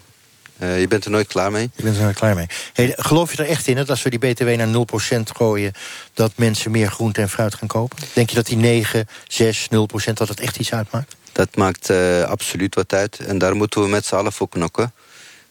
Uh, 0.60 0.80
je 0.80 0.88
bent 0.88 1.06
er 1.06 1.12
nooit 1.12 1.28
klaar 1.28 1.52
mee? 1.52 1.70
Je 1.76 1.84
bent 1.84 1.96
er 1.96 2.04
nooit 2.04 2.16
klaar 2.16 2.36
mee. 2.36 2.48
Hey, 2.74 2.94
geloof 2.96 3.32
je 3.32 3.44
er 3.44 3.50
echt 3.50 3.68
in 3.68 3.76
dat 3.76 3.90
als 3.90 4.04
we 4.04 4.10
die 4.10 4.20
btw 4.20 4.44
naar 4.44 4.86
0% 5.18 5.20
gooien... 5.34 5.74
dat 6.14 6.32
mensen 6.36 6.72
meer 6.72 6.92
groente 6.92 7.22
en 7.22 7.30
fruit 7.30 7.56
gaan 7.56 7.68
kopen? 7.68 7.98
Denk 8.14 8.30
je 8.30 8.36
dat 8.36 8.46
die 8.46 8.58
9, 8.58 9.08
6, 9.28 9.68
0% 10.10 10.14
dat 10.14 10.28
het 10.28 10.40
echt 10.40 10.58
iets 10.58 10.74
uitmaakt? 10.74 11.16
Dat 11.32 11.56
maakt 11.56 11.90
uh, 11.90 12.24
absoluut 12.24 12.76
wat 12.76 12.94
uit. 12.94 13.20
En 13.20 13.38
daar 13.38 13.56
moeten 13.56 13.82
we 13.82 13.88
met 13.88 14.06
z'n 14.06 14.16
allen 14.16 14.34
voor 14.34 14.50
knokken. 14.50 14.94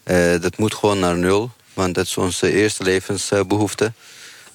Uh, 0.05 0.41
dat 0.41 0.59
moet 0.59 0.75
gewoon 0.75 0.99
naar 0.99 1.17
nul. 1.17 1.51
Want 1.75 1.95
dat 1.95 2.05
is 2.05 2.17
onze 2.17 2.53
eerste 2.53 2.83
levensbehoefte. 2.83 3.93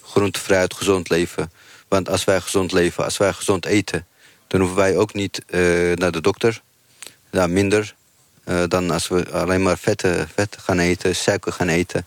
Groente, 0.01 0.39
fruit, 0.39 0.73
gezond 0.73 1.09
leven. 1.09 1.51
Want 1.87 2.09
als 2.09 2.23
wij 2.23 2.41
gezond 2.41 2.71
leven, 2.71 3.03
als 3.03 3.17
wij 3.17 3.33
gezond 3.33 3.65
eten... 3.65 4.05
dan 4.47 4.59
hoeven 4.59 4.77
wij 4.77 4.97
ook 4.97 5.13
niet 5.13 5.41
naar 5.95 6.11
de 6.11 6.21
dokter. 6.21 6.61
Ja, 7.31 7.47
minder. 7.47 7.95
Eh, 8.49 8.63
dan 8.67 8.91
als 8.91 9.07
we 9.07 9.31
alleen 9.31 9.63
maar 9.63 9.77
vetten, 9.77 10.29
vet 10.35 10.57
gaan 10.59 10.79
eten, 10.79 11.15
suiker 11.15 11.51
gaan 11.51 11.67
eten. 11.67 12.05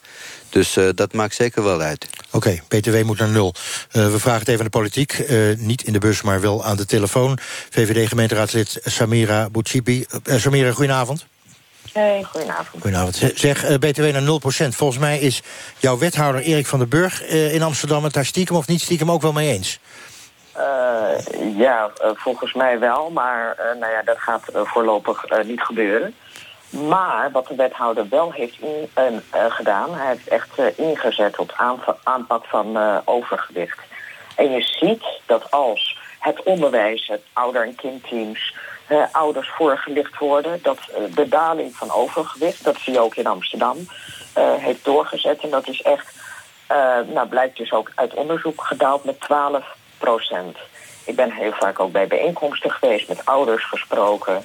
Dus 0.49 0.77
eh, 0.77 0.89
dat 0.95 1.13
maakt 1.13 1.35
zeker 1.35 1.63
wel 1.65 1.81
uit. 1.81 2.09
Oké, 2.31 2.61
BTW 2.69 3.03
moet 3.03 3.19
naar 3.19 3.29
nul. 3.29 3.55
Eh, 3.91 4.11
we 4.11 4.19
vragen 4.19 4.41
het 4.41 4.49
even 4.49 4.61
aan 4.61 4.71
de 4.71 4.79
politiek. 4.79 5.13
Eh, 5.13 5.39
niet 5.57 5.83
in 5.83 5.93
de 5.93 5.99
bus, 5.99 6.23
maar 6.23 6.41
wel 6.41 6.65
aan 6.65 6.77
de 6.77 6.87
telefoon. 6.87 7.39
VVD-gemeenteraadslid 7.71 8.81
Samira 8.85 9.51
Bouchibi. 9.51 10.07
Eh, 10.25 10.37
Samira, 10.37 10.73
goedenavond. 10.73 11.27
Hey, 11.93 12.23
goedenavond. 12.23 12.83
Goedenavond. 12.83 13.33
Zeg, 13.35 13.65
eh, 13.65 13.79
BTW 13.79 14.03
naar 14.03 14.23
0%. 14.23 14.77
Volgens 14.77 14.99
mij 14.99 15.19
is 15.19 15.43
jouw 15.79 15.99
wethouder 15.99 16.41
Erik 16.41 16.67
van 16.67 16.79
den 16.79 16.89
Burg 16.89 17.23
eh, 17.23 17.55
in 17.55 17.63
Amsterdam... 17.63 18.05
het 18.05 18.13
daar 18.13 18.25
stiekem 18.25 18.57
of 18.57 18.67
niet 18.67 18.81
stiekem 18.81 19.11
ook 19.11 19.23
wel 19.23 19.33
mee 19.33 19.53
eens. 19.53 19.81
Eh, 20.53 21.57
ja, 21.57 21.91
volgens 21.95 22.53
mij 22.53 22.79
wel, 22.79 23.11
maar 23.11 23.55
eh, 23.57 23.79
nou 23.79 23.93
ja, 23.93 24.03
dat 24.03 24.19
gaat 24.19 24.43
voorlopig 24.53 25.25
eh, 25.25 25.45
niet 25.45 25.61
gebeuren. 25.61 26.15
Maar 26.73 27.31
wat 27.31 27.47
de 27.47 27.55
wethouder 27.55 28.09
wel 28.09 28.33
heeft 28.33 28.61
in, 28.61 28.91
eh, 28.95 29.07
eh, 29.07 29.53
gedaan, 29.53 29.95
hij 29.95 30.07
heeft 30.07 30.29
echt 30.29 30.59
eh, 30.59 30.79
ingezet 30.79 31.39
op 31.39 31.55
aanpak 32.03 32.45
van 32.45 32.79
overgewicht. 33.05 33.79
En 34.37 34.51
je 34.51 34.63
ziet 34.63 35.05
dat 35.27 35.51
als 35.51 35.99
het 36.19 36.43
onderwijs, 36.43 37.07
het 37.07 37.23
ouder- 37.33 37.67
en 37.67 37.75
kindteams, 37.75 38.55
ouders 39.13 39.49
voorgelicht 39.49 40.19
worden, 40.19 40.63
dat 40.63 40.79
de 41.15 41.29
daling 41.29 41.77
van 41.77 41.91
overgewicht, 41.91 42.65
dat 42.65 42.77
zie 42.77 42.93
je 42.93 43.01
ook 43.01 43.15
in 43.15 43.27
Amsterdam, 43.27 43.77
heeft 44.35 44.85
doorgezet. 44.85 45.41
En 45.43 45.51
dat 45.51 45.69
is 45.69 45.83
echt, 45.83 46.15
nou 47.07 47.29
blijkt 47.29 47.57
dus 47.57 47.73
ook 47.73 47.93
uit 47.95 48.15
onderzoek 48.15 48.65
gedaald 48.65 49.05
met 49.05 49.21
12 49.21 49.77
procent. 49.99 50.57
Ik 51.05 51.17
ben 51.17 51.31
heel 51.31 51.53
vaak 51.53 51.81
ook 51.81 51.93
bij 51.93 52.07
bijeenkomsten 52.07 52.71
geweest, 52.71 53.09
met 53.09 53.25
ouders 53.25 53.65
gesproken. 53.65 54.45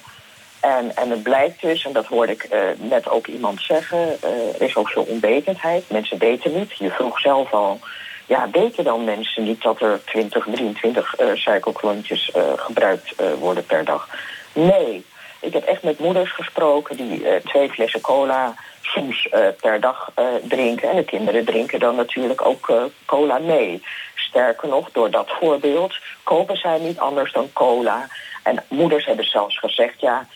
En, 0.60 0.96
en 0.96 1.10
het 1.10 1.22
blijkt 1.22 1.60
dus, 1.60 1.84
en 1.84 1.92
dat 1.92 2.06
hoorde 2.06 2.32
ik 2.32 2.42
eh, 2.42 2.60
net 2.76 3.08
ook 3.08 3.26
iemand 3.26 3.62
zeggen, 3.62 4.22
eh, 4.22 4.54
er 4.54 4.62
is 4.62 4.76
ook 4.76 4.88
veel 4.88 5.02
onwetendheid. 5.08 5.90
Mensen 5.90 6.18
weten 6.18 6.58
niet. 6.58 6.78
Je 6.78 6.90
vroeg 6.90 7.20
zelf 7.20 7.52
al, 7.52 7.78
ja, 8.26 8.50
weten 8.50 8.84
dan 8.84 9.04
mensen 9.04 9.44
niet 9.44 9.62
dat 9.62 9.80
er 9.80 10.04
20, 10.04 10.44
23 10.44 11.14
eh 11.14 11.26
suikerklontjes 11.34 12.30
eh, 12.30 12.42
gebruikt 12.56 13.14
eh, 13.14 13.26
worden 13.38 13.66
per 13.66 13.84
dag? 13.84 14.08
Nee. 14.52 15.04
Ik 15.40 15.52
heb 15.52 15.64
echt 15.64 15.82
met 15.82 15.98
moeders 15.98 16.32
gesproken 16.32 16.96
die 16.96 17.26
twee 17.44 17.70
flessen 17.70 18.00
cola 18.00 18.54
soms 18.80 19.28
per 19.60 19.80
dag 19.80 20.10
drinken. 20.42 20.90
En 20.90 20.96
de 20.96 21.04
kinderen 21.04 21.44
drinken 21.44 21.78
dan 21.78 21.94
natuurlijk 21.96 22.46
ook 22.46 22.72
cola 23.06 23.38
mee. 23.38 23.82
Sterker 24.14 24.68
nog, 24.68 24.90
door 24.92 25.10
dat 25.10 25.30
voorbeeld 25.40 25.94
kopen 26.22 26.56
zij 26.56 26.78
niet 26.78 26.98
anders 26.98 27.32
dan 27.32 27.50
cola. 27.52 28.08
En 28.48 28.64
moeders 28.68 29.04
hebben 29.04 29.28
zelfs 29.28 29.58
gezegd, 29.58 30.00
ja, 30.00 30.26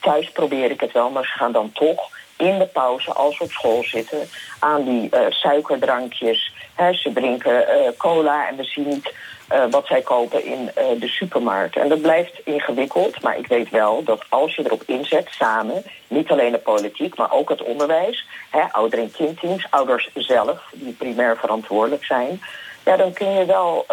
thuis 0.00 0.30
probeer 0.30 0.70
ik 0.70 0.80
het 0.80 0.92
wel, 0.92 1.10
maar 1.10 1.24
ze 1.24 1.38
gaan 1.38 1.52
dan 1.52 1.72
toch 1.72 2.10
in 2.40 2.58
de 2.58 2.66
pauze, 2.66 3.12
als 3.12 3.36
ze 3.36 3.42
op 3.42 3.50
school 3.50 3.82
zitten, 3.84 4.28
aan 4.58 4.84
die 4.84 5.10
eh, 5.10 5.20
suikerdrankjes. 5.30 6.52
Ze 6.92 7.12
drinken 7.12 7.68
eh, 7.68 7.90
cola 7.96 8.48
en 8.48 8.56
we 8.56 8.64
zien 8.64 8.88
niet 8.88 9.14
eh, 9.48 9.64
wat 9.70 9.86
zij 9.86 10.02
kopen 10.02 10.44
in 10.44 10.70
de 10.98 11.08
supermarkt. 11.08 11.76
En 11.76 11.88
dat 11.88 12.02
blijft 12.02 12.40
ingewikkeld, 12.44 13.22
maar 13.22 13.38
ik 13.38 13.46
weet 13.46 13.70
wel 13.70 14.02
dat 14.04 14.24
als 14.28 14.54
je 14.54 14.64
erop 14.64 14.82
inzet, 14.86 15.28
samen, 15.30 15.82
niet 16.08 16.30
alleen 16.30 16.52
de 16.52 16.58
politiek, 16.58 17.16
maar 17.16 17.32
ook 17.32 17.48
het 17.48 17.62
onderwijs, 17.62 18.26
ouder- 18.70 18.98
en 18.98 19.10
kindteams, 19.10 19.66
ouders 19.70 20.10
zelf, 20.14 20.70
die 20.72 20.92
primair 20.92 21.36
verantwoordelijk 21.36 22.04
zijn, 22.04 22.40
ja, 22.84 22.96
dan 22.96 23.12
kun 23.12 23.30
je 23.30 23.44
wel 23.44 23.86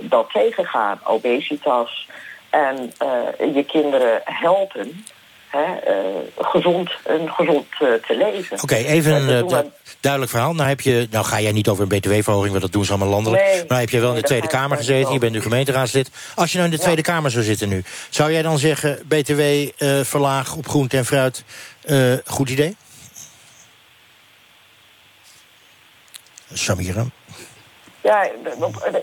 dat 0.00 0.30
tegengaan, 0.30 1.00
obesitas, 1.04 2.08
en 2.54 2.92
eh, 2.98 3.54
je 3.54 3.64
kinderen 3.64 4.20
helpen 4.24 5.04
hè, 5.48 5.74
eh, 5.74 5.94
gezond, 6.38 6.90
een 7.04 7.28
gezond 7.30 7.66
eh, 7.72 7.78
te 7.78 8.16
leven. 8.16 8.62
Oké, 8.62 8.74
even 8.74 9.12
een 9.12 9.46
we- 9.48 9.70
duidelijk 10.00 10.32
verhaal. 10.32 10.54
Nou, 10.54 10.68
heb 10.68 10.80
je, 10.80 11.06
nou 11.10 11.24
ga 11.24 11.40
jij 11.40 11.52
niet 11.52 11.68
over 11.68 11.82
een 11.82 11.98
btw-verhoging, 11.98 12.50
want 12.50 12.62
dat 12.62 12.72
doen 12.72 12.84
ze 12.84 12.90
allemaal 12.90 13.08
landelijk. 13.08 13.42
Nee, 13.42 13.64
maar 13.68 13.78
heb 13.80 13.88
je 13.90 14.00
wel 14.00 14.08
in 14.10 14.20
de 14.20 14.22
Tweede 14.22 14.46
Kamer 14.46 14.76
gezeten, 14.76 15.12
je 15.12 15.18
bent 15.18 15.32
nu 15.32 15.40
gemeenteraadslid. 15.40 16.10
Als 16.34 16.50
je 16.52 16.58
nou 16.58 16.70
in 16.70 16.76
de 16.76 16.82
Tweede 16.82 17.02
Kamer 17.02 17.30
zou 17.30 17.44
zitten 17.44 17.68
nu... 17.68 17.82
zou 18.10 18.32
jij 18.32 18.42
dan 18.42 18.58
zeggen, 18.58 19.02
btw 19.08 19.42
verlaag 20.02 20.56
op 20.56 20.68
groente 20.68 20.96
en 20.96 21.04
fruit, 21.04 21.44
goed 22.26 22.50
idee? 22.50 22.76
Samira? 26.52 27.04
Ja, 28.00 28.22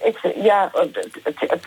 ik, 0.03 0.17
ja 0.41 0.71
het, 0.73 1.07
het- 1.23 1.65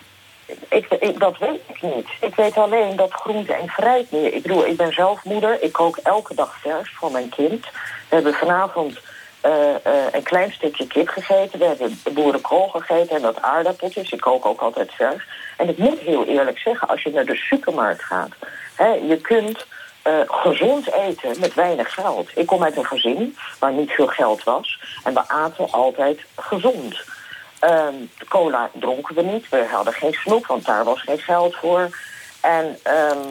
ik, 0.68 0.86
ik, 0.90 1.18
dat 1.18 1.38
weet 1.38 1.60
ik 1.66 1.82
niet. 1.82 2.08
Ik 2.20 2.34
weet 2.34 2.56
alleen 2.56 2.96
dat 2.96 3.12
groente 3.12 3.52
en 3.52 3.68
fruit 3.68 4.10
meer. 4.10 4.34
Ik 4.34 4.42
bedoel, 4.42 4.66
ik 4.66 4.76
ben 4.76 4.92
zelf 4.92 5.24
moeder. 5.24 5.62
Ik 5.62 5.72
kook 5.72 5.96
elke 5.96 6.34
dag 6.34 6.56
vers 6.60 6.92
voor 6.94 7.10
mijn 7.10 7.28
kind. 7.28 7.64
We 8.08 8.14
hebben 8.14 8.34
vanavond 8.34 9.00
eh, 9.40 9.74
eh, 9.74 10.12
een 10.12 10.22
klein 10.22 10.52
stukje 10.52 10.86
kip 10.86 11.08
gegeten. 11.08 11.58
We 11.58 11.64
hebben 11.64 12.00
boerenkool 12.12 12.68
gegeten 12.68 13.16
en 13.16 13.22
dat 13.22 13.42
aardappeltjes. 13.42 14.12
Ik 14.12 14.20
kook 14.20 14.46
ook 14.46 14.60
altijd 14.60 14.92
vers. 14.92 15.24
En 15.56 15.68
ik 15.68 15.78
moet 15.78 15.98
heel 15.98 16.24
eerlijk 16.26 16.58
zeggen, 16.58 16.88
als 16.88 17.02
je 17.02 17.10
naar 17.10 17.24
de 17.24 17.36
supermarkt 17.36 18.02
gaat... 18.02 18.30
Hè, 18.74 18.88
je 18.88 19.16
kunt 19.16 19.66
eh, 20.02 20.12
gezond 20.26 20.92
eten 20.92 21.40
met 21.40 21.54
weinig 21.54 21.94
geld. 21.94 22.30
Ik 22.34 22.46
kom 22.46 22.62
uit 22.62 22.76
een 22.76 22.86
gezin 22.86 23.36
waar 23.58 23.72
niet 23.72 23.90
veel 23.90 24.06
geld 24.06 24.44
was. 24.44 24.80
En 25.04 25.14
we 25.14 25.28
aten 25.28 25.70
altijd 25.70 26.20
gezond. 26.36 27.04
Ehm, 27.64 27.94
cola 28.28 28.70
dronken 28.72 29.14
we 29.14 29.22
niet. 29.22 29.48
We 29.48 29.66
hadden 29.70 29.92
geen 29.92 30.12
snoep, 30.12 30.46
want 30.46 30.64
daar 30.64 30.84
was 30.84 31.00
geen 31.00 31.18
geld 31.18 31.56
voor. 31.56 31.88
En 32.40 32.78
ehm, 32.82 33.28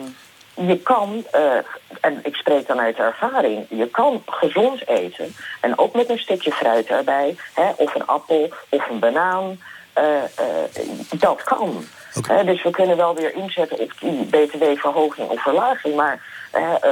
je 0.67 0.79
kan, 0.79 1.25
eh, 1.31 1.57
en 2.01 2.19
ik 2.23 2.35
spreek 2.35 2.67
dan 2.67 2.79
uit 2.79 2.97
ervaring... 2.97 3.65
je 3.69 3.87
kan 3.87 4.23
gezond 4.25 4.87
eten. 4.87 5.35
En 5.61 5.77
ook 5.77 5.93
met 5.93 6.09
een 6.09 6.19
stukje 6.19 6.51
fruit 6.51 6.87
erbij. 6.87 7.35
Hè, 7.53 7.71
of 7.77 7.95
een 7.95 8.07
appel, 8.07 8.53
of 8.69 8.89
een 8.89 8.99
banaan. 8.99 9.59
Eh, 9.93 10.23
eh, 10.23 10.89
dat 11.19 11.43
kan. 11.43 11.85
Hè, 12.27 12.43
dus 12.43 12.63
we 12.63 12.69
kunnen 12.69 12.97
wel 12.97 13.15
weer 13.15 13.35
inzetten 13.35 13.79
op 13.79 13.91
die 13.99 14.25
btw-verhoging 14.25 15.29
of 15.29 15.41
verlaging. 15.41 15.95
Maar 15.95 16.41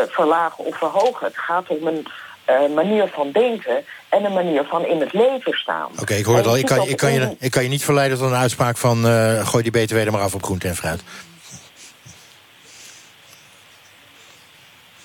verlagen 0.07 0.65
of 0.65 0.77
verhogen, 0.77 1.25
het 1.25 1.37
gaat 1.37 1.67
om 1.67 1.87
een 1.87 2.07
eh, 2.45 2.55
manier 2.75 3.07
van 3.07 3.31
denken... 3.31 3.85
en 4.09 4.25
een 4.25 4.33
manier 4.33 4.63
van 4.63 4.85
in 4.85 4.99
het 4.99 5.13
leven 5.13 5.53
staan. 5.53 5.89
Oké, 5.99 6.13
ik 6.13 6.25
hoor 6.25 6.37
het 6.37 6.47
al. 6.47 6.57
Ik 6.57 6.65
kan, 6.65 6.87
ik, 6.87 6.97
kan 6.97 7.13
je, 7.13 7.35
ik 7.39 7.51
kan 7.51 7.63
je 7.63 7.69
niet 7.69 7.83
verleiden 7.83 8.17
tot 8.17 8.27
een 8.27 8.35
uitspraak 8.35 8.77
van... 8.77 9.07
eh, 9.07 9.47
gooi 9.47 9.63
die 9.63 9.71
btw 9.71 9.95
er 9.95 10.11
maar 10.11 10.21
af 10.21 10.33
op 10.33 10.43
groente 10.43 10.67
en 10.67 10.75
fruit. 10.75 11.03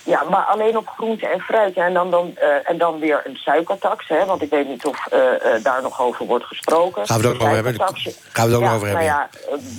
Ja, 0.07 0.23
maar 0.23 0.45
alleen 0.45 0.77
op 0.77 0.89
groente 0.89 1.27
en 1.27 1.41
fruit. 1.41 1.77
En 1.77 1.95
dan, 1.95 2.11
dan, 2.11 2.37
eh, 2.37 2.71
en 2.71 2.79
dan 2.79 2.99
weer 2.99 3.21
een 3.25 3.37
suikertax. 3.37 4.09
Hè, 4.09 4.25
want 4.25 4.43
ik 4.43 4.51
weet 4.51 4.69
niet 4.69 4.85
of 4.85 5.07
eh, 5.07 5.21
daar 5.63 5.83
nog 5.83 6.01
over 6.01 6.27
wordt 6.27 6.45
gesproken. 6.45 7.07
Gaan 7.07 7.21
we 7.21 7.27
het 7.27 7.33
ook 7.33 7.41
nog 7.41 7.49
over 7.49 7.65
hebben? 7.65 7.83
Gaan 8.33 8.49
we 8.49 8.55
het 8.55 8.55
ook 8.55 8.61
ja, 8.61 8.67
nog 8.67 8.75
over 8.75 8.93
nou 8.93 9.05
hebben, 9.05 9.05
ja, 9.05 9.29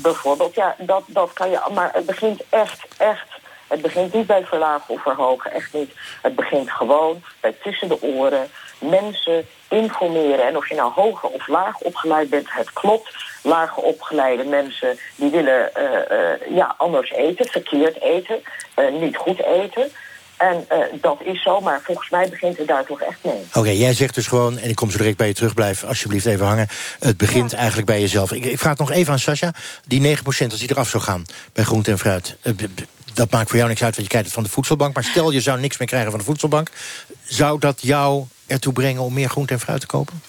bijvoorbeeld, 0.01 0.55
ja, 0.55 0.75
dat, 0.77 1.03
dat 1.07 1.33
kan 1.33 1.49
je... 1.49 1.59
Maar 1.73 1.89
het 1.93 2.05
begint 2.05 2.41
echt, 2.49 2.87
echt... 2.97 3.27
Het 3.67 3.81
begint 3.81 4.13
niet 4.13 4.27
bij 4.27 4.45
verlagen 4.45 4.93
of 4.93 5.01
verhogen, 5.01 5.51
echt 5.51 5.73
niet. 5.73 5.91
Het 6.21 6.35
begint 6.35 6.71
gewoon 6.71 7.23
bij 7.39 7.55
tussen 7.63 7.87
de 7.87 8.01
oren 8.01 8.49
mensen 8.79 9.45
informeren. 9.69 10.47
En 10.47 10.57
of 10.57 10.69
je 10.69 10.75
nou 10.75 10.91
hoger 10.91 11.29
of 11.29 11.47
laag 11.47 11.79
opgeleid 11.79 12.29
bent, 12.29 12.47
het 12.49 12.73
klopt. 12.73 13.15
Lager 13.43 13.83
opgeleide 13.83 14.43
mensen 14.43 14.97
die 15.15 15.29
willen 15.29 15.75
eh, 15.75 16.33
eh, 16.33 16.39
ja, 16.55 16.75
anders 16.77 17.11
eten, 17.11 17.45
verkeerd 17.45 18.01
eten, 18.01 18.41
eh, 18.73 18.85
niet 18.99 19.17
goed 19.17 19.43
eten. 19.43 19.91
En 20.37 20.67
dat 21.01 21.17
is 21.23 21.43
zo, 21.43 21.59
maar 21.59 21.81
volgens 21.83 22.09
mij 22.09 22.29
begint 22.29 22.57
het 22.57 22.67
daar 22.67 22.85
toch 22.85 23.01
echt 23.01 23.17
mee. 23.21 23.47
Oké, 23.53 23.69
jij 23.69 23.93
zegt 23.93 24.15
dus 24.15 24.27
gewoon, 24.27 24.57
en 24.57 24.69
ik 24.69 24.75
kom 24.75 24.91
zo 24.91 24.97
direct 24.97 25.17
bij 25.17 25.27
je 25.27 25.33
terug... 25.33 25.53
blijf 25.53 25.83
alsjeblieft 25.83 26.25
even 26.25 26.45
hangen. 26.45 26.67
Het 26.99 27.17
begint 27.17 27.53
eigenlijk 27.53 27.87
bij 27.87 28.01
jezelf. 28.01 28.31
Ik, 28.31 28.45
ik 28.45 28.59
vraag 28.59 28.77
het 28.77 28.87
nog 28.87 28.91
even 28.91 29.13
aan 29.13 29.19
Sascha. 29.19 29.53
Die 29.85 30.17
9% 30.17 30.21
als 30.23 30.59
die 30.59 30.71
eraf 30.71 30.89
zou 30.89 31.03
gaan 31.03 31.25
bij 31.53 31.63
groente 31.63 31.91
en 31.91 31.97
fruit... 31.97 32.37
dat 33.17 33.31
maakt 33.31 33.49
voor 33.49 33.57
jou 33.57 33.69
niks 33.69 33.83
uit, 33.83 33.95
want 33.95 34.03
je 34.03 34.09
krijgt 34.09 34.27
het 34.27 34.35
van 34.35 34.43
de 34.43 34.49
voedselbank. 34.49 34.93
Maar 34.93 35.03
stel, 35.03 35.31
je 35.31 35.41
zou 35.41 35.59
niks 35.59 35.77
meer 35.77 35.87
krijgen 35.87 36.09
van 36.09 36.19
de 36.19 36.25
voedselbank. 36.25 36.69
Zou 37.23 37.59
dat 37.59 37.81
jou 37.81 38.25
ertoe 38.45 38.73
brengen 38.73 39.01
om 39.01 39.13
meer 39.13 39.29
groente 39.29 39.53
en 39.53 39.59
fruit 39.59 39.81
te 39.81 39.87
kopen? 39.87 40.21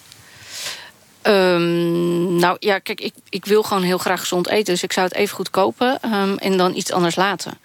Ehm, 1.23 2.37
nou 2.37 2.57
ja, 2.61 2.79
kijk, 2.79 3.01
ik, 3.01 3.15
ik 3.29 3.45
wil 3.45 3.63
gewoon 3.63 3.83
heel 3.83 3.99
graag 3.99 4.21
gezond 4.21 4.49
eten. 4.49 4.73
Dus 4.73 4.83
ik 4.83 4.93
zou 4.93 5.07
het 5.07 5.17
even 5.17 5.37
goed 5.37 5.51
kopen 5.51 5.99
ehm, 6.01 6.37
en 6.37 6.57
dan 6.57 6.75
iets 6.75 6.93
anders 6.93 7.17
laten. 7.17 7.59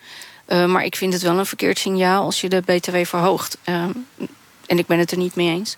Eh, 0.46 0.66
maar 0.66 0.84
ik 0.84 0.96
vind 0.96 1.14
het 1.14 1.22
wel 1.22 1.40
een 1.40 1.46
verkeerd 1.46 1.80
signaal 1.80 2.24
als 2.24 2.42
je 2.42 2.50
de 2.50 2.62
BTW 2.62 2.96
verhoogt. 3.06 3.58
Ehm, 3.64 3.92
en 4.66 4.78
ik 4.78 4.86
ben 4.86 5.00
het 5.00 5.12
er 5.12 5.18
niet 5.18 5.36
mee 5.36 5.50
eens. 5.50 5.78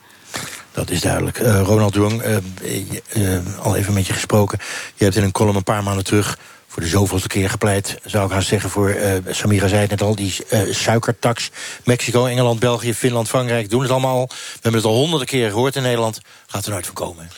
Dat 0.71 0.89
is 0.89 1.01
duidelijk. 1.01 1.37
Eh, 1.39 1.61
Ronald 1.61 1.93
de 1.93 1.99
Jong, 1.99 2.21
eh, 2.21 2.35
eh, 2.35 3.41
al 3.61 3.75
even 3.75 3.93
met 3.93 4.07
je 4.07 4.13
gesproken. 4.13 4.59
Je 4.95 5.03
hebt 5.03 5.15
in 5.15 5.23
een 5.23 5.31
column 5.31 5.55
een 5.55 5.63
paar 5.63 5.83
maanden 5.83 6.03
terug... 6.03 6.37
voor 6.75 6.83
de 6.83 6.89
zoveelste 6.89 7.27
keer 7.27 7.49
gepleit, 7.49 7.97
zou 8.05 8.25
ik 8.25 8.31
haast 8.31 8.47
zeggen... 8.47 8.69
voor, 8.69 8.89
eh, 8.89 9.13
Samira 9.29 9.67
zei 9.67 9.81
het 9.81 9.89
net 9.89 10.01
al, 10.01 10.15
die 10.15 10.35
eh, 10.49 10.61
suikertax. 10.71 11.51
Mexico, 11.83 12.25
Engeland, 12.25 12.59
België, 12.59 12.93
Finland, 12.93 13.27
Frankrijk 13.27 13.69
doen 13.69 13.81
het 13.81 13.91
allemaal 13.91 14.17
al. 14.17 14.27
We 14.27 14.59
hebben 14.61 14.81
het 14.81 14.89
al 14.89 14.95
honderden 14.95 15.27
keren 15.27 15.51
gehoord 15.51 15.75
in 15.75 15.81
Nederland. 15.81 16.21
Gaat 16.47 16.65
er 16.65 16.71
nooit 16.71 16.85
van 16.85 16.95
komen. 16.95 17.29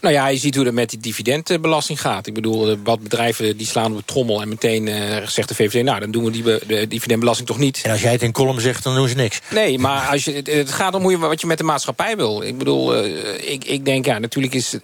Nou 0.00 0.14
ja, 0.14 0.26
je 0.26 0.38
ziet 0.38 0.54
hoe 0.54 0.64
het 0.64 0.74
met 0.74 0.90
die 0.90 0.98
dividendbelasting 0.98 2.00
gaat. 2.00 2.26
Ik 2.26 2.34
bedoel, 2.34 2.70
eh, 2.70 2.76
wat 2.84 3.00
bedrijven 3.00 3.56
die 3.56 3.66
slaan 3.66 3.92
op 3.92 3.98
de 3.98 4.04
trommel... 4.04 4.40
en 4.40 4.48
meteen 4.48 4.86
uh, 4.86 5.26
zegt 5.26 5.48
de 5.48 5.54
VVD, 5.54 5.84
nou, 5.84 6.00
dan 6.00 6.10
doen 6.10 6.24
we 6.24 6.30
die 6.30 6.42
de 6.42 6.86
dividendbelasting 6.88 7.48
toch 7.48 7.58
niet. 7.58 7.80
En 7.82 7.90
als 7.90 8.00
jij 8.00 8.12
het 8.12 8.22
in 8.22 8.32
column 8.32 8.60
zegt, 8.60 8.82
dan 8.82 8.94
doen 8.94 9.08
ze 9.08 9.14
niks. 9.14 9.40
Nee, 9.50 9.78
maar 9.78 10.08
als 10.08 10.24
je, 10.24 10.42
het 10.44 10.72
gaat 10.72 10.94
om 10.94 11.02
hoe 11.02 11.10
je, 11.10 11.18
wat 11.18 11.40
je 11.40 11.46
met 11.46 11.58
de 11.58 11.64
maatschappij 11.64 12.16
wil. 12.16 12.42
Ik 12.42 12.58
bedoel, 12.58 13.06
uh, 13.06 13.52
ik, 13.52 13.64
ik 13.64 13.84
denk, 13.84 14.04
ja, 14.04 14.18
natuurlijk 14.18 14.54
is, 14.54 14.74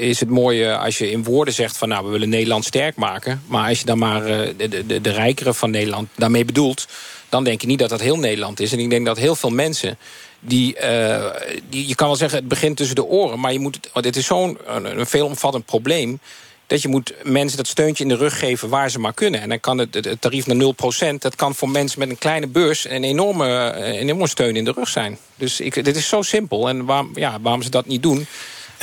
is 0.00 0.20
het 0.20 0.28
mooi 0.28 0.66
als 0.66 0.98
je 0.98 1.10
in 1.10 1.24
woorden 1.24 1.54
zegt... 1.54 1.76
van 1.76 1.88
nou, 1.88 2.04
we 2.04 2.10
willen 2.10 2.28
Nederland 2.28 2.64
sterk 2.64 2.96
maken. 2.96 3.42
Maar 3.46 3.68
als 3.68 3.78
je 3.78 3.84
dan 3.84 3.98
maar 3.98 4.24
de, 4.24 4.84
de, 4.86 5.00
de 5.00 5.10
rijkeren 5.10 5.54
van 5.54 5.70
Nederland 5.70 6.08
daarmee 6.14 6.44
bedoelt... 6.44 6.86
dan 7.28 7.44
denk 7.44 7.60
je 7.60 7.66
niet 7.66 7.78
dat 7.78 7.90
dat 7.90 8.00
heel 8.00 8.18
Nederland 8.18 8.60
is. 8.60 8.72
En 8.72 8.78
ik 8.78 8.90
denk 8.90 9.06
dat 9.06 9.18
heel 9.18 9.36
veel 9.36 9.50
mensen 9.50 9.98
die, 10.44 10.76
uh, 10.82 11.30
die, 11.68 11.88
je 11.88 11.94
kan 11.94 12.06
wel 12.06 12.16
zeggen, 12.16 12.38
het 12.38 12.48
begint 12.48 12.76
tussen 12.76 12.96
de 12.96 13.04
oren... 13.04 13.40
maar 13.40 13.52
je 13.52 13.58
moet, 13.58 13.78
want 13.92 14.04
dit 14.04 14.16
is 14.16 14.26
zo'n 14.26 14.58
veelomvattend 14.96 15.64
probleem 15.64 16.20
dat 16.66 16.82
je 16.82 16.88
moet 16.88 17.14
mensen 17.22 17.56
dat 17.56 17.66
steuntje 17.66 18.02
in 18.02 18.08
de 18.08 18.16
rug 18.16 18.38
geven 18.38 18.68
waar 18.68 18.90
ze 18.90 18.98
maar 18.98 19.12
kunnen. 19.12 19.40
En 19.40 19.48
dan 19.48 19.60
kan 19.60 19.78
het, 19.78 19.94
het 19.94 20.20
tarief 20.20 20.46
naar 20.46 20.74
0%, 21.14 21.14
dat 21.18 21.36
kan 21.36 21.54
voor 21.54 21.68
mensen 21.68 21.98
met 21.98 22.10
een 22.10 22.18
kleine 22.18 22.46
beurs... 22.46 22.88
een 22.88 23.04
enorme, 23.04 23.72
een 23.76 23.94
enorme 23.94 24.26
steun 24.26 24.56
in 24.56 24.64
de 24.64 24.72
rug 24.72 24.88
zijn. 24.88 25.18
Dus 25.36 25.60
ik, 25.60 25.84
dit 25.84 25.96
is 25.96 26.08
zo 26.08 26.22
simpel. 26.22 26.68
En 26.68 26.84
waarom, 26.84 27.10
ja, 27.14 27.38
waarom 27.40 27.62
ze 27.62 27.70
dat 27.70 27.86
niet 27.86 28.02
doen... 28.02 28.26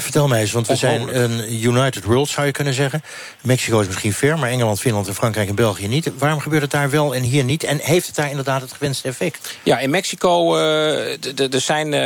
Vertel 0.01 0.27
mij 0.27 0.41
eens, 0.41 0.51
want 0.51 0.67
we 0.67 0.75
zijn 0.75 1.21
een 1.21 1.63
United 1.63 2.03
World, 2.03 2.29
zou 2.29 2.45
je 2.45 2.51
kunnen 2.51 2.73
zeggen. 2.73 3.03
Mexico 3.41 3.79
is 3.79 3.87
misschien 3.87 4.13
ver, 4.13 4.39
maar 4.39 4.49
Engeland, 4.49 4.79
Finland 4.79 5.07
en 5.07 5.15
Frankrijk 5.15 5.49
en 5.49 5.55
België 5.55 5.87
niet. 5.87 6.11
Waarom 6.17 6.39
gebeurt 6.39 6.61
het 6.61 6.71
daar 6.71 6.89
wel 6.89 7.15
en 7.15 7.23
hier 7.23 7.43
niet? 7.43 7.63
En 7.63 7.79
heeft 7.81 8.07
het 8.07 8.15
daar 8.15 8.29
inderdaad 8.29 8.61
het 8.61 8.71
gewenste 8.71 9.07
effect? 9.07 9.57
Ja, 9.63 9.79
in 9.79 9.89
Mexico 9.89 10.57
uh, 10.57 11.53
er 11.53 11.61
zijn 11.61 11.93
uh, 11.93 11.99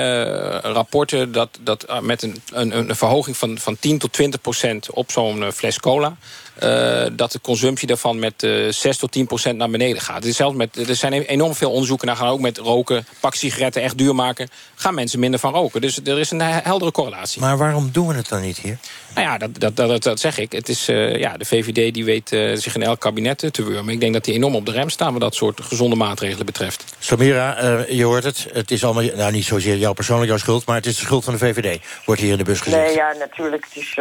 rapporten 0.62 1.32
dat, 1.32 1.50
dat 1.62 1.86
uh, 1.90 2.00
met 2.00 2.22
een, 2.24 2.42
een, 2.52 2.78
een, 2.78 2.96
verhoging 2.96 3.38
van, 3.38 3.58
van 3.58 3.78
10 3.80 3.98
tot 3.98 4.14
20 4.14 4.42
procent 4.42 4.92
op 4.92 5.12
zo'n 5.12 5.52
fles 5.52 5.80
cola... 5.80 6.16
Uh, 6.64 7.06
dat 7.14 7.32
de 7.32 7.42
consumptie 7.42 7.88
daarvan 7.88 8.20
met 8.20 8.44
uh, 8.44 8.72
6 8.72 8.98
tot 8.98 9.12
10 9.12 9.26
procent 9.26 9.58
naar 9.58 9.70
beneden 9.70 10.02
gaat. 10.02 10.26
Is 10.26 10.36
zelfs 10.36 10.56
met, 10.56 10.90
er 10.90 10.96
zijn 10.96 11.14
enorm 11.14 11.54
veel 11.56 11.72
onderzoeken 11.72 12.08
naar 12.08 12.16
gaan 12.16 12.28
ook 12.28 12.40
met 12.40 12.58
roken, 12.58 13.06
pak 13.20 13.36
sigaretten 13.36 13.82
echt 13.82 13.98
duur 13.98 14.16
maken. 14.16 14.50
Gaan 14.76 14.94
mensen 14.94 15.20
minder 15.20 15.40
van 15.40 15.54
roken. 15.54 15.82
Dus 15.82 16.00
er 16.04 16.20
is 16.20 16.32
een 16.32 16.42
heldere 16.42 16.92
correlatie. 16.92 17.42
Maar 17.42 17.58
waarom 17.58 17.90
doen 17.92 18.08
we 18.08 18.14
het 18.14 18.30
dan 18.30 18.42
niet 18.42 18.58
hier? 18.58 18.78
Nou 19.16 19.28
ja, 19.28 19.38
dat, 19.38 19.60
dat, 19.60 19.76
dat, 19.76 20.04
dat 20.04 20.20
zeg 20.20 20.38
ik. 20.38 20.52
Het 20.52 20.70
is, 20.70 20.90
uh, 20.90 21.16
ja, 21.16 21.38
de 21.38 21.46
VVD 21.46 21.94
die 21.94 22.06
weet 22.06 22.32
uh, 22.32 22.56
zich 22.56 22.76
in 22.76 22.84
elk 22.84 23.00
kabinet 23.00 23.54
te 23.54 23.64
wurmen. 23.64 23.94
Ik 23.94 24.00
denk 24.00 24.14
dat 24.14 24.24
die 24.26 24.34
enorm 24.34 24.56
op 24.56 24.66
de 24.66 24.72
rem 24.72 24.90
staan 24.90 25.12
wat 25.12 25.22
dat 25.22 25.36
soort 25.36 25.62
gezonde 25.62 25.96
maatregelen 25.96 26.46
betreft. 26.46 26.96
Samira, 27.00 27.64
uh, 27.64 27.90
je 27.90 28.04
hoort 28.04 28.24
het. 28.24 28.48
Het 28.54 28.72
is 28.72 28.84
allemaal, 28.84 29.04
nou 29.16 29.32
niet 29.32 29.46
zozeer 29.46 29.76
jouw 29.76 29.94
persoonlijk 29.94 30.30
jouw 30.30 30.38
schuld... 30.38 30.66
maar 30.66 30.76
het 30.76 30.86
is 30.86 30.96
de 30.96 31.02
schuld 31.02 31.24
van 31.24 31.34
de 31.34 31.40
VVD, 31.40 31.82
wordt 32.06 32.22
hier 32.22 32.32
in 32.32 32.38
de 32.38 32.44
bus 32.44 32.62
gezegd. 32.62 32.86
Nee, 32.86 32.96
ja, 32.96 33.14
natuurlijk. 33.20 33.66
Het 33.66 33.76
is 33.76 33.94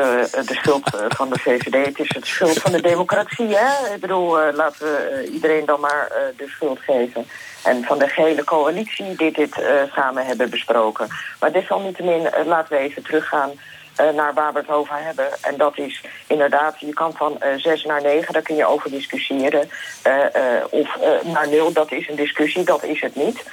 de 0.47 0.55
schuld 0.55 0.91
van 1.09 1.29
de 1.31 1.39
VVD. 1.39 1.87
Het 1.87 1.99
is 1.99 2.11
het 2.15 2.27
schuld 2.27 2.59
van 2.59 2.73
de 2.73 2.83
democratie, 2.83 3.57
hè? 3.57 3.95
Ik 3.95 4.01
bedoel, 4.01 4.53
laten 4.53 4.87
we 4.87 5.29
iedereen 5.33 5.65
dan 5.65 5.81
maar 5.81 6.13
de 6.37 6.49
schuld 6.49 6.79
geven. 6.81 7.27
En 7.63 7.85
van 7.85 7.99
de 7.99 8.09
gehele 8.09 8.45
coalitie 8.45 9.17
die 9.17 9.33
dit 9.33 9.63
samen 9.95 10.27
hebben 10.27 10.51
besproken. 10.51 11.09
Maar 11.41 11.53
desalniettemin, 11.53 12.29
laten 12.47 12.77
we 12.77 12.83
even 12.83 13.03
teruggaan 13.03 13.51
naar 13.97 14.35
we 14.35 14.59
het 14.59 14.69
over 14.69 14.95
hebben. 14.99 15.29
En 15.41 15.57
dat 15.57 15.79
is 15.79 16.05
inderdaad, 16.27 16.81
je 16.81 16.93
kan 16.93 17.13
van 17.13 17.37
uh, 17.41 17.49
zes 17.57 17.85
naar 17.85 18.03
negen, 18.03 18.33
daar 18.33 18.43
kun 18.43 18.57
je 18.57 18.67
over 18.67 18.91
discussiëren. 18.91 19.71
Uh, 20.07 20.65
of 20.71 20.99
naar 21.23 21.49
nul, 21.49 21.73
dat 21.73 21.93
is 21.93 22.09
een 22.09 22.17
discussie, 22.17 22.65
dat 22.65 22.85
is 22.85 23.01
het 23.01 23.15
niet. 23.15 23.45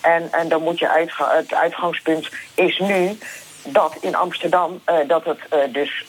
En, 0.00 0.28
en 0.32 0.48
dan 0.48 0.62
moet 0.62 0.78
je 0.78 0.88
uitga 0.88 1.36
het 1.36 1.54
uitgangspunt 1.54 2.28
is 2.54 2.78
nu 2.78 3.18
dat 3.64 3.96
in 4.00 4.14
Amsterdam 4.14 4.80
dat 5.06 5.24
het 5.24 5.72
dus 5.72 6.04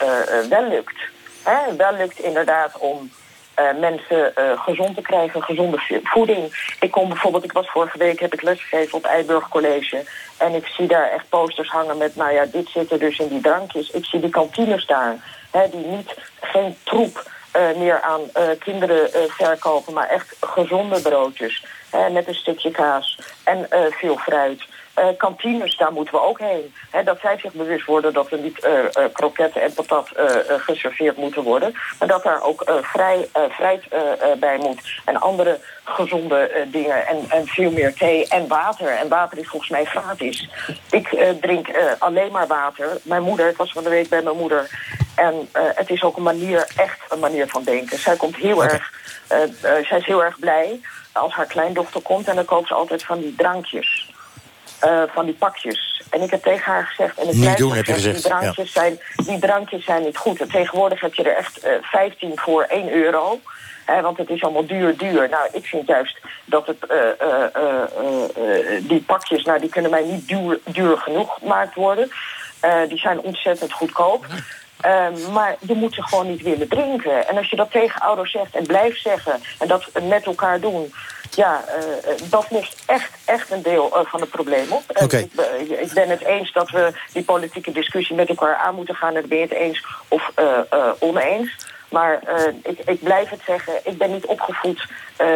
wel 0.49 0.67
lukt. 0.67 0.97
Hè? 1.43 1.75
Wel 1.75 1.93
lukt 1.93 2.19
inderdaad 2.19 2.77
om 2.77 3.11
uh, 3.60 3.80
mensen 3.80 4.34
uh, 4.38 4.62
gezond 4.62 4.95
te 4.95 5.01
krijgen, 5.01 5.43
gezonde 5.43 6.01
voeding. 6.03 6.76
Ik 6.80 6.91
kom 6.91 7.08
bijvoorbeeld, 7.08 7.43
ik 7.43 7.51
was 7.51 7.70
vorige 7.70 7.97
week, 7.97 8.20
heb 8.20 8.34
ik 8.34 8.41
lesgegeven 8.41 8.97
op 8.97 9.05
Eiburg 9.05 9.47
College. 9.47 10.03
En 10.38 10.53
ik 10.53 10.66
zie 10.66 10.88
daar 10.88 11.12
echt 11.12 11.30
posters 11.30 11.70
hangen 11.70 11.97
met, 11.97 12.16
nou 12.16 12.34
ja, 12.34 12.45
dit 12.45 12.70
zit 12.70 12.91
er 12.91 12.99
dus 12.99 13.20
in 13.20 13.28
die 13.28 13.41
drankjes. 13.41 13.89
Ik 13.89 14.05
zie 14.05 14.20
die 14.20 14.30
kantines 14.30 14.86
daar, 14.86 15.16
hè, 15.51 15.70
die 15.70 15.86
niet, 15.86 16.16
geen 16.41 16.78
troep 16.84 17.32
uh, 17.55 17.78
meer 17.78 18.01
aan 18.01 18.22
kinderen 18.60 19.10
verkopen, 19.30 19.93
maar 19.93 20.10
echt 20.10 20.36
gezonde 20.39 21.01
broodjes. 21.01 21.66
Hè, 21.89 22.10
met 22.10 22.28
een 22.28 22.36
stukje 22.36 22.72
kaas 22.72 23.20
en 23.43 23.68
veel 23.89 24.18
fruit. 24.18 24.66
Uh, 25.00 25.06
kantines, 25.18 25.78
daar 25.78 25.91
moeten 25.91 26.14
we 26.14 26.22
ook 26.22 26.39
heen. 26.39 26.74
He, 26.91 27.04
dat 27.04 27.20
zij 27.20 27.38
zich 27.38 27.54
bewust 27.54 27.86
worden 27.86 28.14
dat 28.14 28.32
er 28.32 28.38
niet 28.38 28.66
uh, 28.66 28.72
uh, 28.72 29.06
kroketten 29.14 29.62
en 29.62 29.74
patat 29.74 30.10
geserveerd 30.48 31.18
moeten 31.18 31.43
worden. 31.43 31.76
Maar 32.00 32.08
dat 32.08 32.24
daar 32.24 32.41
ook 32.41 32.64
vrij, 32.82 33.30
bij 34.39 34.58
moet. 34.58 35.02
En 35.06 35.18
andere 35.18 35.60
gezonde 35.84 36.68
dingen. 36.72 37.08
En, 37.08 37.26
en 37.30 37.48
veel 37.48 37.72
meer 37.72 37.93
thee 37.93 38.28
en 38.28 38.48
water. 38.48 38.88
En 38.88 39.08
water 39.08 39.38
is 39.38 39.48
volgens 39.48 39.72
mij 39.72 39.86
gratis. 39.86 40.50
Ik 40.89 41.08
drink 41.41 41.68
alleen 42.00 42.32
maar 42.32 42.48
water. 42.48 42.98
Mijn 43.04 43.24
moeder, 43.24 43.50
ik 43.50 43.58
was 43.58 43.72
van 43.72 43.84
de 43.84 43.89
week 43.89 44.10
bij 44.10 44.22
mijn 44.22 44.38
moeder. 44.38 44.70
En 45.16 45.50
het 45.54 45.89
is 45.89 46.04
ook 46.04 46.18
een 46.18 46.24
manier, 46.24 46.68
echt 46.76 47.00
een 47.10 47.20
manier 47.20 47.48
van 47.48 47.64
denken. 47.64 48.00
Zij 48.00 48.16
komt 48.16 48.36
heel 48.36 48.56
Okay. 48.56 48.70
erg, 48.70 48.91
zij 49.88 49.98
is 49.98 50.06
heel 50.06 50.24
erg 50.24 50.39
blij 50.39 50.80
als 51.12 51.34
haar 51.34 51.45
kleindochter 51.45 52.02
komt. 52.02 52.28
En 52.28 52.36
dan 52.36 52.45
koopt 52.45 52.68
ze 52.68 52.74
altijd 52.74 53.04
van 53.04 53.20
die 53.20 53.36
drankjes. 53.36 54.07
Uh, 54.86 55.01
van 55.13 55.25
die 55.25 55.34
pakjes. 55.34 56.03
En 56.09 56.21
ik 56.21 56.32
heb 56.32 56.43
tegen 56.43 56.71
haar 56.71 56.86
gezegd... 56.86 57.17
En 57.17 57.28
ik 57.28 57.34
Niet 57.34 57.57
doen, 57.57 57.73
heb 57.73 57.86
je 57.86 57.93
gezegd. 57.93 58.15
Die 58.15 58.32
drankjes, 58.32 58.73
ja. 58.73 58.82
zijn, 58.82 58.99
die 59.15 59.39
drankjes 59.39 59.86
zijn 59.86 60.03
niet 60.03 60.17
goed. 60.17 60.41
En 60.41 60.49
tegenwoordig 60.49 61.01
heb 61.01 61.13
je 61.13 61.23
er 61.23 61.38
echt 61.38 61.65
uh, 61.65 61.71
15 61.82 62.32
voor 62.36 62.63
1 62.63 62.93
euro. 62.93 63.39
Hè, 63.86 64.01
want 64.01 64.17
het 64.17 64.30
is 64.30 64.43
allemaal 64.43 64.65
duur, 64.65 64.97
duur. 64.97 65.30
Nou, 65.30 65.49
ik 65.51 65.65
vind 65.65 65.88
juist 65.88 66.19
dat 66.45 66.67
het, 66.67 66.78
uh, 66.91 66.97
die 68.82 69.01
pakjes... 69.01 69.43
Nou, 69.43 69.59
die 69.59 69.69
kunnen 69.69 69.91
mij 69.91 70.03
niet 70.03 70.28
duur, 70.28 70.59
duur 70.63 70.97
genoeg 70.97 71.38
gemaakt 71.39 71.75
worden. 71.75 72.11
Die 72.88 72.97
zijn 72.97 73.20
ontzettend 73.20 73.72
goedkoop. 73.72 74.26
Uh, 74.86 75.08
maar 75.34 75.55
je 75.60 75.74
moet 75.74 75.93
ze 75.93 76.03
gewoon 76.03 76.28
niet 76.28 76.41
willen 76.41 76.68
drinken. 76.68 77.28
En 77.28 77.38
als 77.38 77.49
je 77.49 77.55
dat 77.55 77.72
tegen 77.72 78.01
ouders 78.01 78.32
zegt 78.32 78.55
en 78.55 78.66
blijft 78.66 79.01
zeggen... 79.01 79.41
en 79.60 79.68
dat 79.68 79.89
met 80.03 80.26
elkaar 80.26 80.60
doen... 80.60 80.93
ja, 81.32 81.64
uh, 81.68 82.30
dat 82.30 82.45
lost 82.49 82.84
echt, 82.86 83.12
echt 83.26 83.51
een 83.51 83.62
deel 83.62 83.97
uh, 83.97 84.05
van 84.05 84.22
het 84.22 84.30
probleem 84.30 84.72
op. 84.72 84.84
Okay. 84.88 85.30
Ik, 85.60 85.70
ik, 85.70 85.93
ben 85.93 86.10
het 86.10 86.22
eens 86.22 86.51
dat 86.51 86.70
we 86.70 86.93
die 87.14 87.24
politieke 87.24 87.72
discussie 87.72 88.16
met 88.16 88.30
elkaar 88.30 88.55
aan 88.55 88.76
moeten 88.76 88.95
gaan... 88.95 89.16
en 89.16 89.28
ben 89.28 89.38
je 89.38 89.43
het 89.43 89.53
eens 89.53 89.86
of 90.08 90.32
oneens... 90.99 91.76
Maar 91.89 92.20
ik, 92.64 92.80
ik 92.86 93.03
blijf 93.03 93.30
het 93.30 93.41
zeggen, 93.45 93.74
ik 93.84 93.97
ben 93.97 94.12
niet 94.12 94.26
opgevoed 94.26 94.88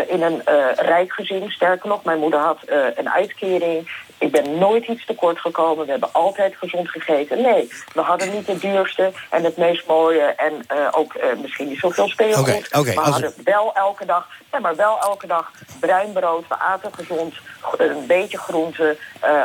in 0.07 0.21
een 0.21 0.41
rijk 0.75 1.13
gezin. 1.13 1.51
Sterker 1.51 1.89
nog, 1.89 2.03
mijn 2.03 2.19
moeder 2.19 2.39
had 2.39 2.57
een 2.95 3.09
uitkering. 3.09 3.89
Ik 4.21 4.31
ben 4.31 4.57
nooit 4.57 4.87
iets 4.87 5.05
tekort 5.05 5.39
gekomen. 5.39 5.85
We 5.85 5.91
hebben 5.91 6.13
altijd 6.13 6.55
gezond 6.55 6.89
gegeten. 6.89 7.41
Nee, 7.41 7.69
we 7.93 8.01
hadden 8.01 8.31
niet 8.31 8.47
het 8.47 8.61
duurste 8.61 9.11
en 9.29 9.43
het 9.43 9.57
meest 9.57 9.87
mooie... 9.87 10.21
en 10.21 10.53
ook 10.91 11.15
misschien 11.41 11.67
niet 11.67 11.79
zoveel 11.79 12.07
speelgoed. 12.07 12.47
Okay, 12.47 12.81
okay, 12.81 12.93
we 12.93 12.99
hadden 12.99 13.33
wel 13.43 13.73
elke 13.73 14.05
dag, 14.05 14.27
ja, 14.51 14.59
maar 14.59 14.75
wel 14.75 14.99
elke 14.99 15.27
dag 15.27 15.51
bruin 15.79 16.11
brood. 16.11 16.47
We 16.47 16.59
aten 16.59 16.93
gezond, 16.93 17.33
een 17.77 18.07
beetje 18.07 18.37
groente, 18.37 18.97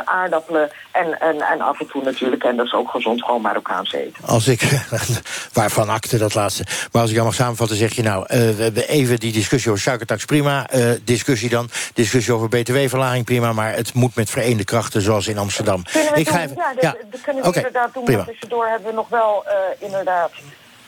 aardappelen... 0.05 0.71
En, 0.91 1.19
en, 1.19 1.41
en 1.41 1.61
af 1.61 1.79
en 1.79 1.87
toe 1.87 2.03
natuurlijk, 2.03 2.43
en 2.43 2.55
dat 2.55 2.65
is 2.65 2.73
ook 2.73 2.89
gezond, 2.89 3.23
gewoon 3.23 3.41
Marokkaans 3.41 3.93
eten. 3.93 4.25
Als 4.25 4.47
ik, 4.47 4.61
waarvan 5.53 5.89
akte 5.89 6.17
dat 6.17 6.33
laatste... 6.33 6.63
Maar 6.91 7.01
als 7.01 7.09
ik 7.09 7.15
jou 7.15 7.27
mag 7.27 7.35
samenvatten, 7.35 7.77
zeg 7.77 7.93
je 7.93 8.01
nou... 8.01 8.21
Uh, 8.21 8.27
we 8.27 8.63
hebben 8.63 8.87
even 8.87 9.19
die 9.19 9.31
discussie 9.31 9.71
over 9.71 9.83
suikertax, 9.83 10.25
prima. 10.25 10.67
Uh, 10.75 10.91
discussie 11.03 11.49
dan, 11.49 11.69
discussie 11.93 12.33
over 12.33 12.49
btw-verlaging, 12.49 13.25
prima. 13.25 13.53
Maar 13.53 13.73
het 13.73 13.93
moet 13.93 14.15
met 14.15 14.29
vereende 14.29 14.63
krachten, 14.63 15.01
zoals 15.01 15.27
in 15.27 15.37
Amsterdam. 15.37 15.79
Ik 15.79 16.25
doen, 16.25 16.33
ga 16.33 16.41
even, 16.43 16.55
ja, 16.55 16.73
dat, 16.73 16.83
ja. 16.83 16.95
dat 17.11 17.21
kunnen 17.21 17.41
we 17.41 17.47
Okay, 17.47 17.63
inderdaad 17.63 17.93
doen. 17.93 18.03
prima. 18.03 18.23
Tussendoor 18.23 18.67
hebben 18.67 18.87
we 18.87 18.93
nog 18.93 19.09
wel 19.09 19.45
inderdaad... 19.79 20.31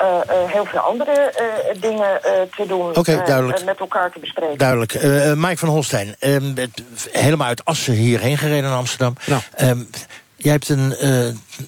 Uh, 0.02 0.08
uh, 0.08 0.52
heel 0.52 0.66
veel 0.66 0.80
andere 0.80 1.34
uh, 1.74 1.82
dingen 1.82 2.20
te 2.56 2.66
doen. 2.68 2.96
Okay, 2.96 3.26
duidelijk. 3.26 3.66
met 3.66 3.80
elkaar 3.80 4.12
te 4.12 4.20
bespreken. 4.20 4.58
Duidelijk. 4.58 4.94
Mike 5.36 5.58
van 5.58 5.70
Holstein, 5.70 6.16
um, 6.20 6.56
helemaal 7.12 7.48
uit 7.48 7.66
Assen 7.66 7.94
hierheen 7.94 8.38
gereden 8.38 8.64
naar 8.64 8.78
Amsterdam. 8.78 9.16
Nou. 9.26 9.42
Um, 9.62 9.90
Jij 10.42 10.52
hebt 10.52 10.70
een, 10.70 10.96
uh, 11.02 11.28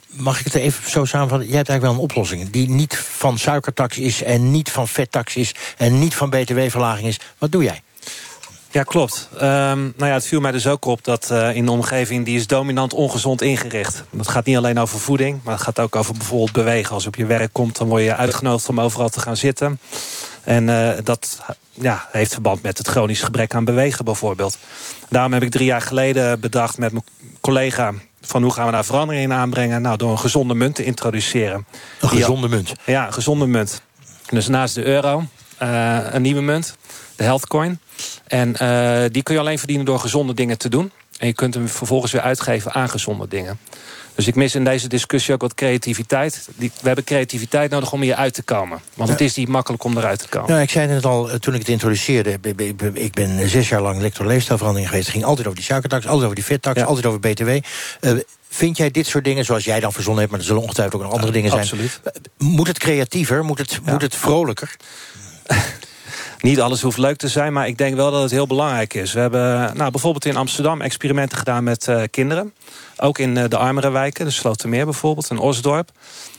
mag 0.10 0.40
ik 0.40 0.46
het 0.46 0.56
even 0.56 0.90
zo 0.90 1.06
samenvatten? 1.06 1.48
Jij 1.48 1.58
hebt 1.58 1.70
eigenlijk 1.70 1.82
wel 1.82 1.92
een 1.92 2.12
oplossing 2.12 2.50
die 2.50 2.70
niet 2.70 2.98
van 2.98 3.38
suikertax 3.38 3.98
is... 3.98 4.24
en 4.24 4.52
niet 4.52 4.72
van 4.72 4.88
vettax 4.88 5.36
is 5.36 5.56
en 5.78 6.00
niet 6.00 6.16
van 6.16 6.30
btw-verlaging 6.30 7.08
is. 7.08 7.20
Wat 7.38 7.52
doe 7.52 7.64
jij? 7.64 7.82
Ja, 8.72 8.84
klopt. 8.84 9.30
Um, 9.34 9.40
nou 9.40 9.94
ja, 9.98 10.14
het 10.14 10.28
viel 10.28 10.40
mij 10.40 10.52
dus 10.52 10.68
ook 10.68 10.86
op 10.86 11.04
dat 11.04 11.30
uh, 11.32 11.56
in 11.56 11.66
de 11.66 11.72
omgeving... 11.72 12.26
die 12.26 12.36
is 12.36 12.48
dominant 12.48 12.94
ongezond 12.94 13.42
ingericht. 13.42 14.04
Dat 14.10 14.28
gaat 14.28 14.46
niet 14.46 14.58
alleen 14.58 14.80
over 14.80 15.00
voeding, 15.00 15.40
maar 15.44 15.54
het 15.54 15.64
gaat 15.64 15.80
ook 15.80 15.96
over 15.96 16.14
bijvoorbeeld 16.14 16.52
bewegen. 16.52 16.94
Als 16.94 17.04
je 17.04 17.10
op 17.10 17.16
je 17.16 17.26
werk 17.26 17.54
komt, 17.54 17.78
dan 17.78 17.88
word 17.88 18.04
je 18.04 18.16
uitgenodigd 18.16 18.70
om 18.70 18.80
overal 18.80 19.10
te 19.10 19.20
gaan 19.20 19.38
zitten. 19.38 19.80
En 20.44 20.70
eh, 20.70 21.04
dat 21.04 21.42
ja, 21.72 22.08
heeft 22.12 22.34
verband 22.34 22.62
met 22.62 22.78
het 22.78 22.88
chronisch 22.88 23.22
gebrek 23.22 23.54
aan 23.54 23.66
bewegen 23.66 24.06
bijvoorbeeld. 24.06 24.58
Daarom 25.10 25.34
heb 25.34 25.44
ik 25.44 25.52
drie 25.52 25.66
jaar 25.66 25.82
geleden 25.82 26.40
bedacht 26.40 26.78
met 26.78 26.92
mijn 26.92 27.06
collega... 27.42 27.94
van 28.22 28.44
hoe 28.44 28.54
gaan 28.54 28.66
we 28.66 28.72
daar 28.72 28.86
verandering 28.86 29.24
in 29.24 29.34
aanbrengen? 29.34 29.82
Nou, 29.82 29.98
door 29.98 30.12
een 30.12 30.20
gezonde 30.20 30.54
munt 30.54 30.76
te 30.76 30.84
introduceren. 30.84 31.66
Een 32.02 32.10
gezonde 32.10 32.48
munt? 32.48 32.74
Ja, 32.86 33.08
een 33.08 33.14
gezonde 33.14 33.48
munt. 33.48 33.82
Dus 34.30 34.48
naast 34.48 34.76
de 34.76 34.86
euro 34.86 35.24
uh, 35.62 35.98
een 36.12 36.22
nieuwe 36.22 36.42
munt, 36.42 36.76
de 37.16 37.24
Healthcoin. 37.24 37.80
En 38.28 38.56
uh, 38.62 39.04
die 39.12 39.24
kun 39.24 39.34
je 39.34 39.40
alleen 39.40 39.58
verdienen 39.58 39.86
door 39.86 40.00
gezonde 40.00 40.34
dingen 40.34 40.58
te 40.58 40.70
doen. 40.70 40.92
En 41.18 41.28
je 41.28 41.34
kunt 41.34 41.54
hem 41.54 41.68
vervolgens 41.68 42.12
weer 42.12 42.22
uitgeven 42.22 42.74
aan 42.74 42.90
gezonde 42.90 43.28
dingen. 43.28 43.60
Dus 44.16 44.28
ik 44.28 44.36
mis 44.36 44.56
in 44.56 44.64
deze 44.64 44.88
discussie 44.88 45.34
ook 45.34 45.42
wat 45.42 45.54
creativiteit. 45.54 46.48
We 46.58 46.70
hebben 46.82 47.04
creativiteit 47.04 47.72
nodig 47.72 47.92
om 47.92 48.02
hier 48.02 48.16
uit 48.16 48.34
te 48.34 48.44
komen. 48.44 48.80
Want 48.94 49.10
het 49.10 49.22
is 49.22 49.36
niet 49.36 49.48
makkelijk 49.48 49.84
om 49.84 49.98
eruit 49.98 50.20
te 50.20 50.28
komen. 50.28 50.50
Nou, 50.50 50.62
ik 50.62 50.70
zei 50.70 50.88
het 50.88 51.06
al 51.06 51.30
toen 51.40 51.54
ik 51.54 51.60
het 51.60 51.70
introduceerde. 51.70 52.40
Ik 52.94 53.14
ben 53.14 53.50
zes 53.50 53.70
jaar 53.70 53.82
lang 53.82 54.02
lector 54.02 54.26
leefstijlverandering 54.26 54.90
geweest. 54.90 55.08
Het 55.08 55.16
ging 55.16 55.28
altijd 55.28 55.48
over 55.48 55.60
die 55.60 55.68
suikertax, 55.68 56.06
altijd 56.06 56.24
over 56.24 56.36
die 56.36 56.46
vettax, 56.46 56.80
ja. 56.80 56.86
altijd 56.86 57.06
over 57.06 57.20
BTW. 57.20 57.50
Uh, 57.50 58.12
Vind 58.54 58.78
jij 58.78 58.92
dit 58.92 59.08
soort 59.08 59.24
dingen, 59.24 59.46
zoals 59.46 59.64
jij 59.64 59.80
dan 59.80 59.94
verzonnen 59.94 60.20
hebt... 60.20 60.32
maar 60.32 60.42
er 60.42 60.48
zullen 60.48 60.62
ongetwijfeld 60.62 61.02
ook 61.02 61.08
nog 61.08 61.14
andere 61.14 61.32
dingen 61.32 61.50
zijn... 61.50 61.62
Absoluut. 61.62 62.02
Moet 62.38 62.68
het 62.68 62.80
creatiever? 62.80 63.46
Moet 63.46 63.58
het, 63.58 63.80
ja. 63.86 63.92
moet 63.92 64.02
het 64.02 64.16
vrolijker? 64.16 64.76
Niet 66.42 66.62
alles 66.62 66.82
hoeft 66.82 66.98
leuk 66.98 67.18
te 67.18 67.28
zijn, 67.28 67.54
maar 67.54 67.68
ik 67.68 67.78
denk 67.78 67.96
wel 67.96 68.12
dat 68.12 68.22
het 68.22 68.32
heel 68.32 68.48
belangrijk 68.48 68.94
is. 68.94 69.14
We 69.14 69.20
hebben 69.20 69.78
nou, 69.78 69.92
bijvoorbeeld 69.92 70.26
in 70.26 70.36
Amsterdam 70.36 70.82
experimenten 70.82 71.38
gedaan 71.38 71.64
met 71.64 71.88
uh, 71.88 72.02
kinderen. 72.12 72.54
Ook 72.98 73.18
in 73.18 73.36
uh, 73.36 73.44
de 73.48 73.58
armere 73.58 73.90
wijken, 73.90 74.26
de 74.26 74.32
Slotermeer 74.32 74.86
bijvoorbeeld, 74.86 75.30
en 75.30 75.38
Osdorp. 75.38 75.92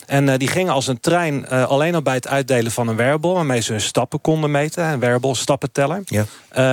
En 0.06 0.28
uh, 0.28 0.34
die 0.36 0.48
gingen 0.48 0.72
als 0.72 0.86
een 0.86 1.00
trein 1.00 1.46
uh, 1.52 1.66
alleen 1.66 1.94
al 1.94 2.02
bij 2.02 2.14
het 2.14 2.28
uitdelen 2.28 2.72
van 2.72 2.88
een 2.88 2.96
wearable... 2.96 3.32
waarmee 3.32 3.60
ze 3.60 3.72
hun 3.72 3.80
stappen 3.80 4.20
konden 4.20 4.50
meten, 4.50 4.84
een 4.84 5.00
wearable 5.00 5.34
stappenteller. 5.34 6.02
Ja. 6.04 6.24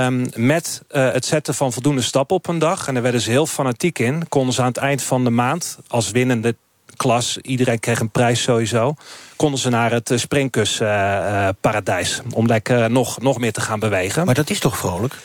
Um, 0.05 0.29
met 0.35 0.81
uh, 0.91 1.11
het 1.11 1.25
zetten 1.25 1.53
van 1.53 1.73
voldoende 1.73 2.01
stappen 2.01 2.35
op 2.35 2.47
een 2.47 2.59
dag. 2.59 2.87
En 2.87 2.93
daar 2.93 3.03
werden 3.03 3.21
ze 3.21 3.29
heel 3.29 3.45
fanatiek 3.45 3.99
in. 3.99 4.27
Konden 4.29 4.53
ze 4.53 4.61
aan 4.61 4.67
het 4.67 4.77
eind 4.77 5.03
van 5.03 5.23
de 5.23 5.29
maand 5.29 5.77
als 5.87 6.11
winnende 6.11 6.55
klas... 6.99 7.37
iedereen 7.37 7.79
kreeg 7.79 7.99
een 7.99 8.09
prijs 8.09 8.41
sowieso... 8.41 8.95
konden 9.35 9.59
ze 9.59 9.69
naar 9.69 9.91
het 9.91 10.11
springkusparadijs... 10.15 12.21
om 12.33 12.47
lekker 12.47 12.91
nog, 12.91 13.21
nog 13.21 13.37
meer 13.37 13.53
te 13.53 13.61
gaan 13.61 13.79
bewegen. 13.79 14.25
Maar 14.25 14.35
dat 14.35 14.49
is 14.49 14.59
toch 14.59 14.77
vrolijk? 14.77 15.15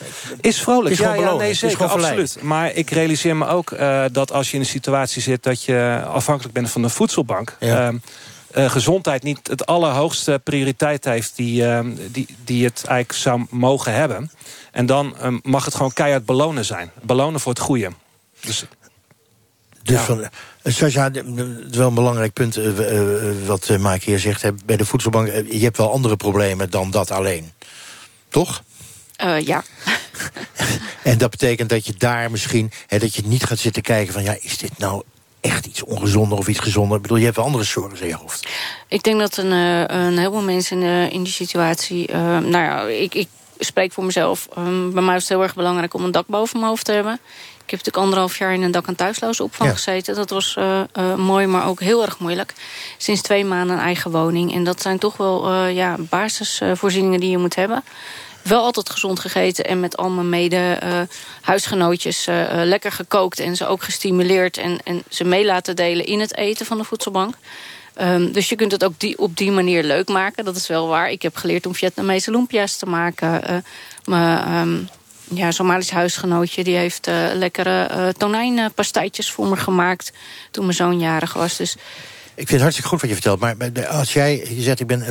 Is 0.40 0.60
vrolijk, 0.60 0.90
is 0.90 0.98
ja, 0.98 1.14
ja, 1.14 1.34
nee, 1.34 1.54
zeker, 1.54 1.86
absoluut. 1.86 2.42
Maar 2.42 2.72
ik 2.72 2.90
realiseer 2.90 3.36
me 3.36 3.46
ook 3.46 3.76
dat 4.12 4.32
als 4.32 4.48
je 4.48 4.54
in 4.54 4.60
een 4.60 4.66
situatie 4.66 5.22
zit... 5.22 5.42
dat 5.42 5.62
je 5.62 6.02
afhankelijk 6.06 6.54
bent 6.54 6.70
van 6.70 6.82
de 6.82 6.88
voedselbank... 6.88 7.56
Ja. 7.60 7.92
Uh, 8.56 8.70
gezondheid 8.70 9.22
niet 9.22 9.48
het 9.48 9.66
allerhoogste 9.66 10.40
prioriteit 10.44 11.04
heeft... 11.04 11.36
Die, 11.36 11.62
uh, 11.62 11.80
die, 12.10 12.26
die 12.44 12.64
het 12.64 12.82
eigenlijk 12.86 13.18
zou 13.18 13.46
mogen 13.50 13.94
hebben. 13.94 14.30
En 14.72 14.86
dan 14.86 15.14
uh, 15.22 15.38
mag 15.42 15.64
het 15.64 15.74
gewoon 15.74 15.92
keihard 15.92 16.24
belonen 16.24 16.64
zijn. 16.64 16.90
Belonen 17.02 17.40
voor 17.40 17.52
het 17.52 17.60
goede. 17.60 17.90
Dus, 18.40 18.64
dus 19.82 19.96
ja. 19.96 20.02
van, 20.02 20.28
Sascha, 20.72 21.10
het 21.12 21.24
is 21.70 21.76
wel 21.76 21.88
een 21.88 21.94
belangrijk 21.94 22.32
punt 22.32 22.56
uh, 22.56 22.78
uh, 22.78 23.46
wat 23.46 23.68
uh, 23.68 23.78
Mike 23.78 24.04
hier 24.04 24.18
zegt. 24.18 24.66
Bij 24.66 24.76
de 24.76 24.84
voedselbank, 24.84 25.26
je 25.50 25.58
hebt 25.58 25.76
wel 25.76 25.92
andere 25.92 26.16
problemen 26.16 26.70
dan 26.70 26.90
dat 26.90 27.10
alleen. 27.10 27.52
Toch? 28.28 28.62
ja. 29.40 29.62
en 31.02 31.18
dat 31.18 31.30
betekent 31.30 31.68
dat 31.68 31.86
je 31.86 31.94
daar 31.98 32.30
misschien... 32.30 32.70
Hè, 32.86 32.98
dat 32.98 33.14
je 33.14 33.22
niet 33.24 33.44
gaat 33.44 33.58
zitten 33.58 33.82
kijken 33.82 34.12
van... 34.12 34.22
ja, 34.22 34.36
is 34.40 34.58
dit 34.58 34.78
nou 34.78 35.02
echt 35.40 35.66
iets 35.66 35.82
ongezonder 35.82 36.38
of 36.38 36.48
iets 36.48 36.58
gezonder? 36.58 36.96
Ik 36.96 37.02
bedoel, 37.02 37.18
je 37.18 37.24
hebt 37.24 37.36
wel 37.36 37.44
andere 37.44 37.64
zorgen 37.64 38.00
in 38.00 38.06
je 38.06 38.14
hoofd. 38.14 38.48
Ik 38.88 39.02
denk 39.02 39.20
dat 39.20 39.36
een, 39.36 39.50
een 39.50 40.18
heleboel 40.18 40.42
mensen 40.42 40.82
in, 40.82 41.10
in 41.10 41.22
die 41.22 41.32
situatie... 41.32 42.12
nou 42.12 42.50
ja, 42.50 42.82
ik, 42.82 43.14
ik 43.14 43.28
spreek 43.58 43.92
voor 43.92 44.04
mezelf. 44.04 44.48
Um, 44.58 44.92
bij 44.92 45.02
mij 45.02 45.16
is 45.16 45.20
het 45.20 45.30
heel 45.30 45.42
erg 45.42 45.54
belangrijk 45.54 45.94
om 45.94 46.04
een 46.04 46.12
dak 46.12 46.26
boven 46.26 46.58
mijn 46.58 46.70
hoofd 46.70 46.84
te 46.84 46.92
hebben. 46.92 47.20
Ik 47.64 47.70
heb 47.70 47.78
natuurlijk 47.78 48.04
anderhalf 48.04 48.38
jaar 48.38 48.54
in 48.54 48.62
een 48.62 48.70
dak- 48.70 48.86
en 48.86 48.96
thuisloze 48.96 49.42
opvang 49.42 49.68
ja. 49.68 49.74
gezeten. 49.74 50.14
Dat 50.14 50.30
was 50.30 50.56
uh, 50.58 50.80
uh, 50.98 51.14
mooi, 51.14 51.46
maar 51.46 51.66
ook 51.66 51.80
heel 51.80 52.02
erg 52.02 52.18
moeilijk. 52.18 52.52
Sinds 52.98 53.22
twee 53.22 53.44
maanden 53.44 53.76
een 53.76 53.82
eigen 53.82 54.10
woning. 54.10 54.54
En 54.54 54.64
dat 54.64 54.82
zijn 54.82 54.98
toch 54.98 55.16
wel 55.16 55.52
uh, 55.52 55.74
ja, 55.74 55.96
basisvoorzieningen 55.98 57.20
die 57.20 57.30
je 57.30 57.38
moet 57.38 57.54
hebben. 57.54 57.84
Wel 58.42 58.62
altijd 58.62 58.90
gezond 58.90 59.20
gegeten 59.20 59.64
en 59.64 59.80
met 59.80 59.96
al 59.96 60.10
mijn 60.10 60.28
mede 60.28 60.78
huisgenootjes 61.40 62.26
lekker 62.64 62.92
gekookt. 62.92 63.38
En 63.40 63.56
ze 63.56 63.66
ook 63.66 63.82
gestimuleerd 63.82 64.56
en, 64.56 64.78
en 64.84 65.02
ze 65.08 65.24
mee 65.24 65.44
laten 65.44 65.76
delen 65.76 66.06
in 66.06 66.20
het 66.20 66.36
eten 66.36 66.66
van 66.66 66.78
de 66.78 66.84
voedselbank. 66.84 67.34
Um, 68.00 68.32
dus 68.32 68.48
je 68.48 68.56
kunt 68.56 68.72
het 68.72 68.84
ook 68.84 68.98
die, 68.98 69.18
op 69.18 69.36
die 69.36 69.50
manier 69.50 69.82
leuk 69.82 70.08
maken. 70.08 70.44
Dat 70.44 70.56
is 70.56 70.66
wel 70.66 70.88
waar. 70.88 71.10
Ik 71.10 71.22
heb 71.22 71.36
geleerd 71.36 71.66
om 71.66 71.74
Vietnamese 71.74 72.30
lumpia's 72.30 72.76
te 72.76 72.86
maken. 72.86 73.64
maar... 74.04 74.60
Um, 74.60 74.88
ja, 75.24 75.50
Somalisch 75.50 75.90
huisgenootje... 75.90 76.64
die 76.64 76.76
heeft 76.76 77.08
uh, 77.08 77.26
lekkere 77.34 77.90
uh, 77.90 78.08
tonijnpastijtjes 78.08 79.30
voor 79.30 79.46
me 79.46 79.56
gemaakt... 79.56 80.12
toen 80.50 80.64
mijn 80.64 80.76
zoon 80.76 81.00
jarig 81.00 81.32
was. 81.32 81.56
Dus 81.56 81.72
ik 81.72 81.78
vind 82.34 82.50
het 82.50 82.60
hartstikke 82.60 82.88
goed 82.90 83.00
wat 83.00 83.08
je 83.10 83.16
vertelt. 83.16 83.40
Maar 83.40 83.86
als 83.86 84.12
jij 84.12 84.46
je 84.48 84.62
zegt, 84.62 84.80
ik, 84.80 84.86
ben, 84.86 85.02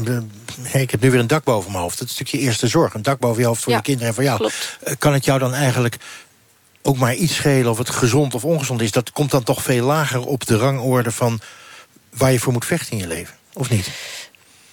ik 0.73 0.91
heb 0.91 1.01
nu 1.01 1.11
weer 1.11 1.19
een 1.19 1.27
dak 1.27 1.43
boven 1.43 1.71
mijn 1.71 1.83
hoofd. 1.83 1.99
Dat 1.99 2.07
is 2.07 2.17
natuurlijk 2.17 2.43
je 2.43 2.49
eerste 2.49 2.67
zorg. 2.67 2.93
Een 2.93 3.01
dak 3.01 3.19
boven 3.19 3.41
je 3.41 3.47
hoofd 3.47 3.63
voor 3.63 3.71
ja, 3.71 3.77
je 3.77 3.83
kinderen 3.83 4.07
en 4.07 4.13
voor 4.13 4.23
jou. 4.23 4.37
Klopt. 4.37 4.77
Kan 4.97 5.13
het 5.13 5.25
jou 5.25 5.39
dan 5.39 5.53
eigenlijk 5.53 5.97
ook 6.81 6.97
maar 6.97 7.15
iets 7.15 7.35
schelen... 7.35 7.71
of 7.71 7.77
het 7.77 7.89
gezond 7.89 8.33
of 8.33 8.45
ongezond 8.45 8.81
is? 8.81 8.91
Dat 8.91 9.11
komt 9.11 9.31
dan 9.31 9.43
toch 9.43 9.63
veel 9.63 9.85
lager 9.85 10.25
op 10.25 10.45
de 10.45 10.57
rangorde 10.57 11.11
van... 11.11 11.39
waar 12.09 12.31
je 12.31 12.39
voor 12.39 12.53
moet 12.53 12.65
vechten 12.65 12.91
in 12.91 12.97
je 12.97 13.07
leven, 13.07 13.35
of 13.53 13.69
niet? 13.69 13.87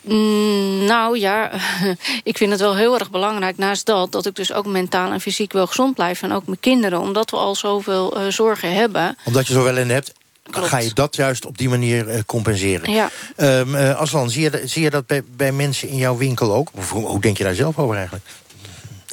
Mm, 0.01 0.85
nou 0.85 1.19
ja, 1.19 1.51
ik 2.31 2.37
vind 2.37 2.51
het 2.51 2.61
wel 2.61 2.77
heel 2.77 2.99
erg 2.99 3.11
belangrijk 3.11 3.57
naast 3.57 3.87
dat... 3.87 4.13
dat 4.13 4.27
ik 4.27 4.35
dus 4.35 4.53
ook 4.53 4.67
mentaal 4.67 5.13
en 5.13 5.21
fysiek 5.21 5.53
wel 5.53 5.67
gezond 5.67 5.95
blijf. 5.95 6.23
En 6.23 6.33
ook 6.33 6.47
mijn 6.47 6.61
kinderen, 6.61 7.01
omdat 7.01 7.31
we 7.31 7.37
al 7.37 7.55
zoveel 7.55 8.21
uh, 8.21 8.27
zorgen 8.29 8.75
hebben. 8.75 9.17
Omdat 9.25 9.47
je 9.47 9.53
zoveel 9.53 9.77
in 9.77 9.91
hebt, 9.91 10.13
Klopt. 10.51 10.69
ga 10.69 10.79
je 10.79 10.93
dat 10.95 11.17
juist 11.17 11.47
op 11.47 11.59
die 11.59 11.69
manier 11.69 12.09
uh, 12.09 12.21
compenseren. 12.27 12.93
Ja. 12.93 13.11
Um, 13.37 13.75
uh, 13.75 13.97
Aslan, 13.97 14.31
zie 14.31 14.43
je, 14.43 14.63
zie 14.65 14.83
je 14.83 14.91
dat 14.91 15.07
bij, 15.07 15.23
bij 15.37 15.53
mensen 15.53 15.89
in 15.89 15.97
jouw 15.97 16.17
winkel 16.17 16.55
ook? 16.55 16.71
Of 16.75 16.91
hoe, 16.91 17.07
hoe 17.07 17.21
denk 17.21 17.39
je 17.39 17.45
daar 17.45 17.55
zelf 17.55 17.79
over 17.79 17.97
eigenlijk? 17.97 18.25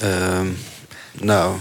Um, 0.03 0.57
nou, 1.11 1.55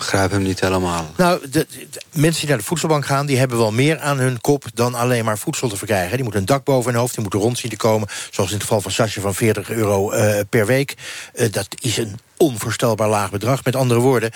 begrijp 0.00 0.30
hem 0.30 0.42
niet 0.42 0.60
helemaal. 0.60 1.10
Nou, 1.16 1.40
de, 1.50 1.66
de, 1.90 2.00
mensen 2.12 2.40
die 2.40 2.48
naar 2.48 2.58
de 2.58 2.64
voedselbank 2.64 3.06
gaan... 3.06 3.26
die 3.26 3.38
hebben 3.38 3.58
wel 3.58 3.72
meer 3.72 3.98
aan 3.98 4.18
hun 4.18 4.40
kop 4.40 4.64
dan 4.74 4.94
alleen 4.94 5.24
maar 5.24 5.38
voedsel 5.38 5.68
te 5.68 5.76
verkrijgen. 5.76 6.12
Die 6.12 6.22
moeten 6.22 6.40
een 6.40 6.46
dak 6.46 6.64
boven 6.64 6.90
hun 6.90 7.00
hoofd, 7.00 7.14
die 7.14 7.22
moeten 7.22 7.40
rond 7.40 7.58
zien 7.58 7.70
te 7.70 7.76
komen. 7.76 8.08
Zoals 8.30 8.50
in 8.50 8.56
het 8.56 8.64
geval 8.64 8.80
van 8.80 8.90
Sasje 8.90 9.20
van 9.20 9.34
40 9.34 9.70
euro 9.70 10.12
uh, 10.12 10.40
per 10.48 10.66
week. 10.66 10.94
Uh, 11.34 11.52
dat 11.52 11.66
is 11.80 11.96
een 11.96 12.18
onvoorstelbaar 12.36 13.08
laag 13.08 13.30
bedrag. 13.30 13.64
Met 13.64 13.76
andere 13.76 14.00
woorden, 14.00 14.30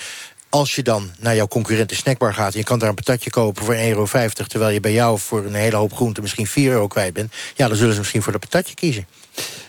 als 0.49 0.75
je 0.75 0.83
dan 0.83 1.11
naar 1.19 1.35
jouw 1.35 1.47
concurrent 1.47 1.89
de 1.89 1.95
snackbar 1.95 2.33
gaat... 2.33 2.53
en 2.53 2.59
je 2.59 2.65
kan 2.65 2.79
daar 2.79 2.89
een 2.89 2.95
patatje 2.95 3.29
kopen 3.29 3.65
voor 3.65 3.75
1,50 3.75 3.79
euro... 3.81 4.05
terwijl 4.47 4.73
je 4.73 4.79
bij 4.79 4.93
jou 4.93 5.19
voor 5.19 5.45
een 5.45 5.53
hele 5.53 5.75
hoop 5.75 5.93
groenten 5.93 6.23
misschien 6.23 6.47
4 6.47 6.71
euro 6.71 6.87
kwijt 6.87 7.13
bent... 7.13 7.33
ja, 7.55 7.67
dan 7.67 7.77
zullen 7.77 7.93
ze 7.93 7.99
misschien 7.99 8.23
voor 8.23 8.31
dat 8.31 8.41
patatje 8.41 8.75
kiezen. 8.75 9.07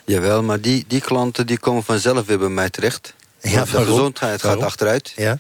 Jawel, 0.04 0.42
maar 0.42 0.60
die, 0.60 0.84
die 0.88 1.00
klanten 1.00 1.46
die 1.46 1.58
komen 1.58 1.84
vanzelf 1.84 2.26
weer 2.26 2.38
bij 2.38 2.48
mij 2.48 2.70
terecht. 2.70 3.14
Ja, 3.40 3.64
de 3.64 3.84
gezondheid 3.84 4.42
gaat 4.42 4.62
achteruit. 4.62 5.12
Ja. 5.16 5.38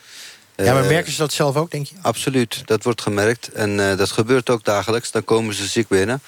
Ja, 0.56 0.72
maar 0.72 0.84
merken 0.84 1.12
ze 1.12 1.18
dat 1.18 1.32
zelf 1.32 1.56
ook, 1.56 1.70
denk 1.70 1.86
je? 1.86 1.94
Absoluut, 2.02 2.62
dat 2.64 2.82
wordt 2.82 3.02
gemerkt. 3.02 3.52
En 3.52 3.78
uh, 3.78 3.96
dat 3.96 4.10
gebeurt 4.10 4.50
ook 4.50 4.64
dagelijks. 4.64 5.10
Dan 5.10 5.24
komen 5.24 5.54
ze 5.54 5.66
ziek 5.66 5.88
binnen. 5.88 6.20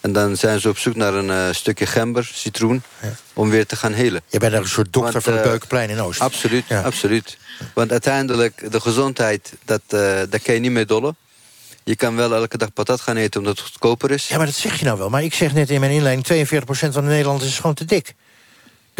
En 0.00 0.12
dan 0.12 0.36
zijn 0.36 0.60
ze 0.60 0.68
op 0.68 0.78
zoek 0.78 0.94
naar 0.94 1.14
een 1.14 1.28
uh, 1.28 1.52
stukje 1.52 1.86
gember, 1.86 2.30
citroen... 2.32 2.82
Ja. 3.02 3.12
om 3.32 3.50
weer 3.50 3.66
te 3.66 3.76
gaan 3.76 3.92
helen. 3.92 4.22
Je 4.28 4.38
bent 4.38 4.52
een 4.52 4.68
soort 4.68 4.92
dokter 4.92 5.12
Want, 5.12 5.24
van 5.24 5.32
het 5.32 5.42
Beukenplein 5.42 5.90
in 5.90 6.00
Oost. 6.00 6.20
Absoluut, 6.20 6.64
ja. 6.68 6.82
absoluut. 6.82 7.38
Want 7.74 7.90
uiteindelijk, 7.90 8.72
de 8.72 8.80
gezondheid, 8.80 9.52
dat, 9.64 9.80
uh, 9.88 10.00
daar 10.00 10.40
kan 10.42 10.54
je 10.54 10.60
niet 10.60 10.70
mee 10.70 10.84
dollen. 10.84 11.16
Je 11.84 11.96
kan 11.96 12.16
wel 12.16 12.34
elke 12.34 12.58
dag 12.58 12.72
patat 12.72 13.00
gaan 13.00 13.16
eten 13.16 13.40
omdat 13.40 13.58
het 13.58 13.66
goedkoper 13.66 14.10
is. 14.10 14.28
Ja, 14.28 14.36
maar 14.36 14.46
dat 14.46 14.54
zeg 14.54 14.78
je 14.78 14.84
nou 14.84 14.98
wel. 14.98 15.10
Maar 15.10 15.22
ik 15.22 15.34
zeg 15.34 15.52
net 15.52 15.70
in 15.70 15.80
mijn 15.80 15.92
inleiding... 15.92 16.48
42% 16.48 16.62
van 16.68 17.04
de 17.04 17.10
Nederlanders 17.10 17.50
is 17.50 17.56
gewoon 17.56 17.74
te 17.74 17.84
dik. 17.84 18.14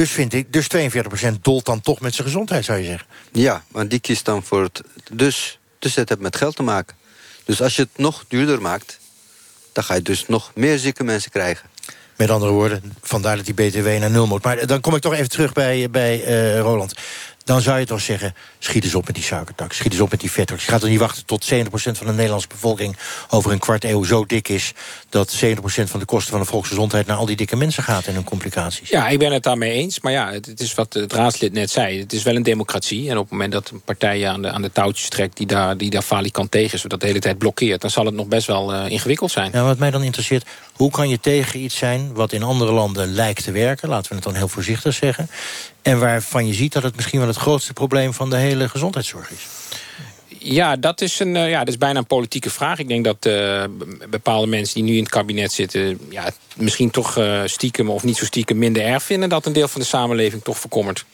Dus 0.01 0.11
vind 0.11 0.33
ik, 0.33 0.53
dus 0.53 0.67
42% 0.77 1.41
dolt 1.41 1.65
dan 1.65 1.81
toch 1.81 2.01
met 2.01 2.15
zijn 2.15 2.27
gezondheid, 2.27 2.65
zou 2.65 2.79
je 2.79 2.85
zeggen. 2.85 3.07
Ja, 3.33 3.65
want 3.69 3.91
die 3.91 4.01
kiest 4.01 4.25
dan 4.25 4.43
voor 4.43 4.63
het... 4.63 4.83
Dus, 5.13 5.59
dus 5.79 5.95
het 5.95 6.09
heeft 6.09 6.21
met 6.21 6.37
geld 6.37 6.57
te 6.57 6.63
maken. 6.63 6.97
Dus 7.45 7.63
als 7.63 7.77
je 7.77 7.83
het 7.83 7.91
nog 7.97 8.25
duurder 8.29 8.63
maakt... 8.63 8.99
dan 9.73 9.85
ga 9.85 9.95
je 9.95 10.03
dus 10.03 10.27
nog 10.27 10.51
meer 10.55 10.79
zieke 10.79 11.05
mensen 11.05 11.31
krijgen. 11.31 11.69
Met 12.17 12.31
andere 12.31 12.53
woorden, 12.53 12.95
vandaar 13.03 13.37
dat 13.37 13.45
die 13.45 13.55
BTW 13.55 13.87
naar 13.87 14.11
nul 14.11 14.27
moet. 14.27 14.45
Maar 14.45 14.67
dan 14.67 14.81
kom 14.81 14.95
ik 14.95 15.01
toch 15.01 15.15
even 15.15 15.29
terug 15.29 15.53
bij, 15.53 15.91
bij 15.91 16.27
uh, 16.27 16.61
Roland. 16.61 16.95
Dan 17.51 17.63
zou 17.63 17.79
je 17.79 17.87
toch 17.87 18.01
zeggen... 18.01 18.35
schiet 18.59 18.85
eens 18.85 18.95
op 18.95 19.07
met 19.07 19.15
die 19.15 19.25
suikertax, 19.25 19.77
schiet 19.77 19.93
eens 19.93 20.01
op 20.01 20.11
met 20.11 20.21
die 20.21 20.31
vettax. 20.31 20.65
Je 20.65 20.71
gaat 20.71 20.83
er 20.83 20.89
niet 20.89 20.99
wachten 20.99 21.25
tot 21.27 21.53
70% 21.53 21.57
van 21.73 22.07
de 22.07 22.13
Nederlandse 22.13 22.49
bevolking... 22.49 22.97
over 23.29 23.53
een 23.53 23.59
kwart 23.59 23.85
eeuw 23.85 24.05
zo 24.05 24.27
dik 24.27 24.49
is... 24.49 24.73
dat 25.09 25.45
70% 25.45 25.59
van 25.63 26.01
de 26.01 26.07
kosten 26.07 26.31
van 26.31 26.41
de 26.41 26.47
volksgezondheid... 26.47 27.07
naar 27.07 27.17
al 27.17 27.27
die 27.27 27.37
dikke 27.37 27.57
mensen 27.57 27.83
gaat 27.83 28.07
en 28.07 28.15
hun 28.15 28.25
complicaties. 28.25 28.89
Ja, 28.89 29.09
ik 29.09 29.19
ben 29.19 29.33
het 29.33 29.43
daarmee 29.43 29.73
eens. 29.73 30.01
Maar 30.01 30.13
ja, 30.13 30.33
het, 30.33 30.47
het 30.47 30.61
is 30.61 30.75
wat 30.75 30.93
het 30.93 31.13
raadslid 31.13 31.53
net 31.53 31.71
zei. 31.71 32.01
Het 32.01 32.13
is 32.13 32.23
wel 32.23 32.37
een 32.37 32.43
democratie. 32.43 33.11
En 33.11 33.17
op 33.17 33.23
het 33.23 33.33
moment 33.33 33.53
dat 33.53 33.71
een 33.71 33.81
partij 33.81 34.29
aan 34.29 34.43
de, 34.43 34.51
aan 34.51 34.63
de 34.63 34.73
touwtjes 34.73 35.09
trekt... 35.09 35.37
die 35.37 35.47
daar, 35.47 35.77
die 35.77 35.91
daar 35.91 36.03
falikant 36.03 36.51
tegen 36.51 36.75
is, 36.75 36.83
dat 36.83 37.01
de 37.01 37.07
hele 37.07 37.19
tijd 37.19 37.39
blokkeert... 37.39 37.81
dan 37.81 37.91
zal 37.91 38.05
het 38.05 38.15
nog 38.15 38.27
best 38.27 38.47
wel 38.47 38.75
eh, 38.75 38.91
ingewikkeld 38.91 39.31
zijn. 39.31 39.51
Ja, 39.53 39.63
wat 39.63 39.79
mij 39.79 39.91
dan 39.91 40.03
interesseert, 40.03 40.47
hoe 40.81 40.91
kan 40.91 41.09
je 41.09 41.21
tegen 41.21 41.61
iets 41.61 41.77
zijn... 41.77 42.15
wat 42.15 42.33
in 42.33 42.43
andere 42.43 42.73
landen 42.73 43.13
lijkt 43.13 43.45
te 43.45 43.53
werken, 43.53 43.89
laten 43.89 44.09
we 44.09 44.15
het 44.15 44.25
dan 44.25 44.35
heel 44.35 44.49
voorzichtig 44.49 44.95
zeggen... 44.95 45.31
en 45.83 45.99
waarvan 45.99 46.47
je 46.47 46.55
ziet 46.55 46.73
dat 46.73 46.83
het 46.83 46.97
misschien 46.97 47.19
wel 47.19 47.29
het 47.29 47.37
grootste 47.37 47.73
probleem... 47.73 48.15
van 48.15 48.31
de 48.31 48.37
hele 48.37 48.69
gezondheidszorg 48.69 49.31
is? 49.31 49.47
Ja, 50.39 50.77
dat 50.77 51.01
is, 51.01 51.19
een, 51.19 51.37
eh, 51.37 51.51
ja, 51.51 51.59
dat 51.59 51.69
is 51.69 51.79
bijna 51.79 51.99
een 51.99 52.07
politieke 52.07 52.51
vraag. 52.51 52.79
Ik 52.79 52.89
denk 52.89 53.05
dat 53.05 53.27
eh, 53.27 53.65
bepaalde 54.11 54.47
mensen 54.47 54.75
die 54.75 54.85
nu 54.85 54.97
in 54.97 55.03
het 55.03 55.13
kabinet 55.13 55.53
zitten... 55.53 55.99
Ja, 56.11 56.31
misschien 56.57 56.91
toch 56.91 57.17
eh, 57.17 57.41
stiekem 57.45 57.91
of 57.91 58.05
niet 58.05 58.17
zo 58.17 58.25
stiekem 58.25 58.59
minder 58.59 58.83
erg 58.83 59.03
vinden... 59.03 59.29
dat 59.29 59.47
een 59.47 59.53
deel 59.53 59.69
van 59.69 59.81
de 59.81 59.87
samenleving 59.87 60.43
toch 60.43 60.59
verkommert. 60.59 61.05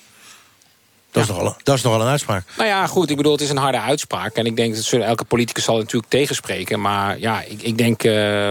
Dat, 1.17 1.25
is 1.25 1.31
nogal, 1.31 1.57
dat 1.63 1.77
is 1.77 1.83
nogal 1.83 2.01
een 2.01 2.07
uitspraak. 2.07 2.45
Nou 2.57 2.69
ja, 2.69 2.87
goed, 2.87 3.11
ik 3.11 3.17
bedoel, 3.17 3.33
het 3.33 3.41
is 3.41 3.51
een 3.51 3.57
harde 3.57 3.81
uitspraak. 3.81 4.35
En 4.35 4.47
ik 4.47 4.57
denk 4.57 4.75
dat 4.75 4.85
zullen- 4.85 5.07
elke 5.07 5.25
politicus 5.25 5.65
zal 5.65 5.77
natuurlijk 5.77 6.11
tegenspreken. 6.11 6.81
Maar 6.81 7.19
ja, 7.19 7.43
ik, 7.43 7.63
ik 7.63 7.79
denk... 7.79 8.03
eh, 8.03 8.51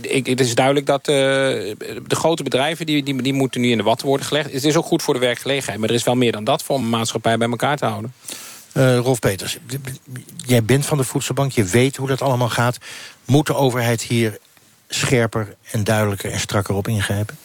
ik, 0.00 0.26
het 0.26 0.40
is 0.40 0.54
duidelijk 0.54 0.86
dat 0.86 1.00
eh, 1.00 1.14
de 1.14 2.04
grote 2.08 2.42
bedrijven... 2.42 2.86
Die, 2.86 3.02
die, 3.02 3.22
die 3.22 3.32
moeten 3.32 3.60
nu 3.60 3.70
in 3.70 3.76
de 3.76 3.82
watten 3.82 4.06
worden 4.06 4.26
gelegd. 4.26 4.52
Het 4.52 4.64
is 4.64 4.76
ook 4.76 4.84
goed 4.86 5.02
voor 5.02 5.14
de 5.14 5.20
werkgelegenheid. 5.20 5.78
Maar 5.80 5.88
er 5.88 5.94
is 5.94 6.04
wel 6.04 6.14
meer 6.14 6.32
dan 6.32 6.44
dat 6.44 6.62
voor 6.62 6.76
om 6.76 6.82
een 6.82 6.88
maatschappij 6.90 7.36
bij 7.38 7.48
elkaar 7.48 7.76
te 7.76 7.84
houden. 7.86 8.12
Eh, 8.72 8.98
Rolf 8.98 9.18
Peters, 9.18 9.58
jij 10.46 10.64
bent 10.64 10.86
van 10.86 10.98
de 10.98 11.04
voedselbank, 11.04 11.52
je 11.52 11.64
weet 11.64 11.96
hoe 11.96 12.08
dat 12.08 12.22
allemaal 12.22 12.48
gaat. 12.48 12.78
Moet 13.24 13.46
de 13.46 13.54
overheid 13.54 14.02
hier 14.02 14.38
scherper 14.88 15.54
en 15.70 15.84
duidelijker 15.84 16.30
en 16.30 16.40
strakker 16.40 16.74
op 16.74 16.88
ingrijpen? 16.88 17.38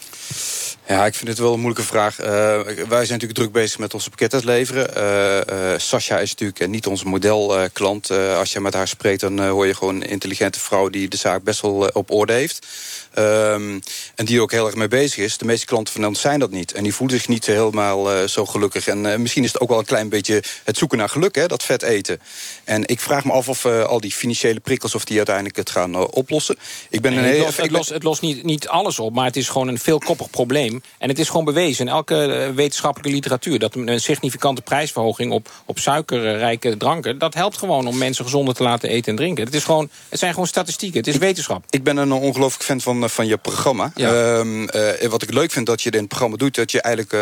Ja, 0.88 1.06
ik 1.06 1.16
vind 1.16 1.30
het 1.30 1.38
wel 1.38 1.54
een 1.54 1.60
moeilijke 1.60 1.88
vraag. 1.88 2.20
Eh, 2.20 2.28
wij 2.64 3.06
zijn 3.06 3.20
natuurlijk 3.20 3.34
druk 3.34 3.52
bezig 3.52 3.80
met 3.80 3.94
onze 3.94 4.10
pakketten 4.10 4.46
leveren. 4.46 4.96
Eh, 4.96 5.74
eh, 5.74 5.80
Sascha 5.80 6.20
is 6.20 6.30
natuurlijk 6.30 6.68
niet 6.68 6.88
onze 6.88 7.08
modelklant. 7.08 8.12
Als 8.12 8.54
je 8.54 8.60
met 8.60 8.74
haar 8.74 8.88
spreekt, 8.88 9.20
dan 9.20 9.40
hoor 9.40 9.68
je 9.68 9.76
gewoon 9.76 9.96
een 9.96 10.10
intelligente 10.10 10.60
vrouw... 10.60 10.90
die 10.90 11.08
de 11.08 11.18
zaak 11.18 11.44
best 11.44 11.62
wel 11.62 11.90
op 11.94 12.12
orde 12.12 12.34
heeft. 12.34 12.68
Ehm, 13.14 13.80
en 14.16 14.26
die 14.26 14.36
er 14.36 14.42
ook 14.42 14.52
heel 14.52 14.66
erg 14.66 14.76
mee 14.76 14.88
bezig 14.88 15.24
is. 15.24 15.38
De 15.38 15.46
meeste 15.46 15.66
klanten 15.66 15.94
van 15.94 16.06
ons 16.06 16.22
zijn 16.22 16.40
dat 16.40 16.52
niet. 16.52 16.74
En 16.74 16.84
die 16.84 16.94
voelen 16.94 17.18
zich 17.18 17.28
niet 17.28 17.46
helemaal 17.46 18.12
eh, 18.12 18.28
zo 18.28 18.46
gelukkig. 18.46 18.88
En 18.88 19.12
eh, 19.12 19.18
misschien 19.18 19.44
is 19.44 19.54
het 19.54 19.62
ook 19.62 19.70
wel 19.70 19.80
een 19.80 19.86
klein 19.86 20.10
beetje 20.10 20.44
het 20.64 20.78
zoeken 20.78 20.98
naar 20.98 21.10
geluk, 21.10 21.36
hè, 21.36 21.48
dat 21.48 21.64
vet 21.64 21.82
eten. 21.82 22.20
En 22.64 22.88
ik 22.88 23.00
vraag 23.00 23.26
me 23.26 23.32
af 23.32 23.50
of 23.50 23.66
eh, 23.66 23.84
al 23.84 24.00
die 24.00 24.12
financiële 24.12 24.60
prikkels... 24.60 24.96
of 24.96 25.06
die 25.06 25.18
uiteindelijk 25.18 25.56
het 25.56 25.70
gaan 25.70 25.96
oplossen. 26.12 26.58
Ik 26.90 27.02
ben 27.02 27.14
Nee, 27.14 27.20
een 27.20 27.26
het 27.28 27.36
heel... 27.36 27.46
lost, 27.46 27.58
het 27.58 27.72
lost, 27.72 27.90
het 27.90 28.04
lost 28.04 28.22
niet, 28.22 28.44
niet 28.44 28.68
alles 28.68 29.00
op, 29.00 29.14
maar 29.14 29.26
het 29.26 29.38
is 29.38 29.50
gewoon 29.50 29.68
een 29.68 29.80
veelkoppig 29.80 30.30
probleem. 30.30 30.82
En 30.98 31.10
het 31.10 31.20
is 31.20 31.28
gewoon 31.28 31.46
bewezen 31.46 31.86
in 31.88 31.92
elke 31.92 32.52
wetenschappelijke 32.56 33.14
literatuur... 33.14 33.60
dat 33.60 33.76
een, 33.76 33.88
een 33.88 34.02
significante 34.02 34.62
prijsverhoging 34.62 35.32
op, 35.32 35.52
op 35.66 35.80
suikerrijke 35.80 36.78
dranken... 36.78 37.18
dat 37.18 37.34
helpt 37.34 37.58
gewoon 37.58 37.88
om 37.88 37.98
mensen 37.98 38.24
gezonder 38.24 38.54
te 38.54 38.64
laten 38.64 38.90
eten 38.90 39.12
en 39.12 39.18
drinken. 39.18 39.46
Het, 39.46 39.54
is 39.54 39.64
gewoon, 39.64 39.90
het 40.10 40.20
zijn 40.20 40.34
gewoon 40.34 40.48
statistieken, 40.48 41.00
het 41.00 41.08
is 41.08 41.18
wetenschap. 41.18 41.64
Ik 41.70 41.84
ben 41.84 41.98
een 41.98 42.12
ongelooflijk 42.12 42.64
fan 42.64 42.82
van, 42.82 42.99
eh, 43.04 43.10
van 43.10 43.28
je 43.28 43.38
programma. 43.38 43.92
Ehm, 43.96 44.64
eh, 44.68 45.10
wat 45.10 45.22
ik 45.22 45.34
leuk 45.34 45.52
vind 45.52 45.66
dat 45.66 45.82
je 45.82 45.90
in 45.90 45.98
het 46.00 46.08
programma 46.08 46.36
doet... 46.38 46.56
dat 46.56 46.72
je 46.72 46.82
eigenlijk 46.82 47.14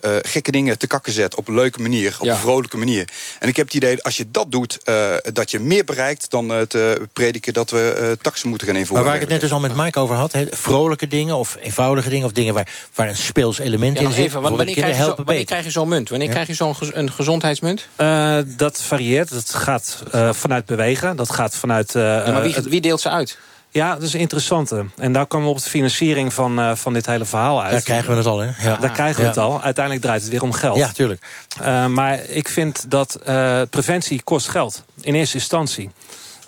eh, 0.00 0.10
gekke 0.22 0.50
dingen 0.50 0.78
te 0.78 0.86
kakken 0.86 1.12
zet 1.12 1.34
op 1.34 1.48
een 1.48 1.54
leuke 1.54 1.80
manier. 1.82 2.16
Op 2.18 2.26
Ja. 2.26 2.32
een 2.32 2.38
vrolijke 2.38 2.76
manier. 2.76 3.08
En 3.38 3.48
ik 3.48 3.56
heb 3.56 3.66
het 3.66 3.74
idee, 3.74 4.02
als 4.02 4.16
je 4.16 4.30
dat 4.30 4.52
doet... 4.52 4.78
eh, 4.84 5.12
dat 5.32 5.50
je 5.50 5.58
meer 5.60 5.84
bereikt 5.84 6.30
dan 6.30 6.48
het 6.48 6.76
prediken... 7.12 7.52
dat 7.52 7.70
we 7.70 7.94
eh 8.00 8.10
taxen 8.22 8.48
moeten 8.48 8.66
gaan 8.66 8.76
Maar 8.76 8.82
invoeren. 8.84 9.06
waar 9.06 9.14
ik 9.14 9.20
het 9.20 9.30
net 9.30 9.40
dus 9.40 9.52
al 9.52 9.60
met 9.60 9.76
Mike 9.76 9.98
over 10.00 10.16
had... 10.16 10.32
He, 10.32 10.46
vrolijke 10.50 11.06
dingen 11.08 11.36
of 11.36 11.56
eenvoudige 11.60 12.08
dingen... 12.08 12.26
of 12.26 12.32
dingen 12.32 12.54
waar, 12.54 12.68
waar 12.94 13.08
een 13.08 13.16
speels 13.16 13.58
element 13.58 13.98
Ja, 13.98 14.04
in 14.04 14.12
zit... 14.12 14.24
even, 14.24 14.40
want 14.40 14.56
wanneer 14.56 14.74
krijg, 14.74 14.96
je 14.96 15.02
zo, 15.02 15.14
wanneer 15.24 15.44
krijg 15.44 15.64
je 15.64 15.70
zo'n 15.70 15.88
munt? 15.88 16.08
Wanneer 16.08 16.26
Ja. 16.28 16.32
krijg 16.34 16.46
je 16.48 16.54
zo'n 16.54 16.76
gez- 16.76 16.90
een 16.92 17.12
gezondheidsmunt? 17.12 17.86
Eh, 17.96 18.38
dat 18.46 18.82
varieert. 18.82 19.30
Dat 19.30 19.54
gaat 19.54 20.02
eh, 20.12 20.32
vanuit 20.32 20.64
bewegen. 20.66 21.16
Dat 21.16 21.30
gaat 21.30 21.54
vanuit... 21.54 21.94
eh, 21.94 22.02
Ja, 22.02 22.32
maar 22.32 22.42
wie, 22.42 22.54
wie 22.68 22.80
deelt 22.80 23.00
ze 23.00 23.08
uit? 23.10 23.38
Ja, 23.76 23.94
dat 23.94 24.02
is 24.02 24.12
een 24.12 24.20
interessante. 24.20 24.84
En 24.96 25.12
daar 25.12 25.26
komen 25.26 25.46
we 25.46 25.52
op 25.52 25.62
de 25.62 25.70
financiering 25.70 26.32
van, 26.32 26.58
eh, 26.58 26.74
van 26.74 26.92
dit 26.92 27.06
hele 27.06 27.24
verhaal 27.24 27.62
uit. 27.62 27.72
Daar 27.72 27.82
krijgen 27.82 28.10
we 28.10 28.16
het 28.16 28.26
al, 28.26 28.38
hè? 28.38 28.68
Ja. 28.68 28.76
Daar 28.76 28.90
krijgen 28.90 29.20
we 29.22 29.28
het 29.28 29.36
al. 29.36 29.62
Uiteindelijk 29.62 30.04
draait 30.04 30.22
het 30.22 30.30
weer 30.30 30.42
om 30.42 30.52
geld. 30.52 30.76
Ja, 30.76 30.92
tuurlijk. 30.92 31.26
Eh, 31.60 31.86
maar 31.86 32.24
ik 32.28 32.48
vind 32.48 32.90
dat 32.90 33.14
eh, 33.14 33.60
preventie 33.70 34.22
kost 34.22 34.48
geld. 34.48 34.84
In 35.00 35.14
eerste 35.14 35.36
instantie. 35.36 35.90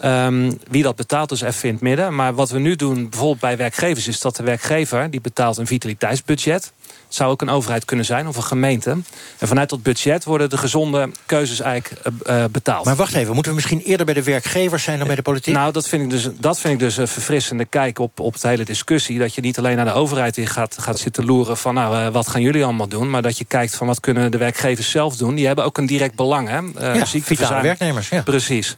Ehm, 0.00 0.52
wie 0.70 0.82
dat 0.82 0.96
betaalt 0.96 1.32
is 1.32 1.40
even 1.40 1.68
in 1.68 1.74
het 1.74 1.82
midden. 1.82 2.14
Maar 2.14 2.34
wat 2.34 2.50
we 2.50 2.58
nu 2.58 2.76
doen, 2.76 3.08
bijvoorbeeld 3.08 3.40
bij 3.40 3.56
werkgevers... 3.56 4.08
is 4.08 4.20
dat 4.20 4.36
de 4.36 4.42
werkgever 4.42 5.10
die 5.10 5.20
betaalt 5.20 5.56
een 5.56 5.66
vitaliteitsbudget. 5.66 6.72
Het 7.08 7.16
zou 7.16 7.30
ook 7.30 7.42
een 7.42 7.48
overheid 7.48 7.84
kunnen 7.84 8.04
zijn 8.04 8.26
of 8.28 8.36
een 8.36 8.42
gemeente. 8.42 8.90
En 9.38 9.48
vanuit 9.48 9.68
dat 9.68 9.82
budget 9.82 10.24
worden 10.24 10.50
de 10.50 10.56
gezonde 10.56 11.10
keuzes 11.26 11.60
eigenlijk 11.60 12.00
eh, 12.02 12.42
eh, 12.44 12.50
betaald. 12.50 12.84
Maar 12.84 12.96
wacht 12.96 13.14
even, 13.14 13.34
moeten 13.34 13.50
we 13.52 13.56
misschien 13.56 13.80
eerder 13.80 14.06
bij 14.06 14.14
de 14.14 14.22
werkgevers 14.22 14.82
zijn 14.82 14.98
dan 14.98 15.06
bij 15.06 15.16
de 15.16 15.22
politiek? 15.22 15.54
Nou, 15.54 15.72
dat 15.72 15.88
vind 15.88 16.02
ik 16.02 16.10
dus, 16.10 16.28
dat 16.38 16.58
vind 16.58 16.74
ik 16.74 16.80
dus 16.80 16.96
een 16.96 17.08
verfrissende 17.08 17.64
kijk 17.64 17.98
op, 17.98 18.20
op 18.20 18.40
de 18.40 18.48
hele 18.48 18.64
discussie. 18.64 19.18
Dat 19.18 19.34
je 19.34 19.40
niet 19.40 19.58
alleen 19.58 19.76
naar 19.76 19.84
de 19.84 19.92
overheid 19.92 20.36
in 20.36 20.46
gaat, 20.46 20.76
gaat 20.80 20.98
zitten 20.98 21.24
loeren 21.24 21.56
van... 21.56 21.74
nou, 21.74 21.96
eh, 21.96 22.12
wat 22.12 22.28
gaan 22.28 22.42
jullie 22.42 22.64
allemaal 22.64 22.88
doen? 22.88 23.10
Maar 23.10 23.22
dat 23.22 23.38
je 23.38 23.44
kijkt 23.44 23.76
van 23.76 23.86
wat 23.86 24.00
kunnen 24.00 24.30
de 24.30 24.38
werkgevers 24.38 24.90
zelf 24.90 25.16
doen. 25.16 25.34
Die 25.34 25.46
hebben 25.46 25.64
ook 25.64 25.78
een 25.78 25.86
direct 25.86 26.14
belang, 26.14 26.48
hè? 26.48 26.58
Eh, 26.74 26.94
Ja, 26.94 27.06
vitale 27.06 27.62
werknemers, 27.62 28.08
ja. 28.08 28.22
Precies. 28.22 28.76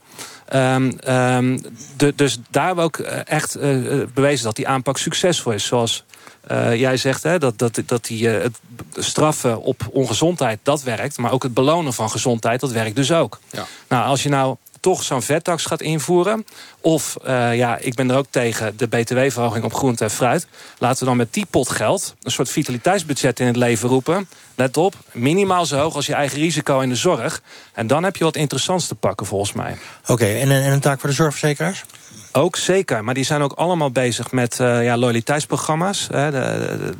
Ehm, 0.48 0.90
ehm, 1.00 1.58
de, 1.96 2.12
dus 2.16 2.38
daar 2.50 2.66
hebben 2.66 2.84
we 2.84 2.90
ook 2.90 3.06
echt 3.26 3.54
eh, 3.54 3.70
bewezen 4.14 4.44
dat 4.44 4.56
die 4.56 4.68
aanpak 4.68 4.98
succesvol 4.98 5.52
is. 5.52 5.64
Zoals 5.64 6.04
eh, 6.40 6.74
jij 6.74 6.96
zegt, 6.96 7.22
hè, 7.22 7.38
dat, 7.38 7.58
dat, 7.58 7.82
dat 7.86 8.04
die, 8.04 8.36
eh, 8.36 8.42
het 8.42 9.04
straffen 9.04 9.62
op 9.62 9.88
ongezondheid, 9.90 10.58
dat 10.62 10.82
werkt. 10.82 11.18
Maar 11.18 11.32
ook 11.32 11.42
het 11.42 11.54
belonen 11.54 11.92
van 11.92 12.10
gezondheid, 12.10 12.60
dat 12.60 12.70
werkt 12.70 12.96
dus 12.96 13.12
ook. 13.12 13.40
Ja. 13.50 13.66
Nou, 13.88 14.06
als 14.06 14.22
je 14.22 14.28
nou 14.28 14.56
toch 14.80 15.02
zo'n 15.02 15.22
vettax 15.22 15.64
gaat 15.64 15.80
invoeren... 15.80 16.44
of, 16.80 17.16
eh, 17.24 17.56
ja, 17.56 17.76
ik 17.76 17.94
ben 17.94 18.10
er 18.10 18.16
ook 18.16 18.26
tegen, 18.30 18.76
de 18.76 18.86
btw-verhoging 18.86 19.64
op 19.64 19.74
groente 19.74 20.04
en 20.04 20.10
fruit... 20.10 20.46
laten 20.78 20.98
we 20.98 21.04
dan 21.04 21.16
met 21.16 21.32
die 21.32 21.46
pot 21.50 21.68
geld 21.68 22.14
een 22.22 22.30
soort 22.30 22.50
vitaliteitsbudget 22.50 23.40
in 23.40 23.46
het 23.46 23.56
leven 23.56 23.88
roepen. 23.88 24.28
Let 24.54 24.76
op, 24.76 24.94
minimaal 25.12 25.66
zo 25.66 25.78
hoog 25.78 25.94
als 25.94 26.06
je 26.06 26.14
eigen 26.14 26.38
risico 26.38 26.80
in 26.80 26.88
de 26.88 26.94
zorg. 26.94 27.42
En 27.72 27.86
dan 27.86 28.04
heb 28.04 28.16
je 28.16 28.24
wat 28.24 28.36
interessants 28.36 28.86
te 28.86 28.94
pakken, 28.94 29.26
volgens 29.26 29.52
mij. 29.52 29.76
Oké, 30.06 30.26
en, 30.26 30.50
en 30.50 30.72
een 30.72 30.80
taak 30.80 31.00
voor 31.00 31.08
de 31.08 31.14
zorgverzekeraars? 31.14 31.84
Ook 32.32 32.56
zeker, 32.56 33.04
maar 33.04 33.14
die 33.14 33.24
zijn 33.24 33.42
ook 33.42 33.52
allemaal 33.52 33.90
bezig 33.90 34.32
met 34.32 34.60
eh, 34.60 34.84
ja, 34.84 34.96
loyaliteitsprogramma's. 34.96 36.08
Hè. 36.12 36.30
De, 36.30 36.38
de, 36.38 36.92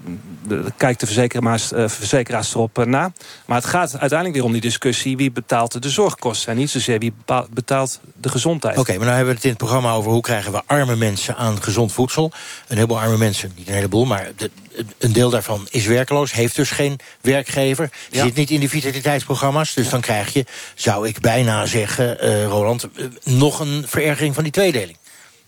de- 0.48 0.62
de- 0.62 0.72
kijkt 0.76 1.00
de 1.00 1.06
verzekeraars, 1.06 1.72
eh, 1.72 1.88
verzekeraars 1.88 2.54
erop 2.54 2.78
eh, 2.78 2.84
na. 2.86 3.12
Maar 3.46 3.56
het 3.56 3.66
gaat 3.66 3.90
uiteindelijk 3.90 4.34
weer 4.34 4.44
om 4.44 4.52
die 4.52 4.60
discussie... 4.60 5.16
wie 5.16 5.30
betaalt 5.32 5.82
de 5.82 5.88
zorgkosten 5.90 6.52
en 6.52 6.58
niet 6.58 6.70
zozeer 6.70 6.98
wie 6.98 7.12
betaalt 7.50 8.00
de 8.14 8.28
gezondheid. 8.28 8.78
Oké, 8.78 8.90
maar 8.90 8.98
nou 9.00 9.10
hebben 9.10 9.28
we 9.28 9.34
het 9.34 9.44
in 9.44 9.50
het 9.50 9.58
programma 9.58 9.92
over... 9.92 10.10
hoe 10.10 10.20
krijgen 10.20 10.52
we 10.52 10.62
arme 10.66 10.96
mensen 10.96 11.36
aan 11.36 11.62
gezond 11.62 11.92
voedsel. 11.92 12.32
Een 12.68 12.74
heleboel 12.76 13.00
arme 13.00 13.16
mensen, 13.18 13.52
niet 13.56 13.68
een 13.68 13.74
heleboel... 13.74 14.04
maar 14.04 14.28
de- 14.36 14.50
een 14.98 15.12
deel 15.12 15.30
daarvan 15.30 15.66
is 15.70 15.86
werkloos, 15.86 16.32
heeft 16.32 16.56
dus 16.56 16.70
geen 16.70 16.98
werkgever... 17.20 17.90
Ja. 18.10 18.24
zit 18.24 18.34
niet 18.34 18.50
in 18.50 18.60
die 18.60 18.68
vitaliteitsprogramma's. 18.68 19.74
Dus 19.74 19.88
dan 19.88 20.00
krijg 20.00 20.32
je, 20.32 20.44
zou 20.74 21.08
ik 21.08 21.20
bijna 21.20 21.66
zeggen, 21.66 22.18
Roland... 22.46 22.88
nog 23.24 23.60
een 23.60 23.84
verergering 23.88 24.34
van 24.34 24.42
die 24.42 24.52
tweedeling. 24.52 24.96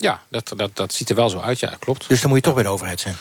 Ja, 0.03 0.22
dat, 0.28 0.53
dat, 0.57 0.76
dat 0.76 0.92
ziet 0.92 1.11
er 1.11 1.16
wel 1.16 1.28
zo 1.28 1.40
uit, 1.40 1.61
ja, 1.61 1.74
klopt. 1.78 2.09
Dus 2.09 2.20
dan 2.20 2.28
moet 2.28 2.38
je 2.38 2.44
toch 2.44 2.55
bij 2.55 2.62
de 2.62 2.68
overheid 2.68 3.00
zijn. 3.00 3.16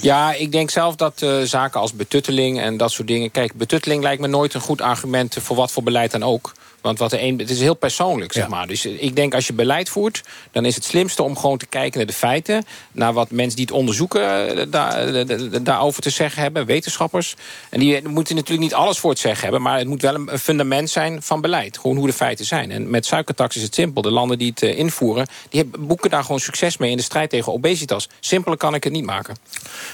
Ja, 0.00 0.32
ik 0.32 0.52
denk 0.52 0.70
zelf 0.70 0.96
dat 0.96 1.22
eh, 1.22 1.40
zaken 1.42 1.80
als 1.80 1.92
betutteling 1.92 2.60
en 2.60 2.76
dat 2.76 2.92
soort 2.92 3.08
dingen... 3.08 3.30
Kijk, 3.30 3.54
betutteling 3.54 4.02
lijkt 4.02 4.20
me 4.20 4.26
nooit 4.26 4.54
een 4.54 4.60
goed 4.60 4.80
argument 4.80 5.36
voor 5.40 5.56
wat 5.56 5.72
voor 5.72 5.82
beleid 5.82 6.10
dan 6.10 6.22
ook. 6.22 6.52
Want 6.82 6.98
wat 6.98 7.10
de 7.10 7.20
een, 7.22 7.38
het 7.38 7.50
is 7.50 7.60
heel 7.60 7.74
persoonlijk, 7.74 8.32
zeg 8.32 8.48
maar. 8.48 8.66
Dus 8.66 8.86
ik 8.86 9.16
denk 9.16 9.34
als 9.34 9.46
je 9.46 9.52
beleid 9.52 9.88
voert, 9.88 10.22
dan 10.52 10.64
is 10.64 10.74
het 10.74 10.84
slimste 10.84 11.22
om 11.22 11.36
gewoon 11.36 11.58
te 11.58 11.66
kijken 11.66 11.98
naar 11.98 12.06
de 12.06 12.12
feiten. 12.12 12.64
Naar 12.92 13.12
wat 13.12 13.30
mensen 13.30 13.56
die 13.56 13.64
het 13.64 13.74
onderzoeken 13.74 14.56
eh, 14.58 14.66
daar, 14.70 15.06
eh, 15.06 15.12
da- 15.12 15.24
da- 15.36 15.58
daarover 15.58 16.02
te 16.02 16.10
zeggen 16.10 16.42
hebben, 16.42 16.66
wetenschappers. 16.66 17.34
En 17.70 17.80
die 17.80 17.96
eh, 17.96 18.04
moeten 18.04 18.34
natuurlijk 18.34 18.62
niet 18.62 18.74
alles 18.74 18.98
voor 18.98 19.10
het 19.10 19.18
zeggen 19.18 19.42
hebben, 19.42 19.62
maar 19.62 19.78
het 19.78 19.86
moet 19.88 20.02
wel 20.02 20.14
een 20.14 20.38
fundament 20.38 20.90
zijn 20.90 21.22
van 21.22 21.40
beleid. 21.40 21.78
Gewoon 21.78 21.96
hoe 21.96 22.06
de 22.06 22.12
feiten 22.12 22.44
zijn. 22.44 22.70
En 22.70 22.90
met 22.90 23.06
suikertax 23.06 23.56
is 23.56 23.62
het 23.62 23.74
simpel. 23.74 24.02
De 24.02 24.10
landen 24.10 24.38
die 24.38 24.50
het 24.54 24.62
invoeren, 24.62 25.26
die 25.48 25.60
hebben, 25.60 25.86
boeken 25.86 26.10
daar 26.10 26.22
gewoon 26.22 26.40
succes 26.40 26.76
mee 26.76 26.90
in 26.90 26.96
de 26.96 27.02
strijd 27.02 27.30
tegen 27.30 27.52
obesitas. 27.52 28.08
Simpeler 28.20 28.58
kan 28.58 28.74
ik 28.74 28.84
het 28.84 28.92
niet 28.92 29.04
maken. 29.04 29.36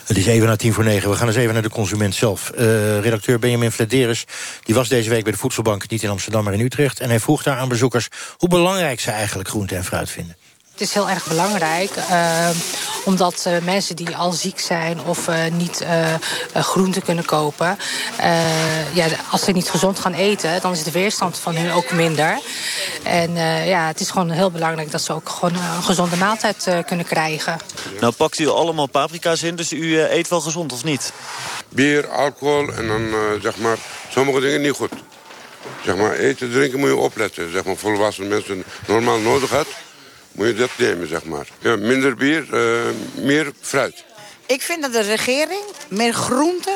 Het 0.05 0.17
is 0.17 0.27
even 0.27 0.47
na 0.47 0.57
tien 0.57 0.73
voor 0.73 0.85
negen. 0.85 1.11
We 1.11 1.17
gaan 1.17 1.27
eens 1.27 1.37
even 1.37 1.53
naar 1.53 1.63
de 1.63 1.71
consument 1.71 2.15
zelf. 2.15 2.53
Redacteur 3.01 3.39
Benjamin 3.39 3.73
Flederis 3.73 4.25
die 4.65 4.75
was 4.75 4.89
deze 4.89 5.11
week 5.11 5.23
bij 5.23 5.33
de 5.33 5.39
Voedselbank... 5.39 5.89
niet 5.91 6.03
in 6.03 6.11
Amsterdam, 6.11 6.45
maar 6.45 6.53
in 6.53 6.61
Utrecht. 6.61 6.77
En 6.79 7.09
hij 7.09 7.21
vroeg 7.21 7.43
daar 7.43 7.57
aan 7.59 7.69
bezoekers 7.69 8.09
hoe 8.37 8.49
belangrijk 8.49 9.01
ze 9.01 9.11
eigenlijk 9.11 9.49
groente 9.49 9.77
en 9.77 9.85
fruit 9.85 10.11
vinden. 10.11 10.37
het 10.73 10.81
is 10.81 10.95
heel 10.95 11.09
erg 11.11 11.27
belangrijk. 11.27 11.91
eh, 12.11 12.49
omdat 13.05 13.45
eh, 13.47 13.53
mensen 13.63 13.97
die 13.97 14.17
al 14.17 14.33
ziek 14.33 14.61
zijn 14.61 15.01
of 15.01 15.29
eh, 15.29 15.37
niet 15.53 15.85
groenten 16.55 17.03
kunnen 17.03 17.25
kopen... 17.25 17.79
eh, 18.17 18.95
ja, 18.95 19.07
als 19.31 19.45
ze 19.45 19.53
niet 19.53 19.71
gezond 19.71 19.99
gaan 19.99 20.13
eten, 20.15 20.61
dan 20.61 20.73
is 20.73 20.83
de 20.83 20.91
weerstand 20.91 21.39
van 21.39 21.57
hun 21.57 21.71
ook 21.73 21.91
minder. 21.93 22.39
En 23.03 23.37
eh, 23.37 23.69
ja, 23.69 23.87
het 23.87 24.01
is 24.01 24.11
gewoon 24.11 24.31
heel 24.31 24.51
belangrijk 24.51 24.91
dat 24.91 25.03
ze 25.03 25.13
ook 25.13 25.29
gewoon 25.29 25.55
een 25.55 25.83
gezonde 25.83 26.17
maaltijd 26.17 26.67
eh, 26.67 26.79
kunnen 26.87 27.07
krijgen. 27.07 27.57
Nou 28.01 28.13
pakt 28.13 28.39
u 28.39 28.49
allemaal 28.49 28.87
paprika's 28.87 29.43
in, 29.43 29.57
dus 29.57 29.73
u 29.73 30.01
eet 30.01 30.29
wel 30.29 30.41
gezond 30.41 30.73
of 30.73 30.85
niet? 30.85 31.13
Bier, 31.69 32.09
alcohol 32.09 32.73
en 32.73 32.87
dan 32.89 33.03
eh, 33.13 33.43
zeg 33.43 33.57
maar 33.57 33.77
sommige 34.09 34.41
dingen 34.41 34.61
niet 34.61 34.73
goed. 34.73 34.91
Zeg 35.85 35.97
maar 35.97 36.13
eten, 36.13 36.51
drinken 36.51 36.79
moet 36.79 36.89
je 36.89 36.97
opletten. 36.97 37.53
Zeg 37.53 37.65
maar 37.65 37.77
volwassen 37.77 38.29
mensen 38.29 38.65
normaal 38.87 39.19
nodig 39.19 39.51
had, 39.51 39.67
moet 40.33 40.47
je 40.47 40.55
dat 40.55 40.71
nemen 40.77 41.09
zeg 41.09 41.25
maar. 41.25 41.49
Ja, 41.59 41.77
minder 41.77 42.15
bier, 42.15 42.55
eh, 42.55 42.95
meer 43.15 43.53
fruit. 43.61 44.05
Ik 44.47 44.63
vind 44.63 44.83
dat 44.83 44.93
de 44.93 45.01
regering 45.01 45.63
meer 45.89 46.13
groente 46.13 46.73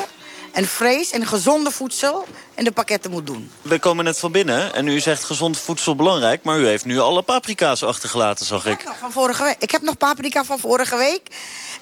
en 0.51 0.67
vlees 0.67 1.11
en 1.11 1.25
gezonde 1.25 1.71
voedsel 1.71 2.25
in 2.55 2.63
de 2.63 2.71
pakketten 2.71 3.11
moet 3.11 3.27
doen. 3.27 3.51
We 3.61 3.79
komen 3.79 4.05
net 4.05 4.19
van 4.19 4.31
binnen 4.31 4.73
en 4.73 4.87
u 4.87 4.99
zegt 4.99 5.23
gezond 5.23 5.57
voedsel 5.59 5.95
belangrijk... 5.95 6.43
maar 6.43 6.59
u 6.59 6.67
heeft 6.67 6.85
nu 6.85 6.99
alle 6.99 7.21
paprika's 7.21 7.83
achtergelaten, 7.83 8.45
zag 8.45 8.65
ik. 8.65 8.85
Van 8.99 9.11
vorige 9.11 9.43
week. 9.43 9.55
Ik 9.59 9.71
heb 9.71 9.81
nog 9.81 9.97
paprika 9.97 10.43
van 10.43 10.59
vorige 10.59 10.97
week. 10.97 11.21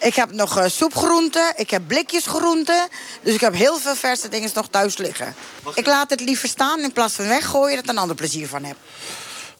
Ik 0.01 0.15
heb 0.15 0.31
nog 0.31 0.57
eh, 0.57 0.65
soepgroenten. 0.67 1.53
Ik 1.55 1.69
heb 1.69 1.81
blikjes 1.87 2.25
groenten. 2.25 2.87
Dus 3.21 3.33
ik 3.33 3.41
heb 3.41 3.53
heel 3.53 3.77
veel 3.77 3.95
verse 3.95 4.29
dingen 4.29 4.49
nog 4.53 4.67
thuis 4.67 4.97
liggen. 4.97 5.35
Ik 5.75 5.85
laat 5.85 6.09
het 6.09 6.19
liever 6.19 6.47
staan 6.47 6.79
in 6.79 6.91
plaats 6.91 7.13
van 7.13 7.27
weggooien... 7.27 7.75
dat 7.75 7.83
ik 7.83 7.89
een 7.89 7.97
ander 7.97 8.15
plezier 8.15 8.47
van 8.47 8.63
heb. 8.63 8.75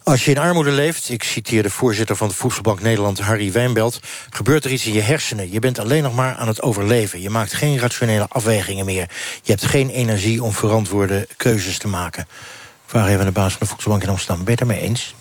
Als 0.03 0.25
je 0.25 0.31
in 0.31 0.37
armoede 0.37 0.71
leeft, 0.71 1.09
ik 1.09 1.23
citeer 1.23 1.63
de 1.63 1.69
voorzitter 1.69 2.15
van 2.15 2.27
de 2.27 2.33
Voedselbank 2.33 2.81
Nederland, 2.81 3.19
Harry 3.19 3.51
Wijnbelt, 3.51 3.99
gebeurt 4.29 4.65
er 4.65 4.71
iets 4.71 4.85
in 4.85 4.93
je 4.93 5.01
hersenen. 5.01 5.51
Je 5.51 5.59
bent 5.59 5.79
alleen 5.79 6.03
nog 6.03 6.15
maar 6.15 6.35
aan 6.35 6.47
het 6.47 6.61
overleven. 6.61 7.21
Je 7.21 7.29
maakt 7.29 7.53
geen 7.53 7.79
rationele 7.79 8.25
afwegingen 8.29 8.85
meer. 8.85 9.09
Je 9.43 9.51
hebt 9.51 9.65
geen 9.65 9.89
energie 9.89 10.43
om 10.43 10.53
verantwoorde 10.53 11.27
keuzes 11.37 11.77
te 11.77 11.87
maken. 11.87 12.21
Ik 12.21 12.97
vraag 12.97 13.07
even 13.07 13.19
aan 13.19 13.25
de 13.25 13.31
baas 13.31 13.51
van 13.51 13.61
de 13.61 13.67
Voedselbank 13.67 14.03
in 14.03 14.09
Amsterdam. 14.09 14.43
Ben 14.43 14.53
je 14.53 14.59
het 14.59 14.69
daarmee 14.69 14.89
eens? 14.89 15.15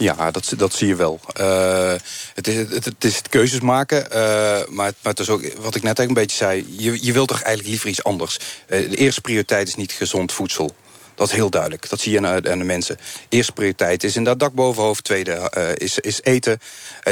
Ja, 0.00 0.30
dat, 0.30 0.52
dat 0.56 0.74
zie 0.74 0.88
je 0.88 0.94
wel. 0.94 1.20
Eh, 1.32 1.94
het, 2.34 2.48
is, 2.48 2.56
het, 2.56 2.84
het 2.84 3.04
is 3.04 3.16
het 3.16 3.28
keuzes 3.28 3.60
maken, 3.60 4.10
eh, 4.10 4.20
maar, 4.68 4.92
maar 5.02 5.12
het 5.12 5.18
is 5.18 5.28
ook, 5.28 5.42
wat 5.42 5.74
ik 5.74 5.82
net 5.82 5.98
eigenlijk 5.98 6.08
een 6.08 6.14
beetje 6.14 6.36
zei... 6.36 6.64
je, 6.78 7.04
je 7.04 7.12
wilt 7.12 7.28
toch 7.28 7.40
eigenlijk 7.40 7.68
liever 7.68 7.88
iets 7.88 8.04
anders. 8.04 8.38
Eh, 8.66 8.90
de 8.90 8.96
eerste 8.96 9.20
prioriteit 9.20 9.68
is 9.68 9.74
niet 9.74 9.92
gezond 9.92 10.32
voedsel. 10.32 10.74
Dat 11.14 11.28
is 11.28 11.34
heel 11.34 11.50
duidelijk. 11.50 11.88
Dat 11.88 12.00
zie 12.00 12.12
je 12.12 12.26
aan, 12.26 12.42
de 12.42 12.64
mensen. 12.64 12.98
Eerste 13.28 13.52
prioriteit 13.52 14.04
is 14.04 14.16
inderdaad 14.16 14.40
dak 14.40 14.52
boven 14.54 14.82
hoofd. 14.82 15.04
Tweede 15.04 15.74
is, 15.76 15.98
is 15.98 16.22
eten. 16.22 16.58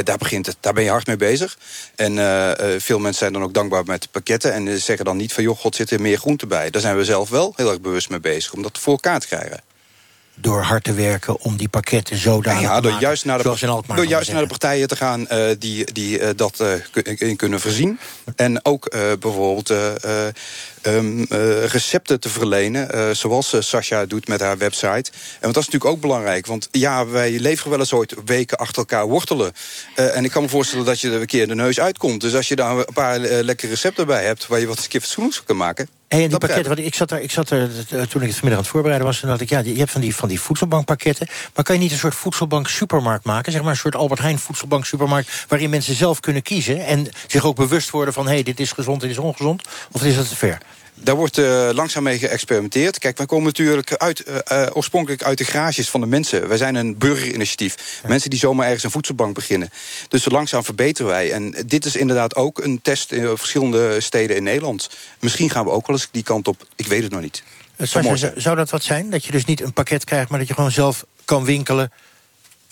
Daar 0.03 0.17
begint 0.17 0.45
het. 0.45 0.57
Daar 0.59 0.73
ben 0.73 0.83
je 0.83 0.89
hard 0.89 1.07
mee 1.07 1.15
bezig. 1.15 1.57
En 1.95 2.15
veel 2.81 2.99
mensen 2.99 3.19
zijn 3.19 3.33
dan 3.33 3.43
ook 3.43 3.53
dankbaar 3.53 3.83
met 3.85 4.11
pakketten. 4.11 4.53
En 4.53 4.81
zeggen 4.81 5.05
dan 5.05 5.17
niet 5.17 5.33
van, 5.33 5.43
joh, 5.43 5.57
god, 5.57 5.75
zit 5.75 5.91
er 5.91 6.01
meer 6.01 6.17
groente 6.17 6.47
bij. 6.47 6.69
Daar 6.69 6.81
zijn 6.81 6.97
we 6.97 7.05
zelf 7.05 7.29
wel 7.29 7.53
heel 7.55 7.69
erg 7.69 7.81
bewust 7.81 8.09
mee 8.09 8.19
bezig. 8.19 8.53
Om 8.53 8.61
dat 8.61 8.77
voor 8.77 8.93
elkaar 8.93 9.19
te 9.19 9.27
krijgen. 9.27 9.68
Door 10.41 10.61
hard 10.61 10.83
te 10.83 10.93
werken 10.93 11.41
om 11.41 11.57
die 11.57 11.69
pakketten 11.69 12.17
zodanig 12.17 12.61
Ja, 12.61 12.75
te 12.75 12.81
door 12.81 12.91
maken, 12.91 13.05
juist 13.05 13.25
naar 13.25 13.37
de, 13.37 13.43
zoals 13.43 13.61
in 13.61 13.69
Alkmaar 13.69 13.97
door 13.97 14.05
juist 14.05 14.31
naar 14.31 14.41
de 14.41 14.47
partijen 14.47 14.87
te 14.87 14.95
gaan 14.95 15.27
eh, 15.27 15.45
die, 15.59 15.93
die 15.93 16.19
eh, 16.19 16.29
dat 16.35 16.59
eh, 16.59 17.29
in 17.29 17.35
kunnen 17.35 17.59
voorzien. 17.59 17.99
En 18.35 18.65
ook 18.65 18.89
bijvoorbeeld 19.19 19.73
eh, 20.81 20.89
eh, 20.89 20.97
ehm, 20.97 21.23
eh, 21.29 21.65
recepten 21.65 22.19
te 22.19 22.29
verlenen. 22.29 22.91
eh, 22.91 23.09
zoals 23.11 23.53
eh, 23.53 23.61
Sascha 23.61 24.05
doet 24.05 24.27
met 24.27 24.39
haar 24.39 24.57
website. 24.57 25.11
En 25.11 25.41
want 25.41 25.53
dat 25.53 25.63
is 25.63 25.69
natuurlijk 25.69 25.91
ook 25.91 26.01
belangrijk. 26.01 26.45
Want 26.45 26.67
ja, 26.71 27.07
wij 27.07 27.39
leveren 27.39 27.69
wel 27.69 27.79
eens 27.79 27.93
ooit 27.93 28.15
weken 28.25 28.57
achter 28.57 28.77
elkaar 28.77 29.07
wortelen. 29.07 29.51
En 29.95 30.23
ik 30.23 30.31
kan 30.31 30.43
me 30.43 30.49
voorstellen 30.49 30.85
dat 30.85 30.99
je 30.99 31.11
er 31.11 31.21
een 31.21 31.25
keer 31.25 31.47
de 31.47 31.55
neus 31.55 31.79
uitkomt. 31.79 32.21
Dus 32.21 32.35
als 32.35 32.47
je 32.47 32.55
daar 32.55 32.77
een 32.77 32.85
paar 32.93 33.19
lekkere 33.19 33.71
recepten 33.71 34.07
bij 34.07 34.25
hebt... 34.25 34.47
waar 34.47 34.59
je 34.59 34.67
wat 34.67 34.87
fatsoenlijks 34.89 35.43
kan 35.43 35.57
maken... 35.57 35.89
Hey, 36.09 36.23
en 36.23 36.29
die 36.29 36.37
pakketten, 36.37 36.75
want 36.75 36.87
ik 36.87 36.95
zat, 36.95 37.11
er, 37.11 37.21
ik 37.21 37.31
zat 37.31 37.49
er 37.49 37.67
toen 37.67 37.97
ik 37.99 38.07
het 38.09 38.11
vanmiddag 38.11 38.43
aan 38.51 38.57
het 38.57 38.67
voorbereiden 38.67 39.07
was, 39.07 39.19
toen 39.19 39.29
dacht 39.29 39.41
ik, 39.41 39.49
ja, 39.49 39.59
je 39.59 39.77
hebt 39.77 39.91
van 39.91 40.01
die, 40.01 40.15
van 40.15 40.29
die 40.29 40.41
voedselbankpakketten, 40.41 41.27
maar 41.55 41.63
kan 41.63 41.75
je 41.75 41.81
niet 41.81 41.91
een 41.91 41.97
soort 41.97 42.15
voedselbank 42.15 42.67
supermarkt 42.67 43.25
maken, 43.25 43.51
zeg 43.51 43.61
maar 43.61 43.71
een 43.71 43.77
soort 43.77 43.95
Albert 43.95 44.19
Heijn 44.19 44.39
voedselbank 44.39 44.85
supermarkt, 44.85 45.45
waarin 45.47 45.69
mensen 45.69 45.95
zelf 45.95 46.19
kunnen 46.19 46.41
kiezen 46.41 46.85
en 46.85 47.07
zich 47.27 47.45
ook 47.45 47.55
bewust 47.55 47.89
worden 47.89 48.13
van, 48.13 48.25
hé, 48.25 48.33
hey, 48.33 48.43
dit 48.43 48.59
is 48.59 48.71
gezond, 48.71 49.01
dit 49.01 49.09
is 49.09 49.17
ongezond, 49.17 49.61
of 49.91 50.03
is 50.03 50.15
dat 50.15 50.29
te 50.29 50.35
ver? 50.35 50.57
Daar 51.01 51.15
wordt 51.15 51.37
eh, 51.37 51.69
langzaam 51.73 52.03
mee 52.03 52.19
geëxperimenteerd. 52.19 52.97
Kijk, 52.97 53.17
wij 53.17 53.25
komen 53.25 53.45
natuurlijk 53.45 53.93
uit, 53.93 54.23
eh, 54.23 54.63
eh, 54.63 54.75
oorspronkelijk 54.75 55.23
uit 55.23 55.37
de 55.37 55.43
garages 55.43 55.89
van 55.89 56.01
de 56.01 56.07
mensen. 56.07 56.47
Wij 56.47 56.57
zijn 56.57 56.75
een 56.75 56.97
burgerinitiatief. 56.97 58.01
Mensen 58.07 58.29
die 58.29 58.39
zomaar 58.39 58.65
ergens 58.65 58.83
een 58.83 58.91
voedselbank 58.91 59.35
beginnen. 59.35 59.69
Dus 60.07 60.23
zo 60.23 60.29
langzaam 60.29 60.63
verbeteren 60.63 61.11
wij. 61.11 61.31
En 61.31 61.55
dit 61.65 61.85
is 61.85 61.95
inderdaad 61.95 62.35
ook 62.35 62.63
een 62.63 62.81
test 62.81 63.11
in 63.11 63.37
verschillende 63.37 64.01
steden 64.01 64.35
in 64.35 64.43
Nederland. 64.43 64.89
Misschien 65.19 65.49
gaan 65.49 65.65
we 65.65 65.71
ook 65.71 65.87
wel 65.87 65.95
eens 65.95 66.07
die 66.11 66.23
kant 66.23 66.47
op. 66.47 66.67
Ik 66.75 66.87
weet 66.87 67.03
het 67.03 67.11
nog 67.11 67.21
niet. 67.21 67.43
Zou 68.35 68.55
dat 68.55 68.69
wat 68.69 68.83
zijn? 68.83 69.09
Dat 69.09 69.25
je 69.25 69.31
dus 69.31 69.45
niet 69.45 69.61
een 69.61 69.73
pakket 69.73 70.03
krijgt, 70.03 70.29
maar 70.29 70.39
dat 70.39 70.47
je 70.47 70.53
gewoon 70.53 70.71
zelf 70.71 71.05
kan 71.25 71.45
winkelen, 71.45 71.91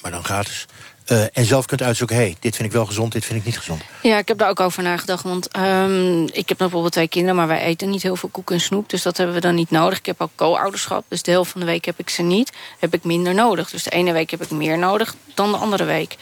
maar 0.02 0.12
dan 0.12 0.24
gratis, 0.24 0.66
eh, 1.08 1.24
en 1.34 1.46
zelf 1.46 1.66
kunt 1.66 1.82
uitzoeken, 1.82 2.16
hé, 2.16 2.22
hey, 2.22 2.36
dit 2.40 2.56
vind 2.56 2.68
ik 2.68 2.74
wel 2.74 2.86
gezond, 2.86 3.12
dit 3.12 3.26
vind 3.26 3.40
ik 3.40 3.46
niet 3.46 3.58
gezond. 3.58 3.82
Ja, 4.02 4.18
ik 4.18 4.28
heb 4.28 4.38
daar 4.38 4.50
ook 4.50 4.60
over 4.60 4.84
nagedacht. 4.84 5.24
Want 5.24 5.48
ehm, 5.48 6.24
ik 6.24 6.50
heb 6.50 6.58
bijvoorbeeld 6.58 6.94
twee 6.94 7.08
kinderen, 7.08 7.36
maar 7.36 7.48
wij 7.48 7.62
eten 7.62 7.90
niet 7.90 8.04
heel 8.04 8.16
veel 8.16 8.30
koek 8.30 8.52
en 8.52 8.60
snoep. 8.60 8.90
Dus 8.90 9.02
dat 9.02 9.18
hebben 9.18 9.36
we 9.36 9.42
dan 9.42 9.56
niet 9.56 9.72
nodig. 9.72 9.98
Ik 9.98 10.06
heb 10.06 10.22
ook 10.22 10.32
co-ouderschap. 10.36 11.06
Dus 11.08 11.24
de 11.24 11.32
helft 11.32 11.52
van 11.52 11.60
de 11.60 11.68
week 11.68 11.86
heb 11.86 12.00
ik 12.00 12.10
ze 12.10 12.22
niet. 12.22 12.52
Heb 12.80 12.94
ik 12.94 13.04
minder 13.04 13.34
nodig. 13.34 13.70
Dus 13.70 13.84
de 13.84 13.90
ene 13.90 14.12
week 14.12 14.30
heb 14.30 14.44
ik 14.44 14.50
meer 14.50 14.78
nodig 14.78 15.16
dan 15.34 15.52
de 15.52 15.58
andere 15.58 15.84
week. 15.84 16.16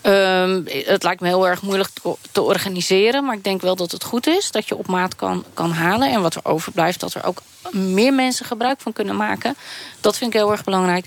Ehm, 0.00 0.62
het 0.86 1.02
lijkt 1.02 1.20
me 1.20 1.26
heel 1.26 1.48
erg 1.48 1.62
moeilijk 1.62 1.90
te, 2.32 2.42
organiseren. 2.42 3.24
Maar 3.24 3.36
ik 3.36 3.44
denk 3.44 3.60
wel 3.60 3.76
dat 3.76 3.90
het 3.90 4.04
goed 4.04 4.26
is 4.26 4.50
dat 4.50 4.68
je 4.68 4.76
op 4.76 4.86
maat 4.86 5.14
kan, 5.14 5.44
kan 5.54 5.70
halen. 5.70 6.12
En 6.12 6.22
wat 6.22 6.34
er 6.34 6.44
overblijft, 6.44 7.00
dat 7.00 7.14
er 7.14 7.24
ook 7.24 7.42
meer 7.72 8.14
mensen 8.14 8.46
gebruik 8.46 8.80
van 8.80 8.92
kunnen 8.92 9.16
maken. 9.16 9.56
Dat 10.00 10.16
vind 10.16 10.34
ik 10.34 10.40
heel 10.40 10.50
erg 10.50 10.64
belangrijk. 10.64 11.04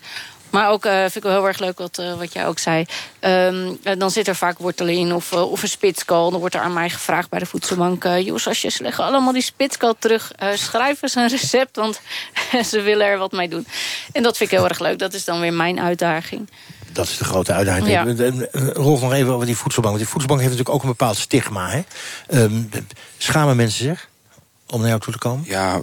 Maar 0.53 0.69
ook 0.69 0.85
eh, 0.85 0.99
vind 0.99 1.15
ik 1.15 1.23
wel 1.23 1.31
heel 1.31 1.47
erg 1.47 1.59
leuk 1.59 1.77
wat, 1.77 1.97
eh, 1.97 2.13
wat 2.13 2.33
jij 2.33 2.47
ook 2.47 2.59
zei. 2.59 2.85
Ehm, 3.19 3.71
eh, 3.83 3.97
dan 3.97 4.11
zit 4.11 4.27
er 4.27 4.35
vaak 4.35 4.57
wortelen 4.57 4.93
in 4.93 5.13
of, 5.13 5.33
of 5.33 5.61
een 5.61 5.67
spitskool. 5.67 6.31
Dan 6.31 6.39
wordt 6.39 6.55
er 6.55 6.61
aan 6.61 6.73
mij 6.73 6.89
gevraagd 6.89 7.29
bij 7.29 7.39
de 7.39 7.45
voedselbank... 7.45 8.05
Uh, 8.05 8.25
Jos, 8.25 8.47
als 8.47 8.61
je 8.61 8.69
ze 8.69 8.83
leggen 8.83 9.03
allemaal 9.03 9.33
die 9.33 9.41
spitskool 9.41 9.95
terug. 9.99 10.31
eh 10.35 10.49
schrijf 10.53 11.01
eens 11.01 11.15
een 11.15 11.27
recept, 11.27 11.75
want 11.75 12.01
ze 12.71 12.81
willen 12.81 13.07
er 13.07 13.17
wat 13.17 13.31
mee 13.31 13.49
doen. 13.49 13.67
En 14.11 14.23
dat 14.23 14.37
vind 14.37 14.51
ik 14.51 14.57
heel 14.57 14.67
erg 14.67 14.79
leuk. 14.79 14.99
Dat 14.99 15.13
is 15.13 15.25
dan 15.25 15.39
weer 15.39 15.53
mijn 15.53 15.79
uitdaging. 15.79 16.49
Dat 16.91 17.07
is 17.07 17.17
de 17.17 17.23
grote 17.23 17.53
uitdaging. 17.53 17.87
Ja. 17.87 18.05
Rolf, 18.73 19.01
nog 19.01 19.13
even 19.13 19.33
over 19.33 19.45
die 19.45 19.57
voedselbank. 19.57 19.95
Want 19.95 20.05
die 20.05 20.07
voedselbank 20.07 20.41
heeft 20.41 20.51
natuurlijk 20.51 20.75
ook 20.75 20.83
een 20.83 20.97
bepaald 20.97 21.17
stigma. 21.17 21.69
Hè? 21.69 21.81
Ehm, 22.27 22.63
schamen 23.17 23.55
mensen 23.55 23.83
zich 23.83 24.09
om 24.67 24.79
naar 24.79 24.89
jou 24.89 24.99
toe 24.99 25.13
te 25.13 25.19
komen? 25.19 25.45
Ja, 25.47 25.79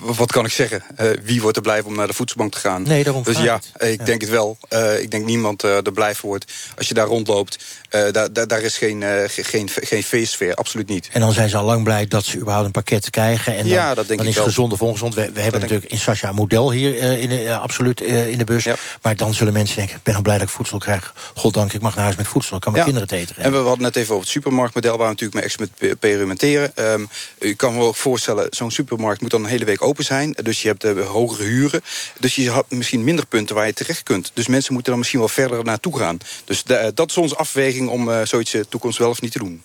wat 0.00 0.32
kan 0.32 0.44
ik 0.44 0.50
zeggen? 0.50 0.82
Eh, 0.96 1.10
wie 1.22 1.40
wordt 1.42 1.56
er 1.56 1.62
blij 1.62 1.82
om 1.82 1.94
naar 1.94 2.06
de 2.06 2.12
voedselbank 2.12 2.52
te 2.52 2.58
gaan? 2.58 2.82
Nee, 2.82 3.04
daarom 3.04 3.22
Dus 3.22 3.38
ja, 3.38 3.54
ik 3.56 3.62
het. 3.72 3.88
ik 3.90 3.98
Ja. 3.98 4.04
denk 4.04 4.20
het 4.20 4.30
wel. 4.30 4.58
Eh, 4.68 5.00
ik 5.00 5.10
denk 5.10 5.24
niemand 5.24 5.62
eh, 5.64 5.76
er 5.86 5.92
blij 5.92 6.14
voor 6.14 6.28
wordt. 6.28 6.52
Als 6.76 6.88
je 6.88 6.94
daar 6.94 7.06
rondloopt, 7.06 7.58
eh, 7.88 8.12
daar, 8.12 8.32
daar, 8.32 8.46
daar 8.46 8.62
is 8.62 8.76
geen, 8.78 9.02
eh, 9.02 9.28
ge- 9.28 9.44
geen, 9.44 9.68
geen 9.74 10.02
feestsfeer. 10.02 10.54
Absoluut 10.54 10.88
niet. 10.88 11.08
En 11.12 11.20
dan 11.20 11.32
zijn 11.32 11.48
ze 11.48 11.56
al 11.56 11.64
lang 11.64 11.84
blij 11.84 12.06
dat 12.06 12.24
ze 12.24 12.36
überhaupt 12.38 12.66
een 12.66 12.72
pakket 12.72 13.10
krijgen. 13.10 13.52
En 13.52 13.58
dan, 13.58 13.68
Ja, 13.72 13.94
dat 13.94 14.06
denk 14.06 14.18
dan 14.18 14.26
ik 14.28 14.32
is 14.32 14.36
wel. 14.38 14.44
gezond 14.46 14.72
of 14.72 14.82
ongezond. 14.82 15.14
We, 15.14 15.30
we 15.32 15.40
hebben 15.40 15.60
natuurlijk 15.60 15.90
in 15.90 15.98
Sascha 15.98 16.28
een 16.28 16.34
model 16.34 16.70
hier 16.72 16.98
eh, 16.98 17.22
in 17.22 17.30
eh, 17.30 17.60
absoluut 17.60 18.00
eh, 18.00 18.28
in 18.28 18.38
de 18.38 18.44
bus. 18.44 18.66
Maar 19.02 19.16
dan 19.16 19.34
zullen 19.34 19.52
mensen 19.52 19.76
denken, 19.76 19.96
ik 19.96 20.02
ben 20.02 20.14
al 20.14 20.22
blij 20.22 20.38
dat 20.38 20.46
ik 20.48 20.52
voedsel 20.54 20.78
krijg. 20.78 21.14
Goddank, 21.34 21.72
ik 21.72 21.80
mag 21.80 21.94
naar 21.94 22.04
huis 22.04 22.16
met 22.16 22.26
voedsel. 22.28 22.56
Ik 22.56 22.62
kan 22.62 22.72
mijn 22.72 22.84
kinderen 22.84 23.08
het 23.08 23.18
eten. 23.18 23.36
En 23.42 23.50
we 23.50 23.56
hadden 23.58 23.82
net 23.82 23.96
even 23.96 24.10
over 24.10 24.24
het 24.24 24.32
supermarktmodel... 24.32 24.96
waar 24.96 25.14
we 25.14 25.24
natuurlijk 25.24 25.34
mee 25.80 25.90
experimenteren. 25.90 26.76
Ehm 26.76 27.04
u 27.38 27.54
kan 27.54 27.74
me 27.74 27.82
ook 27.82 27.96
voorstellen, 27.96 28.46
zo'n 28.50 28.70
supermarkt 28.70 29.20
dan 29.30 29.44
een 29.44 29.50
hele 29.50 29.64
week 29.64 29.82
open 29.82 30.04
zijn. 30.04 30.36
Dus 30.42 30.62
je 30.62 30.68
hebt 30.68 30.84
eh, 30.84 31.06
hogere 31.06 31.42
huren. 31.44 31.80
Dus 32.20 32.34
je 32.34 32.50
had 32.50 32.64
misschien 32.68 33.04
minder 33.04 33.26
punten 33.26 33.54
waar 33.54 33.66
je 33.66 33.72
terecht 33.72 34.02
kunt. 34.02 34.30
Dus 34.34 34.46
mensen 34.46 34.72
moeten 34.72 34.90
dan 34.90 34.98
misschien 35.00 35.20
wel 35.20 35.28
verder 35.28 35.64
naartoe 35.64 35.98
gaan. 35.98 36.18
Dus 36.44 36.62
da- 36.62 36.90
dat 36.90 37.10
is 37.10 37.16
onze 37.16 37.36
afweging 37.36 37.88
om 37.88 38.10
eh, 38.10 38.20
zoiets 38.24 38.50
de 38.50 38.68
toekomst 38.68 38.98
wel 38.98 39.08
of 39.10 39.20
niet 39.20 39.32
te 39.32 39.38
doen. 39.38 39.62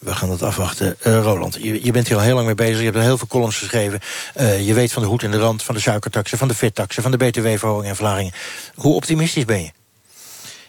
We 0.00 0.14
gaan 0.14 0.28
dat 0.28 0.42
afwachten. 0.42 0.96
Eh, 1.00 1.20
Roland, 1.22 1.58
je, 1.60 1.90
bent 1.92 2.08
hier 2.08 2.16
al 2.16 2.22
heel 2.22 2.34
lang 2.34 2.46
mee 2.46 2.54
bezig. 2.54 2.78
Je 2.78 2.84
hebt 2.84 2.96
er 2.96 3.02
heel 3.02 3.18
veel 3.18 3.26
columns 3.26 3.56
geschreven. 3.58 4.00
Eh, 4.34 4.66
je 4.66 4.74
weet 4.74 4.92
van 4.92 5.02
de 5.02 5.08
hoed 5.08 5.22
en 5.22 5.30
de 5.30 5.38
rand, 5.38 5.62
van 5.62 5.74
de 5.74 5.80
suikertaxen... 5.80 6.38
van 6.38 6.48
de 6.48 6.54
vettaxen, 6.54 7.02
van 7.02 7.10
de 7.10 7.16
btw-verhoging 7.16 7.88
en 7.88 7.94
verlagingen. 7.96 8.32
Hoe 8.74 8.94
optimistisch 8.94 9.44
ben 9.44 9.62
je? 9.62 9.70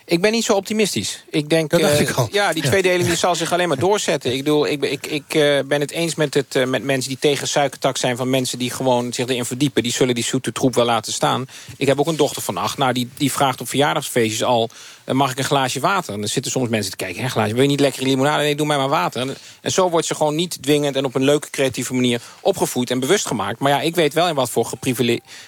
Ik 0.09 0.21
ben 0.21 0.31
niet 0.31 0.43
zo 0.43 0.53
optimistisch. 0.53 1.23
Ik 1.29 1.49
denk, 1.49 1.69
Dat 1.69 1.79
dacht 1.81 1.93
eh, 1.93 1.99
ik 2.01 2.11
al. 2.11 2.27
ja, 2.31 2.53
die 2.53 2.63
tweedeling 2.63 3.07
die 3.07 3.15
zal 3.17 3.35
zich 3.35 3.53
alleen 3.53 3.67
maar 3.67 3.79
doorzetten. 3.79 4.31
Ik, 4.31 4.37
bedoel, 4.37 4.67
ik, 4.67 4.79
ben- 4.79 4.91
ik, 4.91 5.07
ik 5.07 5.33
eh, 5.33 5.59
ben 5.65 5.81
het 5.81 5.91
eens 5.91 6.15
met, 6.15 6.33
het, 6.33 6.55
eh, 6.55 6.65
met 6.65 6.83
mensen 6.83 7.09
die 7.09 7.19
tegen 7.19 7.47
suikertax 7.47 7.99
zijn... 7.99 8.17
van 8.17 8.29
mensen 8.29 8.59
die 8.59 8.71
gewoon 8.71 9.13
zich 9.13 9.27
erin 9.27 9.45
verdiepen. 9.45 9.83
Die 9.83 9.91
zullen 9.91 10.15
die 10.15 10.23
zoete 10.23 10.51
troep 10.51 10.75
wel 10.75 10.85
laten 10.85 11.13
staan. 11.13 11.45
Ik 11.77 11.87
heb 11.87 11.99
ook 11.99 12.07
een 12.07 12.15
dochter 12.15 12.41
van 12.41 12.57
acht. 12.57 12.77
Nou, 12.77 12.93
die, 12.93 13.09
die 13.17 13.31
vraagt 13.31 13.61
op 13.61 13.69
verjaardagsfeestjes 13.69 14.43
al... 14.43 14.69
mag 15.11 15.31
ik 15.31 15.37
een 15.37 15.43
glaasje 15.43 15.79
water? 15.79 16.13
En 16.13 16.19
dan 16.19 16.29
zitten 16.29 16.51
soms 16.51 16.69
mensen 16.69 16.91
te 16.91 16.97
kijken... 16.97 17.21
Hè, 17.23 17.29
glaasje, 17.29 17.53
wil 17.53 17.63
je 17.63 17.69
niet 17.69 17.79
lekkere 17.79 18.05
limonade? 18.05 18.43
Nee, 18.43 18.55
doe 18.55 18.67
mij 18.67 18.77
maar 18.77 18.89
water. 18.89 19.21
En, 19.21 19.35
en 19.61 19.71
zo 19.71 19.89
wordt 19.89 20.07
ze 20.07 20.15
gewoon 20.15 20.35
niet 20.35 20.57
dwingend... 20.61 20.95
en 20.95 21.05
op 21.05 21.15
een 21.15 21.23
leuke, 21.23 21.49
creatieve 21.49 21.93
manier 21.93 22.21
opgevoed 22.39 22.91
en 22.91 22.99
bewust 22.99 23.25
gemaakt. 23.25 23.59
Maar 23.59 23.71
ja, 23.71 23.81
ik 23.81 23.95
weet 23.95 24.13
wel 24.13 24.27
in 24.27 24.35
wat 24.35 24.49
voor, 24.49 24.69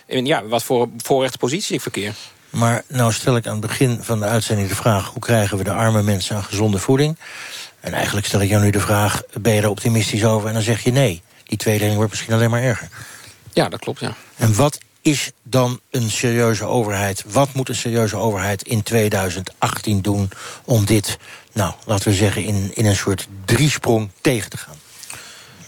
ja, 0.07 0.45
wat 0.45 0.63
voor 0.63 0.89
voorrechtspositie 0.97 1.75
ik 1.75 1.81
verkeer. 1.81 2.13
Maar 2.49 2.83
nou 2.87 3.13
stel 3.13 3.35
ik 3.35 3.47
aan 3.47 3.51
het 3.51 3.67
begin 3.67 3.99
van 4.01 4.19
de 4.19 4.25
uitzending 4.25 4.69
de 4.69 4.75
vraag... 4.75 5.07
hoe 5.07 5.21
krijgen 5.21 5.57
we 5.57 5.63
de 5.63 5.73
arme 5.73 6.03
mensen 6.03 6.35
aan 6.35 6.43
gezonde 6.43 6.77
voeding? 6.77 7.17
En 7.79 7.93
eigenlijk 7.93 8.25
stel 8.25 8.41
ik 8.41 8.49
jou 8.49 8.63
nu 8.63 8.69
de 8.69 8.79
vraag, 8.79 9.21
ben 9.41 9.53
je 9.53 9.61
er 9.61 9.69
optimistisch 9.69 10.25
over? 10.25 10.47
En 10.47 10.53
dan 10.53 10.63
zeg 10.63 10.83
je 10.83 10.91
nee, 10.91 11.21
die 11.43 11.57
tweedeling 11.57 11.95
wordt 11.95 12.11
misschien 12.11 12.33
alleen 12.33 12.49
maar 12.49 12.61
erger. 12.61 12.89
Ja, 13.53 13.69
dat 13.69 13.79
klopt, 13.79 13.99
ja. 13.99 14.15
En 14.35 14.55
wat 14.55 14.79
is 15.01 15.31
dan 15.43 15.79
een 15.91 16.09
serieuze 16.09 16.65
overheid? 16.65 17.23
Wat 17.27 17.53
moet 17.53 17.69
een 17.69 17.75
serieuze 17.75 18.15
overheid 18.15 18.63
in 18.63 18.83
2018 18.83 20.01
doen... 20.01 20.29
om 20.65 20.85
dit, 20.85 21.17
nou, 21.53 21.73
laten 21.85 22.09
we 22.09 22.15
zeggen, 22.15 22.43
in, 22.43 22.71
in 22.73 22.85
een 22.85 22.95
soort 22.95 23.27
driesprong 23.45 24.09
tegen 24.21 24.49
te 24.49 24.57
gaan? 24.57 24.75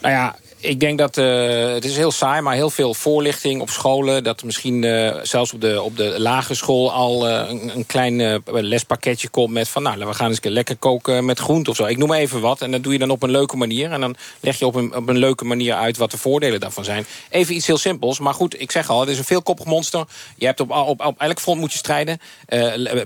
Nou 0.01 0.13
ja, 0.13 0.36
ik 0.62 0.80
denk 0.80 0.97
dat 0.97 1.18
uh, 1.18 1.74
het 1.74 1.86
is 1.86 1.95
heel 1.95 2.12
saai, 2.12 2.41
maar 2.41 2.53
heel 2.53 2.70
veel 2.70 2.93
voorlichting 2.93 3.62
op 3.62 3.70
scholen. 3.70 4.24
Dat 4.24 4.43
misschien 4.43 4.84
uh, 4.84 5.16
zelfs 5.24 5.53
op 5.53 5.62
de, 5.62 5.82
op 5.82 5.97
de 5.97 6.16
lagere 6.20 6.53
school 6.53 6.91
al 6.91 7.30
uh, 7.30 7.49
een, 7.49 7.76
een, 7.76 7.86
klein 7.86 8.43
lespakketje 8.45 9.30
komt 9.30 9.53
met 9.53 9.68
van 9.68 9.84
nou, 9.84 10.05
we 10.05 10.14
gaan 10.14 10.30
eens 10.30 10.39
lekker 10.43 10.76
koken 10.76 11.26
met 11.26 11.39
groente 11.39 11.70
of 11.70 11.76
zo. 11.76 11.86
Ik 11.86 11.97
noem 11.97 12.14
even 12.14 12.41
wat. 12.41 12.62
En 12.62 12.72
dat 12.72 12.84
doe 12.84 12.93
je 12.93 12.99
dan 12.99 13.09
op 13.09 13.24
een 13.24 13.32
leuke 13.32 13.57
manier. 13.57 13.91
En 13.91 14.01
dan 14.01 14.16
leg 14.39 14.59
je 14.59 14.66
op 14.66 14.76
een, 14.76 14.95
op 14.95 15.09
een 15.09 15.18
leuke 15.18 15.45
manier 15.45 15.74
uit 15.74 15.97
wat 15.97 16.12
de 16.12 16.18
voordelen 16.18 16.59
daarvan 16.59 16.84
zijn. 16.84 17.05
Even 17.30 17.55
iets 17.55 17.68
heel 17.68 17.78
simpels. 17.78 18.20
Maar 18.20 18.34
goed, 18.34 18.62
ik 18.62 18.72
zeg 18.72 18.89
al, 18.89 18.99
het 18.99 19.09
is 19.09 19.18
een 19.18 19.24
veelkoppig 19.24 19.66
monster. 19.66 20.05
Je 20.36 20.45
hebt 20.45 20.59
op, 20.59 20.72
op, 20.72 21.05
op 21.05 21.20
elk 21.20 21.39
front 21.39 21.59
moet 21.59 21.72
je 21.72 21.78
strijden. 21.78 22.20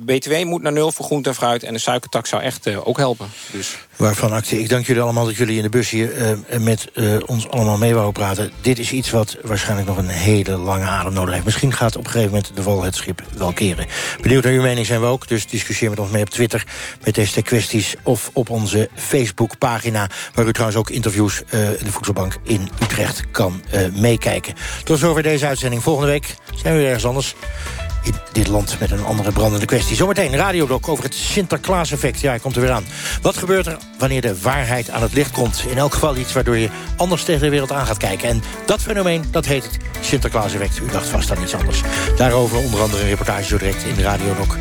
BTW 0.02 0.44
moet 0.44 0.62
naar 0.62 0.72
nul 0.72 0.92
voor 0.92 1.06
groente 1.06 1.30
en 1.30 1.36
fruit. 1.36 1.64
En 1.64 1.74
de 1.74 1.80
suikertax 1.80 2.30
zou 2.30 2.42
echt 2.42 2.76
ook 2.76 2.98
helpen. 2.98 3.28
Dus. 3.52 3.76
Waarvan 3.96 4.32
actie. 4.32 4.60
Ik 4.60 4.70
dank 4.70 4.86
jullie 4.86 5.02
allemaal 5.02 5.26
dat 5.26 5.36
jullie 5.36 5.58
in 5.58 5.64
de 5.64 5.70
bus 5.70 5.90
hier 5.90 6.38
met 6.60 6.92
ons 7.26 7.45
allemaal 7.50 7.78
mee 7.78 7.94
wou 7.94 8.12
praten. 8.12 8.52
Dit 8.62 8.80
is 8.80 8.92
iets 8.92 9.10
wat 9.12 9.38
waarschijnlijk 9.42 9.88
nog 9.88 9.98
een 9.98 10.08
hele 10.08 10.58
lange 10.58 10.86
adem 10.86 11.14
nodig 11.14 11.34
heeft. 11.34 11.46
Misschien 11.46 11.74
gaat 11.74 11.96
op 11.96 12.06
een 12.06 12.12
gegeven 12.12 12.34
moment 12.34 12.52
de 12.56 12.64
wal 12.64 12.84
het 12.84 12.96
schip 12.96 13.22
wel 13.38 13.54
keren. 13.54 13.86
Benieuwd 14.22 14.44
naar 14.44 14.54
uw 14.54 14.62
mening 14.62 14.86
zijn 14.86 15.02
we 15.02 15.06
ook, 15.06 15.28
dus 15.28 15.48
discussieer 15.48 15.90
met 15.90 16.00
ons 16.00 16.12
mee 16.12 16.22
op 16.22 16.30
Twitter... 16.30 16.64
met 17.04 17.16
deze 17.16 17.42
kwesties 17.42 17.96
of 18.04 18.30
op 18.34 18.50
onze 18.50 18.90
Facebookpagina... 18.96 20.10
waar 20.34 20.46
u 20.46 20.54
trouwens 20.54 20.80
ook 20.80 20.90
interviews 20.90 21.42
uh, 21.42 21.52
de 21.52 21.92
Voedselbank 21.92 22.38
in 22.44 22.70
Utrecht 22.82 23.32
kan 23.32 23.62
uh, 23.74 23.82
meekijken. 23.94 24.54
Tot 24.84 25.00
zover 25.00 25.24
deze 25.24 25.48
uitzending. 25.48 25.84
Volgende 25.84 26.12
week 26.12 26.36
zijn 26.56 26.74
we 26.74 26.80
weer 26.80 26.88
ergens 26.88 27.06
anders 27.06 27.36
in 28.06 28.14
dit 28.32 28.48
land 28.48 28.80
met 28.80 28.92
een 28.92 29.04
andere 29.04 29.32
brandende 29.32 29.66
kwestie. 29.66 29.96
Zometeen 29.96 30.36
radiodok 30.36 30.88
over 30.88 31.04
het 31.04 31.16
Sinterklaas-effect. 31.16 32.20
Ja, 32.20 32.30
hij 32.30 32.40
komt 32.40 32.56
er 32.56 32.62
weer 32.62 32.72
aan. 32.72 32.86
Wat 33.22 33.38
gebeurt 33.38 33.66
er 33.66 33.78
wanneer 33.98 34.22
de 34.22 34.42
waarheid 34.42 34.90
aan 34.90 35.02
het 35.02 35.14
licht 35.14 35.32
komt? 35.32 35.66
In 35.70 35.78
elk 35.78 35.94
geval 35.94 36.16
iets 36.16 36.34
waardoor 36.34 36.58
je 36.58 36.70
anders 36.96 37.24
tegen 37.24 37.42
de 37.42 37.50
wereld 37.50 37.72
aan 37.72 37.86
gaat 37.86 37.98
kijken. 37.98 38.30
En 38.30 38.44
dat 38.66 38.82
fenomeen, 38.82 39.24
dat 39.32 39.46
heet 39.46 39.64
het 39.64 39.78
Sinterklaas-effect. 40.02 40.80
U 40.80 40.92
dacht 40.92 41.08
vast 41.08 41.32
aan 41.32 41.42
iets 41.42 41.56
anders. 41.56 41.82
Daarover 42.18 42.58
onder 42.58 42.82
andere 42.82 43.02
een 43.02 43.10
reportage 43.10 43.44
zo 43.44 43.58
direct 43.58 43.84
in 43.84 43.96
de 43.96 44.02
radiodok. 44.02 44.58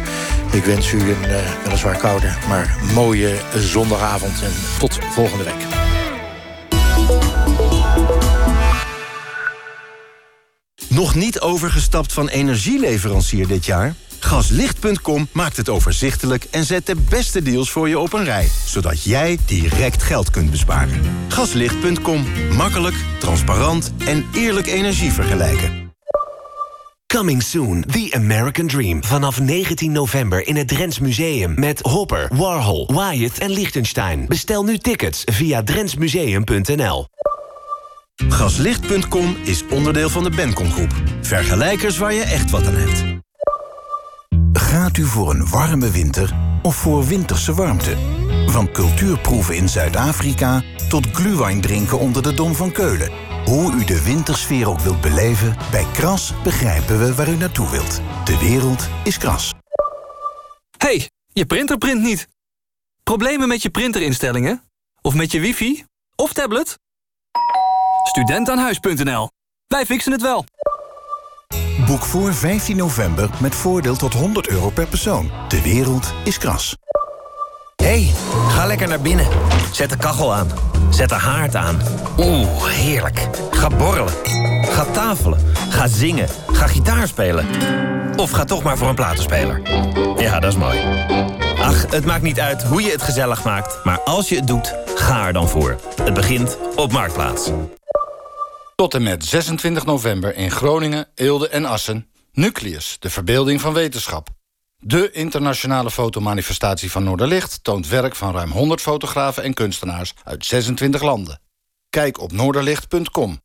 Ik 0.53 0.65
wens 0.65 0.93
u 0.93 1.01
een 1.01 1.31
uh, 1.31 1.37
weliswaar 1.65 1.97
koude, 1.97 2.33
maar 2.49 2.77
mooie 2.95 3.37
zondagavond. 3.55 4.43
En 4.43 4.53
tot 4.79 4.99
volgende 5.15 5.45
week. 5.45 5.84
Nog 10.95 11.15
niet 11.15 11.41
overgestapt 11.41 12.13
van 12.13 12.29
energieleverancier 12.29 13.47
dit 13.47 13.65
jaar? 13.65 13.95
Gaslicht.com 14.19 15.29
maakt 15.33 15.57
het 15.57 15.69
overzichtelijk 15.69 16.47
en 16.51 16.65
zet 16.65 16.87
de 16.87 16.97
beste 17.09 17.43
deals 17.43 17.71
voor 17.71 17.89
je 17.89 17.99
op 17.99 18.13
een 18.13 18.25
rij. 18.25 18.49
Zodat 18.67 19.03
jij 19.03 19.39
direct 19.47 20.03
geld 20.03 20.31
kunt 20.31 20.51
besparen. 20.51 21.01
Gaslicht.com. 21.29 22.25
Makkelijk, 22.57 22.95
transparant 23.19 23.93
en 24.07 24.25
eerlijk 24.35 24.67
energie 24.67 25.13
vergelijken. 25.13 25.93
Coming 27.07 27.43
soon, 27.43 27.85
The 27.91 28.11
American 28.15 28.67
Dream. 28.67 29.05
Vanaf 29.05 29.41
19 29.41 29.93
november 29.93 30.47
in 30.47 30.57
het 30.57 30.69
Drents 30.69 30.99
Museum. 30.99 31.55
Met 31.61 31.81
Hopper, 31.81 32.29
Warhol, 32.35 32.91
Wyatt 32.93 33.39
en 33.39 33.51
Liechtenstein. 33.51 34.27
Bestel 34.27 34.65
nu 34.65 34.79
tickets 34.79 35.23
via 35.25 35.63
drentsmuseum.nl. 35.63 37.07
Gaslicht.com 38.29 39.37
is 39.45 39.65
onderdeel 39.71 40.09
van 40.09 40.23
de 40.23 40.31
Bencom 40.31 40.71
Groep. 40.71 40.93
Vergelijkers 41.21 41.99
waar 41.99 42.13
je 42.13 42.23
echt 42.23 42.51
wat 42.51 42.67
aan 42.67 42.75
hebt. 42.75 43.05
Gaat 44.53 44.97
u 44.97 45.05
voor 45.05 45.31
een 45.31 45.49
warme 45.49 45.91
winter 45.91 46.35
of 46.63 46.77
voor 46.77 47.07
winterse 47.07 47.55
warmte? 47.55 47.97
Van 48.47 48.73
cultuurproeven 48.73 49.57
in 49.57 49.69
Zuid-Afrika 49.69 50.63
tot 50.89 51.07
glühwein 51.13 51.61
drinken 51.61 51.99
onder 51.99 52.23
de 52.23 52.35
Dom 52.35 52.55
van 52.55 52.73
Keulen. 52.73 53.11
Hoe 53.45 53.73
u 53.73 53.85
de 53.85 54.03
wintersfeer 54.03 54.69
ook 54.69 54.81
wilt 54.81 55.01
beleven, 55.01 55.57
bij 55.71 55.87
Kras 55.93 56.33
begrijpen 56.43 56.99
we 56.99 57.15
waar 57.15 57.29
u 57.29 57.37
naartoe 57.37 57.71
wilt. 57.71 58.01
De 58.25 58.39
wereld 58.39 58.89
is 59.05 59.19
Kras. 59.19 59.53
hey, 60.79 61.11
je 61.33 61.47
printer 61.47 61.79
print 61.79 62.03
niet. 62.03 62.29
Problemen 63.03 63.49
met 63.49 63.63
je 63.63 63.71
printerinstellingen? 63.71 64.63
Of 65.01 65.15
met 65.15 65.33
je 65.33 65.41
wifi? 65.41 65.85
Of 66.17 66.33
tablet? 66.33 66.79
Studentaanhuis.nl. 68.09 69.31
Wij 69.67 69.85
fixen 69.87 70.13
het 70.13 70.23
wel. 70.23 70.45
Boek 71.87 72.03
voor 72.03 72.35
15 72.35 72.77
november 72.77 73.31
met 73.41 73.55
voordeel 73.55 73.97
tot 73.97 74.15
100 74.15 74.49
euro 74.49 74.71
per 74.71 74.87
persoon. 74.87 75.31
De 75.49 75.63
wereld 75.63 76.15
is 76.25 76.39
kras. 76.39 76.77
hey, 77.77 78.11
ga 78.49 78.67
lekker 78.67 78.89
naar 78.89 79.01
binnen. 79.01 79.27
Zet 79.73 79.91
de 79.91 79.97
kachel 79.97 80.35
aan. 80.35 80.49
Zet 80.91 81.09
de 81.09 81.15
haard 81.15 81.57
aan. 81.57 81.81
Oeh, 82.19 82.65
heerlijk. 82.65 83.29
Ga 83.51 83.69
borrelen. 83.69 84.13
Ga 84.63 84.85
tafelen. 84.85 85.39
Ga 85.69 85.87
zingen. 85.87 86.29
Ga 86.53 86.67
gitaar 86.67 87.09
spelen. 87.09 87.47
Of 88.17 88.31
ga 88.31 88.45
toch 88.45 88.63
maar 88.63 88.77
voor 88.77 88.89
een 88.89 88.95
platenspeler. 88.95 89.61
Ja, 90.17 90.41
dat 90.41 90.53
is 90.53 90.59
mooi. 90.59 90.79
Ach, 91.65 91.91
het 91.91 92.05
maakt 92.05 92.23
niet 92.23 92.41
uit 92.41 92.63
hoe 92.63 92.83
je 92.83 92.91
het 92.91 93.03
gezellig 93.03 93.45
maakt. 93.45 93.85
Maar 93.85 94.01
als 94.01 94.29
je 94.29 94.37
het 94.37 94.47
doet, 94.47 94.75
ga 94.95 95.27
er 95.27 95.33
dan 95.33 95.49
voor. 95.49 95.81
Het 96.03 96.15
begint 96.15 96.59
op 96.77 96.93
Marktplaats. 96.93 97.51
Tot 98.75 98.95
en 98.95 99.03
met 99.03 99.25
26 99.25 99.85
november 99.85 100.35
in 100.35 100.51
Groningen, 100.51 101.07
Eelde 101.15 101.49
en 101.49 101.65
Assen... 101.65 102.09
Nucleus, 102.33 102.97
de 102.99 103.11
verbeelding 103.11 103.61
van 103.61 103.73
wetenschap. 103.73 104.29
De 104.79 105.11
internationale 105.11 105.91
fotomanifestatie 105.91 106.91
van 106.91 107.05
Noorderlicht... 107.05 107.65
toont 107.65 107.89
werk 107.89 108.17
van 108.17 108.35
ruim 108.35 108.51
100 108.51 108.81
fotografen 108.81 109.43
en 109.43 109.55
kunstenaars 109.55 110.15
uit 110.25 110.47
26 110.47 111.03
landen. 111.03 111.41
Kijk 111.91 112.21
op 112.21 112.33
noorderlicht.com. 112.33 113.41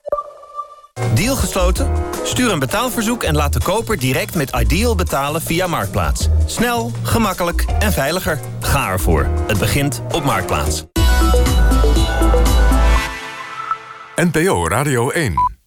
Deal 1.14 1.36
gesloten? 1.36 1.91
Stuur 2.24 2.52
een 2.52 2.60
betaalverzoek 2.60 3.24
en 3.24 3.36
laat 3.36 3.54
de 3.54 3.62
koper 3.64 4.00
direct 4.00 4.36
met 4.36 4.56
Ideal 4.56 4.95
betalen 4.95 5.41
via 5.41 5.68
Marktplaats. 5.68 6.30
Snel, 6.45 6.91
gemakkelijk 7.04 7.66
en 7.80 7.91
veiliger. 7.91 8.39
Ga 8.60 8.89
ervoor. 8.89 9.28
Het 9.47 9.58
begint 9.58 10.02
op 10.12 10.24
Marktplaats. 10.24 10.86
NPO 14.16 14.68
Radio 14.68 15.10
1 15.10 15.59